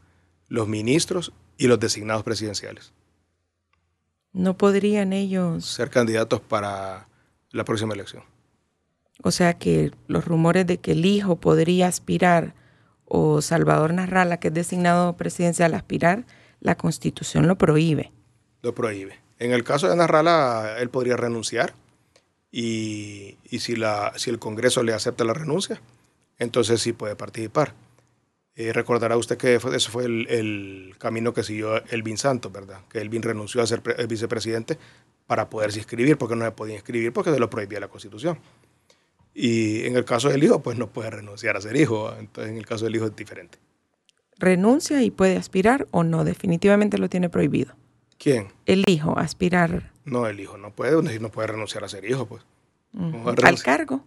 los 0.51 0.67
ministros 0.67 1.31
y 1.57 1.67
los 1.67 1.79
designados 1.79 2.23
presidenciales. 2.23 2.91
No 4.33 4.57
podrían 4.57 5.13
ellos, 5.13 5.65
Ser 5.65 5.89
candidatos 5.89 6.41
para 6.41 7.07
la 7.51 7.63
próxima 7.63 7.93
elección. 7.93 8.23
o 9.23 9.31
sea 9.31 9.53
que 9.53 9.91
los 10.07 10.25
rumores 10.25 10.67
de 10.67 10.77
que 10.77 10.91
el 10.91 11.05
hijo 11.05 11.37
podría 11.37 11.87
aspirar 11.87 12.53
o 13.05 13.41
Salvador 13.41 13.93
Narrala, 13.93 14.39
que 14.41 14.49
es 14.49 14.53
designado 14.53 15.15
presidencial, 15.15 15.73
aspirar, 15.73 16.25
la 16.59 16.75
constitución 16.75 17.47
lo 17.47 17.57
prohíbe. 17.57 18.11
lo 18.61 18.75
prohíbe. 18.75 19.19
En 19.39 19.51
el 19.53 19.63
caso 19.63 19.87
de 19.89 19.95
Narrala, 19.95 20.75
él 20.79 20.89
podría 20.89 21.15
renunciar 21.17 21.73
y, 22.51 23.37
y 23.49 23.59
si, 23.59 23.75
la, 23.77 24.11
si 24.17 24.29
el 24.29 24.37
Congreso 24.39 24.83
le 24.83 24.93
acepta 24.93 25.23
la 25.23 25.33
renuncia, 25.33 25.81
entonces 26.39 26.81
sí 26.81 26.91
puede 26.93 27.15
participar. 27.15 27.73
Eh, 28.55 28.73
recordará 28.73 29.15
usted 29.17 29.37
que 29.37 29.59
fue- 29.59 29.75
ese 29.75 29.89
fue 29.89 30.05
el, 30.05 30.27
el 30.29 30.95
camino 30.97 31.33
que 31.33 31.41
siguió 31.43 31.77
Elvin 31.85 32.17
Santos, 32.17 32.51
¿verdad? 32.51 32.81
Que 32.89 32.99
Elvin 32.99 33.21
renunció 33.21 33.61
a 33.61 33.67
ser 33.67 33.81
pre- 33.81 33.95
el 33.97 34.07
vicepresidente 34.07 34.77
para 35.25 35.49
poderse 35.49 35.79
inscribir, 35.79 36.17
porque 36.17 36.35
no 36.35 36.43
se 36.45 36.51
podía 36.51 36.75
inscribir 36.75 37.13
porque 37.13 37.31
se 37.31 37.39
lo 37.39 37.49
prohibía 37.49 37.79
la 37.79 37.87
Constitución. 37.87 38.37
Y 39.33 39.85
en 39.85 39.95
el 39.95 40.03
caso 40.03 40.27
del 40.29 40.43
hijo, 40.43 40.61
pues 40.61 40.77
no 40.77 40.87
puede 40.87 41.09
renunciar 41.09 41.55
a 41.55 41.61
ser 41.61 41.77
hijo. 41.77 42.13
Entonces, 42.19 42.51
en 42.51 42.57
el 42.57 42.65
caso 42.65 42.83
del 42.85 42.95
hijo 42.97 43.05
es 43.05 43.15
diferente. 43.15 43.57
Renuncia 44.37 45.01
y 45.03 45.11
puede 45.11 45.37
aspirar 45.37 45.87
o 45.91 46.03
no, 46.03 46.23
definitivamente 46.25 46.97
lo 46.97 47.07
tiene 47.09 47.29
prohibido. 47.29 47.73
¿Quién? 48.17 48.47
El 48.65 48.83
hijo, 48.87 49.17
aspirar 49.17 49.91
No, 50.03 50.27
el 50.27 50.39
hijo 50.39 50.57
no 50.57 50.71
puede, 50.71 51.19
no 51.19 51.29
puede 51.29 51.47
renunciar 51.47 51.83
a 51.83 51.87
ser 51.89 52.03
hijo, 52.05 52.25
pues. 52.27 52.43
a 52.93 53.47
al 53.47 53.61
cargo. 53.63 54.03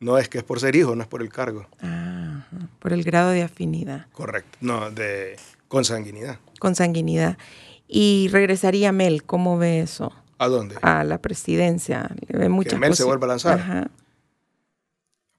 No 0.00 0.16
es 0.16 0.28
que 0.28 0.38
es 0.38 0.44
por 0.44 0.60
ser 0.60 0.76
hijo, 0.76 0.94
no 0.94 1.02
es 1.02 1.08
por 1.08 1.22
el 1.22 1.28
cargo. 1.28 1.66
Ah, 1.82 2.46
por 2.78 2.92
el 2.92 3.02
grado 3.02 3.30
de 3.30 3.42
afinidad. 3.42 4.06
Correcto. 4.12 4.58
No, 4.60 4.90
de 4.90 5.36
consanguinidad. 5.66 6.38
consanguinidad. 6.60 7.36
Y 7.88 8.28
regresaría 8.30 8.92
Mel, 8.92 9.24
¿cómo 9.24 9.58
ve 9.58 9.80
eso? 9.80 10.12
¿A 10.38 10.46
dónde? 10.46 10.76
A 10.82 11.02
la 11.04 11.18
presidencia. 11.18 12.10
Le 12.28 12.38
ve 12.38 12.48
muchas 12.48 12.78
Mel 12.78 12.94
se 12.94 13.04
vuelva 13.04 13.26
a 13.26 13.28
lanzar. 13.28 13.58
Ajá. 13.58 13.90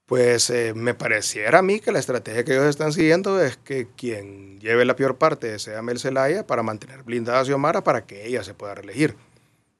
Pues 0.05 0.49
eh, 0.49 0.73
me 0.75 0.95
pareciera 0.95 1.59
a 1.59 1.61
mí 1.61 1.79
que 1.79 1.91
la 1.91 1.99
estrategia 1.99 2.43
que 2.43 2.53
ellos 2.53 2.65
están 2.65 2.91
siguiendo 2.91 3.39
es 3.41 3.57
que 3.57 3.87
quien 3.95 4.59
lleve 4.59 4.83
la 4.83 4.95
peor 4.95 5.17
parte 5.17 5.59
sea 5.59 5.83
Mel 5.83 5.99
Zelaya 5.99 6.47
para 6.47 6.63
mantener 6.63 7.03
blindada 7.03 7.41
a 7.41 7.45
Xiomara 7.45 7.83
para 7.83 8.05
que 8.07 8.25
ella 8.25 8.43
se 8.43 8.55
pueda 8.55 8.73
reelegir. 8.73 9.15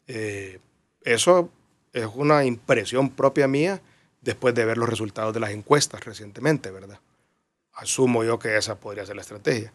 Eh, 0.08 0.60
eso 1.04 1.50
es 1.94 2.08
una 2.14 2.46
impresión 2.46 3.10
propia 3.10 3.48
mía 3.48 3.82
después 4.22 4.54
de 4.56 4.66
ver 4.66 4.78
los 4.78 4.90
resultados 4.90 5.34
de 5.34 5.40
las 5.40 5.52
encuestas 5.52 6.04
recientemente, 6.04 6.72
¿verdad? 6.72 7.00
Asumo 7.74 8.24
yo 8.24 8.40
que 8.40 8.58
esa 8.58 8.80
podría 8.80 9.06
ser 9.06 9.16
la 9.16 9.22
estrategia. 9.22 9.72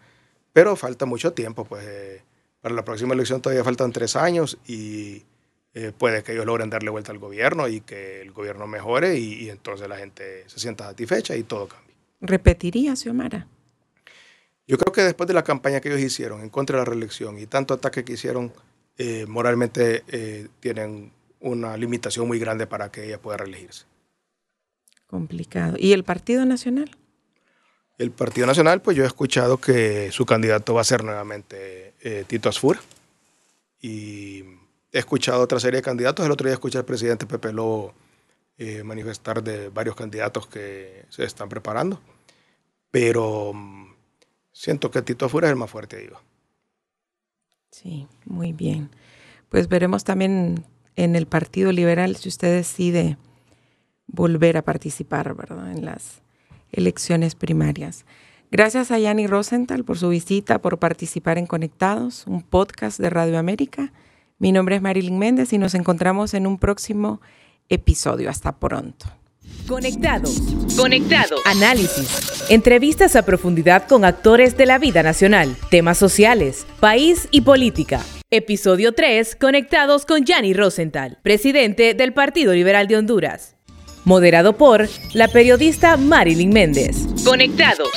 Pero 0.53 0.77
falta 0.77 1.07
mucho 1.07 1.33
tiempo, 1.33 1.65
pues 1.65 1.85
eh, 1.87 2.23
para 2.61 2.75
la 2.75 2.85
próxima 2.85 3.15
elección 3.15 3.41
todavía 3.41 3.65
faltan 3.65 3.93
tres 3.93 4.17
años 4.17 4.59
y 4.67 5.23
eh, 5.75 5.93
puede 5.97 6.23
que 6.23 6.33
ellos 6.33 6.47
logren 6.47 6.71
darle 6.71 6.91
vuelta 6.91 7.13
al 7.13 7.19
gobierno 7.19 7.67
y 7.69 7.81
que 7.81 8.21
el 8.21 8.33
gobierno 8.33 8.67
mejore 8.67 9.19
y, 9.19 9.45
y 9.45 9.51
entonces 9.51 9.89
la 9.89 9.97
gente 9.97 10.45
se 10.49 10.61
sienta 10.61 10.85
satisfecha 10.85 11.35
y 11.37 11.43
todo 11.43 11.67
cambie. 11.67 11.95
¿Repetiría 12.21 12.95
Xiomara? 12.95 13.49
Yo 14.67 14.79
creo 14.79 14.93
que 14.93 15.03
después 15.03 15.27
de 15.29 15.35
la 15.35 15.45
campaña 15.45 15.81
que 15.81 15.89
ellos 15.89 16.01
hicieron 16.01 16.41
en 16.41 16.49
contra 16.49 16.79
de 16.79 16.81
la 16.81 16.91
reelección 16.91 17.39
y 17.39 17.47
tanto 17.47 17.75
ataque 17.75 18.05
que 18.05 18.15
hicieron, 18.15 18.53
eh, 18.97 19.27
moralmente 19.29 20.05
eh, 20.09 20.49
tienen 20.61 21.13
una 21.41 21.77
limitación 21.77 22.27
muy 22.27 22.39
grande 22.39 22.67
para 22.67 22.91
que 22.91 23.05
ella 23.05 23.21
pueda 23.21 23.37
reelegirse. 23.37 23.85
Complicado. 25.07 25.77
¿Y 25.79 25.93
el 25.93 26.05
Partido 26.05 26.45
Nacional? 26.45 26.91
El 27.99 28.11
Partido 28.11 28.47
Nacional, 28.47 28.83
pues 28.83 28.97
yo 28.97 29.05
he 29.05 29.07
escuchado 29.07 29.59
que 29.59 30.11
su 30.11 30.27
candidato 30.27 30.75
va 30.75 30.81
a 30.81 30.85
ser 30.85 31.05
nuevamente 31.05 31.95
eh, 32.01 32.25
Tito 32.27 32.49
Asfur. 32.49 32.79
Y 33.81 34.43
he 34.91 34.99
escuchado 34.99 35.43
otra 35.43 35.61
serie 35.61 35.79
de 35.79 35.85
candidatos. 35.85 36.25
El 36.25 36.33
otro 36.33 36.47
día 36.47 36.55
escuché 36.55 36.79
al 36.79 36.85
presidente 36.85 37.27
Pepe 37.27 37.53
Lobo 37.53 37.95
eh, 38.59 38.83
manifestar 38.83 39.43
de 39.43 39.69
varios 39.69 39.95
candidatos 39.95 40.47
que 40.47 41.05
se 41.09 41.25
están 41.25 41.49
preparando. 41.49 42.01
Pero 42.91 43.53
mm, 43.53 43.93
siento 44.53 44.91
que 44.91 45.03
Tito 45.03 45.27
Asfur 45.27 45.45
es 45.45 45.51
el 45.51 45.57
más 45.57 45.71
fuerte, 45.71 45.99
digo. 45.99 46.21
Sí, 47.71 48.07
muy 48.25 48.53
bien. 48.53 48.91
Pues 49.49 49.69
veremos 49.69 50.05
también 50.05 50.65
en 50.97 51.17
el 51.17 51.27
Partido 51.27 51.73
Liberal 51.73 52.17
si 52.17 52.29
usted 52.29 52.55
decide 52.55 53.19
volver 54.15 54.57
a 54.57 54.63
participar, 54.63 55.35
¿verdad? 55.35 55.73
En 55.73 55.85
las 55.85 56.23
elecciones 56.73 57.35
primarias. 57.35 58.05
Gracias 58.51 58.91
a 58.91 58.99
Yanni 58.99 59.27
Rosenthal 59.27 59.85
por 59.85 59.99
su 59.99 60.09
visita, 60.09 60.61
por 60.61 60.79
participar 60.79 61.39
en 61.39 61.47
Conectados, 61.47 62.25
un 62.27 62.43
podcast 62.43 63.01
de 63.01 63.11
Radio 63.11 63.39
América. 63.39 63.93
Mi 64.39 64.53
nombre 64.53 64.77
es 64.77 64.83
Marilyn 64.83 65.19
Méndez 65.19 65.53
y 65.53 65.59
nos 65.59 65.75
encontramos 65.75 66.35
en 66.35 66.47
un 66.47 66.59
próximo 66.59 67.21
episodio. 67.69 68.31
Hasta 68.31 68.53
pronto. 68.53 69.07
Conectados. 69.67 70.41
Conectados. 70.77 71.41
Análisis. 71.47 72.45
Entrevistas 72.49 73.17
a 73.17 73.23
profundidad 73.23 73.87
con 73.89 74.05
actores 74.05 74.57
de 74.57 74.67
la 74.67 74.79
vida 74.79 75.03
nacional, 75.03 75.57
temas 75.71 75.99
sociales, 75.99 76.67
país 76.81 77.29
y 77.31 77.41
política. 77.41 78.01
Episodio 78.31 78.93
3, 78.93 79.37
Conectados 79.37 80.07
con 80.07 80.25
Yanni 80.25 80.55
Rosenthal, 80.55 81.19
presidente 81.23 81.95
del 81.95 82.13
Partido 82.13 82.53
Liberal 82.53 82.89
de 82.89 82.97
Honduras. 82.97 83.54
Moderado 84.05 84.57
por 84.57 84.89
la 85.15 85.29
periodista 85.29 85.97
Marilyn 85.97 86.51
Méndez. 86.51 87.07
Conectados. 87.25 87.89